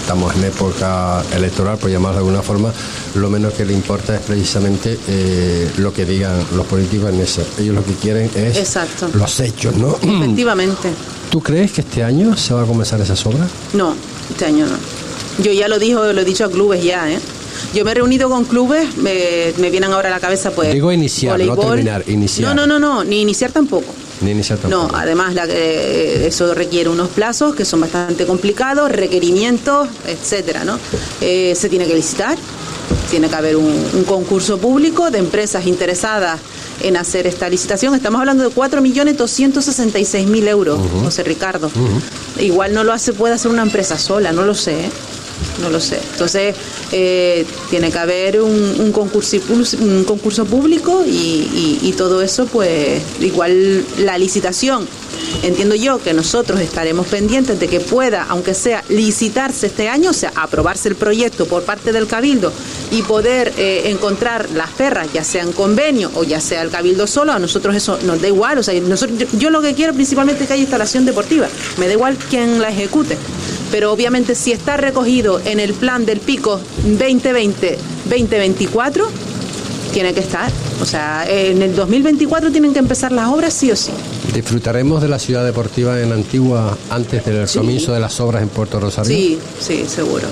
estamos 0.00 0.34
en 0.36 0.44
época 0.54 1.22
electoral, 1.34 1.78
por 1.78 1.90
llamarlo 1.90 2.14
de 2.14 2.18
alguna 2.26 2.42
forma, 2.42 2.72
lo 3.14 3.28
menos 3.28 3.54
que 3.54 3.64
le 3.64 3.72
importa 3.72 4.14
es 4.14 4.20
precisamente 4.22 4.98
eh, 5.08 5.70
lo 5.78 5.92
que 5.92 6.04
digan 6.04 6.38
los 6.54 6.66
políticos 6.66 7.12
en 7.12 7.20
eso. 7.20 7.42
Ellos 7.58 7.74
lo 7.74 7.84
que 7.84 7.94
quieren 7.94 8.30
es 8.34 8.78
los 9.14 9.40
hechos, 9.40 9.76
¿no? 9.76 9.96
Efectivamente. 10.00 10.88
¿Tú 11.30 11.40
crees 11.40 11.72
que 11.72 11.80
este 11.80 12.04
año 12.04 12.36
se 12.36 12.54
va 12.54 12.62
a 12.62 12.66
comenzar 12.66 13.00
esa 13.00 13.14
obras? 13.28 13.50
No, 13.72 13.94
este 14.30 14.44
año 14.44 14.66
no. 14.66 15.42
Yo 15.42 15.52
ya 15.52 15.66
lo 15.66 15.78
dijo, 15.78 16.12
lo 16.12 16.20
he 16.20 16.24
dicho 16.24 16.44
a 16.44 16.50
clubes 16.50 16.82
ya, 16.82 17.10
¿eh? 17.10 17.18
Yo 17.74 17.84
me 17.84 17.90
he 17.90 17.94
reunido 17.94 18.28
con 18.28 18.44
clubes, 18.44 18.96
me, 18.96 19.52
vienen 19.70 19.92
ahora 19.92 20.08
a 20.08 20.12
la 20.12 20.20
cabeza 20.20 20.52
pues... 20.52 20.72
Digo 20.72 20.92
iniciar, 20.92 21.40
no 21.40 21.56
terminar, 21.56 22.04
iniciar. 22.06 22.54
No, 22.54 22.54
no, 22.54 22.66
no, 22.66 22.78
no, 22.78 23.04
ni 23.04 23.20
iniciar 23.20 23.50
tampoco. 23.50 23.92
Ni. 24.24 24.34
No, 24.68 24.88
además 24.92 25.34
la, 25.34 25.44
eh, 25.48 26.26
eso 26.26 26.54
requiere 26.54 26.88
unos 26.88 27.08
plazos 27.08 27.54
que 27.54 27.64
son 27.64 27.80
bastante 27.80 28.26
complicados, 28.26 28.90
requerimientos, 28.90 29.88
etcétera, 30.06 30.64
¿no? 30.64 30.78
Eh, 31.20 31.54
se 31.56 31.68
tiene 31.68 31.86
que 31.86 31.94
licitar, 31.94 32.36
tiene 33.10 33.28
que 33.28 33.36
haber 33.36 33.56
un, 33.56 34.04
concurso 34.06 34.58
público 34.58 35.10
de 35.10 35.18
empresas 35.18 35.66
interesadas 35.66 36.40
en 36.82 36.96
hacer 36.96 37.26
esta 37.26 37.48
licitación. 37.48 37.94
Estamos 37.94 38.20
hablando 38.20 38.48
de 38.48 38.54
4.266.000 38.54 40.48
euros, 40.48 40.78
José 41.04 41.22
Ricardo. 41.22 41.70
Igual 42.40 42.74
no 42.74 42.84
lo 42.84 42.92
hace, 42.92 43.12
puede 43.12 43.34
hacer 43.34 43.50
una 43.50 43.62
empresa 43.62 43.98
sola, 43.98 44.32
no 44.32 44.44
lo 44.44 44.54
sé. 44.54 44.86
¿eh? 44.86 44.90
No 45.60 45.70
lo 45.70 45.80
sé. 45.80 45.98
Entonces, 46.12 46.54
eh, 46.92 47.46
tiene 47.70 47.90
que 47.90 47.98
haber 47.98 48.40
un, 48.40 48.92
concurso, 48.92 50.44
público 50.44 51.04
y, 51.06 51.94
todo 51.96 52.22
eso, 52.22 52.46
pues 52.46 53.02
igual 53.20 53.84
la 53.98 54.18
licitación. 54.18 54.86
Entiendo 55.42 55.74
yo 55.74 55.98
que 55.98 56.12
nosotros 56.12 56.60
estaremos 56.60 57.06
pendientes 57.06 57.58
de 57.60 57.68
que 57.68 57.80
pueda, 57.80 58.26
aunque 58.28 58.54
sea 58.54 58.82
licitarse 58.88 59.66
este 59.66 59.88
año, 59.88 60.10
o 60.10 60.12
sea, 60.12 60.32
aprobarse 60.34 60.88
el 60.88 60.96
proyecto 60.96 61.46
por 61.46 61.62
parte 61.62 61.92
del 61.92 62.06
Cabildo 62.06 62.52
y 62.90 63.02
poder 63.02 63.52
eh, 63.56 63.82
encontrar 63.86 64.50
las 64.50 64.70
perras, 64.70 65.08
ya 65.12 65.24
sea 65.24 65.42
en 65.42 65.52
convenio 65.52 66.10
o 66.14 66.24
ya 66.24 66.40
sea 66.40 66.62
el 66.62 66.70
Cabildo 66.70 67.06
solo, 67.06 67.32
a 67.32 67.38
nosotros 67.38 67.74
eso 67.74 67.98
nos 68.04 68.20
da 68.20 68.28
igual. 68.28 68.58
O 68.58 68.62
sea, 68.62 68.78
nosotros, 68.80 69.18
yo, 69.18 69.26
yo 69.38 69.50
lo 69.50 69.62
que 69.62 69.74
quiero 69.74 69.92
principalmente 69.94 70.42
es 70.42 70.48
que 70.48 70.54
haya 70.54 70.62
instalación 70.62 71.04
deportiva. 71.04 71.48
Me 71.78 71.86
da 71.86 71.92
igual 71.92 72.16
quién 72.30 72.60
la 72.60 72.70
ejecute 72.70 73.16
pero 73.74 73.90
obviamente 73.90 74.36
si 74.36 74.52
está 74.52 74.76
recogido 74.76 75.40
en 75.44 75.58
el 75.58 75.74
plan 75.74 76.06
del 76.06 76.20
pico 76.20 76.60
2020-2024, 76.86 79.04
tiene 79.92 80.14
que 80.14 80.20
estar. 80.20 80.48
O 80.80 80.84
sea, 80.84 81.28
en 81.28 81.60
el 81.60 81.74
2024 81.74 82.52
tienen 82.52 82.72
que 82.72 82.78
empezar 82.78 83.10
las 83.10 83.30
obras 83.30 83.52
sí 83.52 83.72
o 83.72 83.76
sí. 83.76 83.90
¿Disfrutaremos 84.34 85.00
de 85.00 85.06
la 85.08 85.20
ciudad 85.20 85.44
deportiva 85.44 86.00
en 86.00 86.10
Antigua 86.10 86.76
antes 86.90 87.24
del 87.24 87.46
Sí. 87.46 87.58
comienzo 87.58 87.92
de 87.92 88.00
las 88.00 88.18
obras 88.18 88.42
en 88.42 88.48
Puerto 88.48 88.80
Rosario? 88.80 89.16
Sí, 89.16 89.38
sí, 89.60 89.84
seguro. 89.86 90.26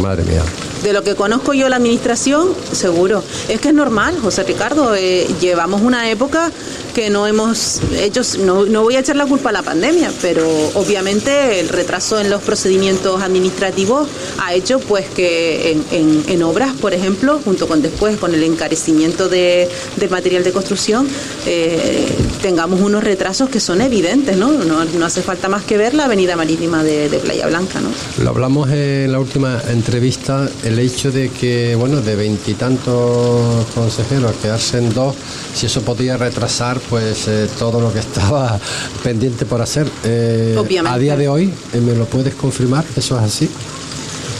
Madre 0.00 0.22
mía. 0.22 0.42
De 0.84 0.92
lo 0.92 1.02
que 1.02 1.16
conozco 1.16 1.54
yo 1.54 1.68
la 1.68 1.74
administración, 1.76 2.50
seguro. 2.70 3.20
Es 3.48 3.60
que 3.60 3.68
es 3.68 3.74
normal, 3.74 4.16
José 4.22 4.44
Ricardo. 4.44 4.94
eh, 4.94 5.26
llevamos 5.40 5.82
una 5.82 6.08
época 6.08 6.52
que 6.94 7.10
no 7.10 7.26
hemos 7.26 7.80
hecho, 8.00 8.22
no, 8.44 8.64
no 8.64 8.82
voy 8.82 8.94
a 8.96 9.00
echar 9.00 9.16
la 9.16 9.26
culpa 9.26 9.50
a 9.50 9.52
la 9.52 9.62
pandemia, 9.62 10.10
pero 10.22 10.44
obviamente 10.74 11.58
el 11.60 11.68
retraso 11.68 12.20
en 12.20 12.30
los 12.30 12.42
procedimientos 12.42 13.20
administrativos 13.22 14.08
ha 14.38 14.54
hecho 14.54 14.78
pues 14.80 15.06
que 15.08 15.72
en, 15.72 15.84
en- 15.90 16.24
en 16.28 16.42
obras, 16.44 16.74
por 16.80 16.94
ejemplo, 16.94 17.40
junto 17.44 17.66
con 17.66 17.82
después 17.82 18.16
con 18.18 18.34
el 18.34 18.42
encarecimiento 18.44 19.28
de, 19.28 19.68
del 19.96 20.10
material 20.10 20.44
de 20.44 20.52
construcción, 20.52 21.08
eh, 21.46 22.06
tengamos 22.40 22.80
unos 22.80 23.02
retrasos 23.02 23.47
que 23.48 23.60
son 23.60 23.80
evidentes, 23.80 24.36
¿no? 24.36 24.52
¿no? 24.52 24.84
no 24.84 25.06
hace 25.06 25.22
falta 25.22 25.48
más 25.48 25.64
que 25.64 25.76
ver 25.76 25.94
la 25.94 26.04
avenida 26.04 26.36
marítima 26.36 26.82
de, 26.82 27.08
de 27.08 27.18
Playa 27.18 27.46
Blanca, 27.46 27.80
¿no? 27.80 27.88
Lo 28.22 28.30
hablamos 28.30 28.70
en 28.70 29.10
la 29.12 29.18
última 29.18 29.60
entrevista, 29.68 30.48
el 30.64 30.78
hecho 30.78 31.10
de 31.10 31.30
que, 31.30 31.74
bueno, 31.74 32.00
de 32.00 32.16
veintitantos 32.16 33.66
consejeros 33.74 34.32
quedarse 34.42 34.78
en 34.78 34.92
dos, 34.92 35.14
si 35.54 35.66
eso 35.66 35.82
podía 35.82 36.16
retrasar, 36.16 36.80
pues 36.88 37.28
eh, 37.28 37.48
todo 37.58 37.80
lo 37.80 37.92
que 37.92 37.98
estaba 38.08 38.58
pendiente 39.02 39.46
por 39.46 39.62
hacer. 39.62 39.86
Eh, 40.04 40.54
Obviamente. 40.58 40.96
A 40.96 40.98
día 40.98 41.16
de 41.16 41.28
hoy, 41.28 41.52
eh, 41.72 41.80
¿me 41.80 41.94
lo 41.94 42.06
puedes 42.06 42.34
confirmar? 42.34 42.84
¿Eso 42.96 43.16
es 43.16 43.22
así? 43.22 43.48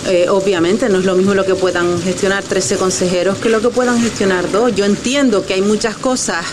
Eh, 0.06 0.26
obviamente 0.28 0.88
no 0.88 1.00
es 1.00 1.04
lo 1.04 1.14
mismo 1.14 1.34
lo 1.34 1.44
que 1.44 1.54
puedan 1.54 2.00
gestionar 2.00 2.42
13 2.42 2.76
consejeros 2.76 3.36
que 3.38 3.50
lo 3.50 3.60
que 3.60 3.68
puedan 3.68 4.00
gestionar 4.00 4.50
dos. 4.50 4.74
Yo 4.74 4.84
entiendo 4.84 5.44
que 5.44 5.54
hay 5.54 5.60
muchas 5.62 5.96
cosas 5.96 6.44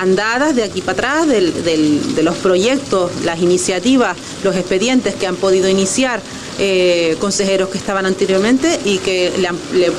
andadas 0.00 0.54
de 0.54 0.64
aquí 0.64 0.80
para 0.80 1.22
atrás, 1.22 1.28
de 1.28 2.22
los 2.22 2.36
proyectos, 2.36 3.10
las 3.24 3.40
iniciativas, 3.40 4.16
los 4.44 4.56
expedientes 4.56 5.14
que 5.14 5.26
han 5.26 5.36
podido 5.36 5.68
iniciar 5.68 6.20
eh, 6.60 7.16
consejeros 7.20 7.68
que 7.68 7.78
estaban 7.78 8.04
anteriormente 8.04 8.80
y 8.84 8.98
que 8.98 9.32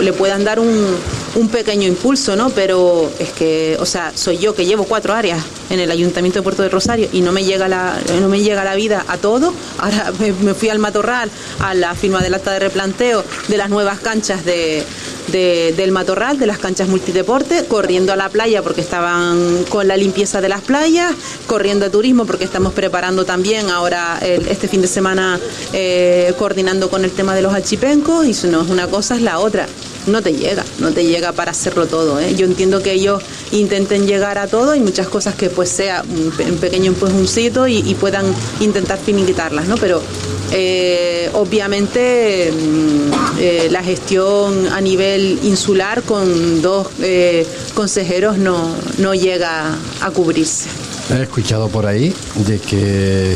le, 0.01 0.11
puedan 0.11 0.43
dar 0.43 0.59
un, 0.59 0.93
un 1.35 1.47
pequeño 1.47 1.87
impulso, 1.87 2.35
¿no? 2.35 2.49
Pero 2.49 3.09
es 3.17 3.29
que, 3.29 3.77
o 3.79 3.85
sea, 3.85 4.11
soy 4.13 4.39
yo 4.39 4.53
que 4.53 4.65
llevo 4.65 4.83
cuatro 4.83 5.13
áreas 5.13 5.41
en 5.69 5.79
el 5.79 5.89
Ayuntamiento 5.89 6.39
de 6.39 6.43
Puerto 6.43 6.61
de 6.61 6.67
Rosario 6.67 7.07
y 7.13 7.21
no 7.21 7.31
me 7.31 7.45
llega 7.45 7.69
la, 7.69 7.97
no 8.19 8.27
me 8.27 8.41
llega 8.41 8.65
la 8.65 8.75
vida 8.75 9.05
a 9.07 9.17
todo. 9.17 9.53
Ahora 9.77 10.11
me, 10.19 10.33
me 10.33 10.53
fui 10.53 10.67
al 10.67 10.79
Matorral 10.79 11.31
a 11.59 11.73
la 11.73 11.95
firma 11.95 12.21
del 12.21 12.33
acta 12.33 12.51
de 12.51 12.59
replanteo 12.59 13.23
de 13.47 13.55
las 13.55 13.69
nuevas 13.69 13.99
canchas 13.99 14.43
de, 14.43 14.83
de- 15.31 15.73
del 15.75 15.91
Matorral, 15.91 16.37
de 16.39 16.45
las 16.47 16.57
canchas 16.59 16.87
multideporte, 16.87 17.65
corriendo 17.65 18.13
a 18.13 18.15
la 18.15 18.29
playa 18.29 18.61
porque 18.61 18.81
estaban 18.81 19.63
con 19.69 19.87
la 19.87 19.97
limpieza 19.97 20.41
de 20.41 20.49
las 20.49 20.61
playas, 20.61 21.13
corriendo 21.47 21.85
a 21.85 21.89
turismo 21.89 22.25
porque 22.25 22.43
estamos 22.45 22.73
preparando 22.73 23.25
también 23.25 23.69
ahora 23.69 24.19
este 24.21 24.67
fin 24.67 24.81
de 24.81 24.87
semana 24.87 25.39
eh, 25.73 26.33
coordinando 26.37 26.89
con 26.89 27.03
el 27.05 27.11
tema 27.11 27.35
de 27.35 27.41
los 27.41 27.53
achipencos 27.53 28.25
y 28.25 28.33
si 28.33 28.47
no 28.47 28.61
es 28.61 28.69
una 28.69 28.87
cosa 28.87 29.15
es 29.15 29.21
la 29.21 29.39
otra. 29.39 29.67
No 30.07 30.21
te 30.23 30.31
llega, 30.33 30.63
no 30.79 30.91
te 30.91 31.03
llega 31.05 31.33
para 31.33 31.51
hacerlo 31.51 31.85
todo. 31.85 32.19
¿eh? 32.19 32.33
Yo 32.33 32.45
entiendo 32.45 32.81
que 32.81 32.93
ellos 32.93 33.21
intenten 33.51 34.07
llegar 34.07 34.37
a 34.37 34.47
todo 34.47 34.73
y 34.73 34.79
muchas 34.79 35.07
cosas 35.09 35.35
que 35.35 35.49
pues 35.49 35.69
sea 35.69 36.03
un, 36.09 36.31
pe- 36.31 36.45
un 36.45 36.57
pequeño 36.57 36.87
empujoncito 36.87 37.67
y, 37.67 37.79
y 37.79 37.95
puedan 37.95 38.25
intentar 38.61 38.97
finiquitarlas, 38.97 39.67
¿no? 39.67 39.75
Pero 39.77 40.01
eh, 40.51 41.29
obviamente 41.33 42.51
mm, 42.51 43.69
la 43.71 43.83
gestión 43.83 44.67
a 44.67 44.81
nivel 44.81 45.18
insular 45.43 46.03
con 46.03 46.61
dos 46.61 46.87
eh, 47.01 47.45
consejeros 47.73 48.37
no, 48.37 48.75
no 48.97 49.13
llega 49.13 49.75
a 50.01 50.11
cubrirse. 50.11 50.69
He 51.11 51.21
escuchado 51.23 51.67
por 51.69 51.85
ahí 51.85 52.13
de 52.35 52.59
que 52.59 53.35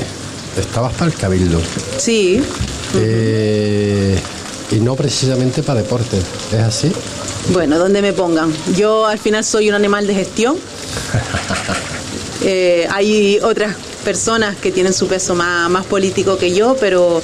estabas 0.57 0.93
para 0.93 1.11
el 1.11 1.17
cabildo. 1.17 1.59
Sí, 1.97 2.41
Eh, 2.95 4.19
y 4.71 4.75
no 4.75 4.95
precisamente 4.95 5.63
para 5.63 5.81
deporte. 5.81 6.17
¿Es 6.51 6.59
así? 6.59 6.91
Bueno, 7.51 7.79
donde 7.79 8.01
me 8.01 8.13
pongan. 8.13 8.53
Yo 8.75 9.05
al 9.07 9.17
final 9.17 9.43
soy 9.43 9.69
un 9.69 9.75
animal 9.75 10.07
de 10.07 10.15
gestión. 10.15 10.55
Eh, 12.45 12.85
hay 12.91 13.39
otras 13.41 13.73
personas 14.03 14.57
que 14.57 14.69
tienen 14.69 14.91
su 14.91 15.07
peso 15.07 15.33
más, 15.33 15.69
más 15.69 15.85
político 15.85 16.37
que 16.37 16.53
yo, 16.53 16.75
pero 16.77 17.21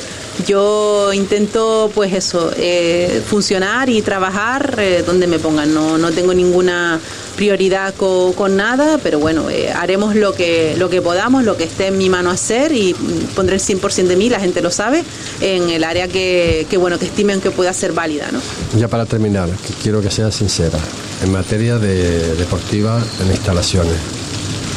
yo 0.47 1.11
intento, 1.13 1.91
pues 1.93 2.13
eso, 2.13 2.51
eh, 2.57 3.21
funcionar 3.27 3.89
y 3.89 4.01
trabajar 4.01 4.75
eh, 4.79 5.03
donde 5.05 5.27
me 5.27 5.39
pongan. 5.39 5.73
No, 5.73 5.97
no 5.97 6.11
tengo 6.11 6.33
ninguna 6.33 6.99
prioridad 7.35 7.93
co- 7.95 8.33
con, 8.35 8.55
nada, 8.57 8.99
pero 9.01 9.19
bueno, 9.19 9.49
eh, 9.49 9.71
haremos 9.71 10.15
lo 10.15 10.33
que, 10.33 10.75
lo 10.77 10.89
que 10.89 11.01
podamos, 11.01 11.43
lo 11.43 11.55
que 11.57 11.63
esté 11.65 11.87
en 11.87 11.97
mi 11.97 12.09
mano 12.09 12.29
hacer 12.31 12.71
y 12.71 12.93
pondré 13.35 13.55
el 13.55 13.61
100% 13.61 14.07
de 14.07 14.15
mí, 14.15 14.29
la 14.29 14.39
gente 14.39 14.61
lo 14.61 14.71
sabe, 14.71 15.03
en 15.41 15.69
el 15.69 15.83
área 15.83 16.07
que, 16.07 16.67
que, 16.69 16.77
bueno, 16.77 16.99
que 16.99 17.05
estimen 17.05 17.39
que 17.41 17.51
pueda 17.51 17.73
ser 17.73 17.93
válida, 17.93 18.27
¿no? 18.31 18.39
Ya 18.77 18.87
para 18.87 19.05
terminar, 19.05 19.49
quiero 19.83 20.01
que 20.01 20.11
seas 20.11 20.35
sincera. 20.35 20.79
En 21.23 21.31
materia 21.31 21.77
de 21.77 22.35
deportiva, 22.35 23.01
en 23.21 23.31
instalaciones, 23.31 23.95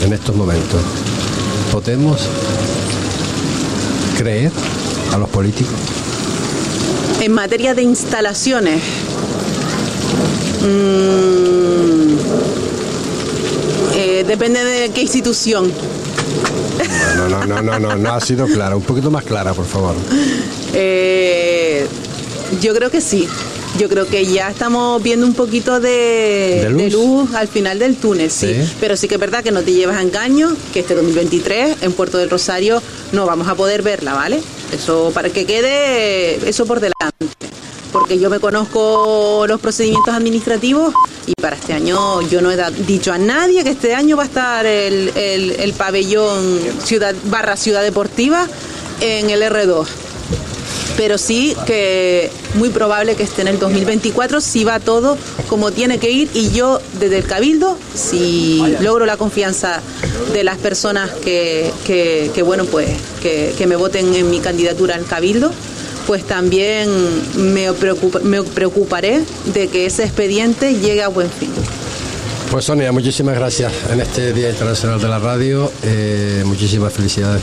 en 0.05 0.13
estos 0.13 0.35
momentos, 0.37 0.81
¿podemos 1.73 2.21
creer 4.19 4.51
a 5.13 5.19
los 5.19 5.29
políticos? 5.29 5.75
En 7.21 7.33
materia 7.33 7.75
de 7.75 7.83
instalaciones, 7.83 8.83
mm, 10.61 12.17
eh, 13.95 14.25
depende 14.27 14.65
de 14.65 14.91
qué 14.91 15.03
institución. 15.03 15.71
No, 17.17 17.29
no, 17.29 17.45
no, 17.45 17.63
no, 17.63 17.79
no, 17.79 17.97
no 17.97 18.13
ha 18.13 18.21
sido 18.21 18.47
clara. 18.47 18.75
Un 18.77 18.83
poquito 18.83 19.11
más 19.11 19.25
clara, 19.25 19.53
por 19.55 19.67
favor. 19.67 19.95
Eh, 20.73 21.87
yo 22.61 22.75
creo 22.75 22.91
que 22.91 23.01
sí. 23.01 23.29
Yo 23.79 23.89
creo 23.89 24.07
que 24.07 24.27
ya 24.27 24.51
estamos 24.51 25.03
viendo 25.03 25.27
un 25.27 25.33
poquito 25.33 25.81
de, 25.81 26.61
¿De 26.63 26.69
luz? 26.71 26.83
de 26.83 26.91
luz 26.91 27.35
al 27.35 27.49
final 27.49 27.79
del 27.79 27.97
túnel, 27.97 28.31
sí. 28.31 28.53
Sí. 28.53 28.73
Pero 28.81 28.97
sí 28.99 29.09
que 29.09 29.15
es 29.15 29.21
verdad 29.21 29.43
que 29.43 29.51
no 29.51 29.63
te 29.63 29.73
llevas 29.73 29.97
a 29.97 30.03
engaño, 30.03 30.51
que 30.75 30.81
este 30.81 30.95
2023 30.95 31.77
en 31.81 31.93
Puerto 31.93 32.19
del 32.19 32.29
Rosario 32.29 32.83
no 33.13 33.25
vamos 33.25 33.49
a 33.49 33.55
poder 33.55 33.81
verla, 33.83 34.13
¿vale? 34.13 34.43
Eso 34.73 35.11
para 35.15 35.31
que 35.31 35.45
quede 35.47 36.49
eso 36.49 36.67
por 36.67 36.81
delante. 36.81 37.27
Porque 37.93 38.19
yo 38.19 38.31
me 38.31 38.41
conozco 38.41 39.45
los 39.47 39.61
procedimientos 39.61 40.15
administrativos 40.15 40.95
y 41.27 41.35
para 41.41 41.57
este 41.57 41.75
año 41.75 42.23
yo 42.23 42.41
no 42.41 42.51
he 42.51 42.57
dicho 42.87 43.13
a 43.13 43.19
nadie 43.19 43.63
que 43.65 43.71
este 43.71 43.95
año 43.95 44.17
va 44.17 44.23
a 44.23 44.27
estar 44.27 44.65
el, 44.67 45.13
el- 45.15 45.51
el 45.53 45.73
pabellón 45.75 46.59
ciudad 46.85 47.15
barra 47.25 47.57
ciudad 47.57 47.83
deportiva 47.83 48.49
en 49.01 49.29
el 49.29 49.43
R2 49.43 49.87
pero 50.97 51.19
sí 51.19 51.57
que 51.67 52.31
muy 52.55 52.69
probable 52.71 53.15
que 53.15 53.23
esté 53.23 53.43
en 53.43 53.49
el 53.49 53.59
2024 53.59 54.41
si 54.41 54.65
va 54.65 54.79
todo 54.81 55.17
como 55.49 55.71
tiene 55.73 55.99
que 55.99 56.11
ir 56.11 56.29
y 56.35 56.51
yo 56.51 56.81
desde 57.01 57.19
el 57.19 57.25
Cabildo, 57.25 57.79
si 57.95 58.63
logro 58.81 59.07
la 59.07 59.17
confianza 59.17 59.81
de 60.33 60.45
las 60.45 60.59
personas 60.59 61.11
que, 61.11 61.71
que- 61.87 62.43
bueno 62.43 62.65
pues 62.65 62.89
que, 63.23 63.55
que 63.57 63.67
me 63.67 63.77
voten 63.77 64.15
en 64.15 64.29
mi 64.31 64.41
candidatura 64.41 64.97
al 64.97 65.05
Cabildo, 65.05 65.51
pues 66.07 66.25
también 66.25 66.89
me, 67.37 67.69
me 68.25 68.43
preocuparé 68.43 69.23
de 69.55 69.69
que 69.69 69.87
ese 69.87 70.03
expediente 70.05 70.75
llegue 70.75 71.03
a 71.03 71.09
buen 71.09 71.31
fin. 71.31 71.51
Pues 72.51 72.65
Sonia, 72.67 72.93
muchísimas 72.93 73.35
gracias 73.37 73.73
en 73.91 74.01
este 74.01 74.33
Día 74.33 74.51
Internacional 74.51 75.01
de 75.01 75.09
la 75.09 75.19
Radio. 75.19 75.71
Eh, 75.85 76.43
muchísimas 76.45 76.93
felicidades 76.93 77.41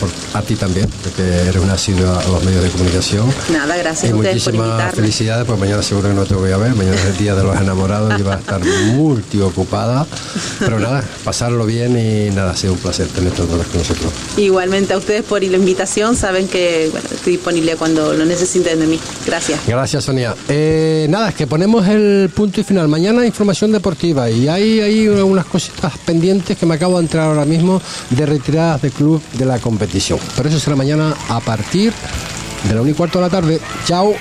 por, 0.00 0.08
a 0.34 0.42
ti 0.42 0.56
también, 0.56 0.88
porque 1.02 1.22
eres 1.22 1.62
una 1.62 1.74
asidua 1.74 2.20
a 2.20 2.28
los 2.28 2.42
medios 2.44 2.62
de 2.64 2.70
comunicación. 2.70 3.32
Nada, 3.52 3.76
gracias 3.76 4.10
Y 4.10 4.14
por 4.14 4.24
muchísimas 4.24 4.94
felicidades, 4.94 5.46
pues 5.46 5.58
mañana 5.58 5.82
seguro 5.82 6.08
que 6.08 6.14
no 6.14 6.24
te 6.24 6.34
voy 6.34 6.52
a 6.52 6.56
ver. 6.56 6.74
Mañana 6.74 6.96
es 6.96 7.04
el 7.04 7.16
Día 7.16 7.34
de 7.34 7.42
los 7.42 7.60
Enamorados 7.60 8.18
y 8.18 8.22
vas 8.22 8.36
a 8.36 8.40
estar 8.40 8.60
multiocupada. 8.94 10.06
Pero 10.58 10.80
nada, 10.80 11.04
pasarlo 11.24 11.66
bien 11.66 11.98
y 11.98 12.34
nada, 12.34 12.52
ha 12.52 12.56
sido 12.56 12.72
un 12.72 12.78
placer 12.78 13.06
tenerte 13.08 13.42
otra 13.42 13.58
vez 13.58 13.66
con 13.66 13.78
nosotros. 13.78 14.12
Igualmente 14.36 14.94
a 14.94 14.98
ustedes 14.98 15.22
por 15.22 15.42
la 15.42 15.56
invitación, 15.56 16.16
saben 16.16 16.48
que 16.48 16.88
bueno, 16.90 17.08
estoy 17.12 17.32
disponible 17.34 17.76
cuando 17.76 18.12
lo 18.14 18.24
necesiten 18.24 18.78
de 18.78 18.86
mí. 18.86 19.00
Gracias. 19.26 19.60
Gracias, 19.66 20.04
Sonia. 20.04 20.34
Eh, 20.48 21.06
nada, 21.10 21.30
es 21.30 21.34
que 21.34 21.46
ponemos 21.46 21.86
el 21.88 22.30
punto 22.34 22.60
y 22.60 22.64
final. 22.64 22.88
Mañana 22.88 23.24
información 23.26 23.72
deportiva 23.72 24.30
y 24.30 24.48
hay, 24.48 24.80
hay 24.80 25.08
unas 25.08 25.46
cositas 25.46 25.92
pendientes 25.98 26.56
que 26.56 26.66
me 26.66 26.74
acabo 26.74 26.98
de 26.98 27.04
entrar 27.04 27.26
ahora 27.28 27.44
mismo 27.44 27.80
de 28.10 28.26
retiradas 28.26 28.82
de 28.82 28.90
club 28.90 29.20
de 29.32 29.44
la 29.44 29.58
competición. 29.90 30.20
Pero 30.36 30.48
eso 30.48 30.60
será 30.60 30.76
mañana 30.76 31.16
a 31.28 31.40
partir 31.40 31.92
de 32.68 32.74
la 32.74 32.80
1 32.80 32.90
y 32.90 32.94
cuarto 32.94 33.18
de 33.18 33.24
la 33.24 33.30
tarde. 33.30 33.60
Chao. 33.84 34.14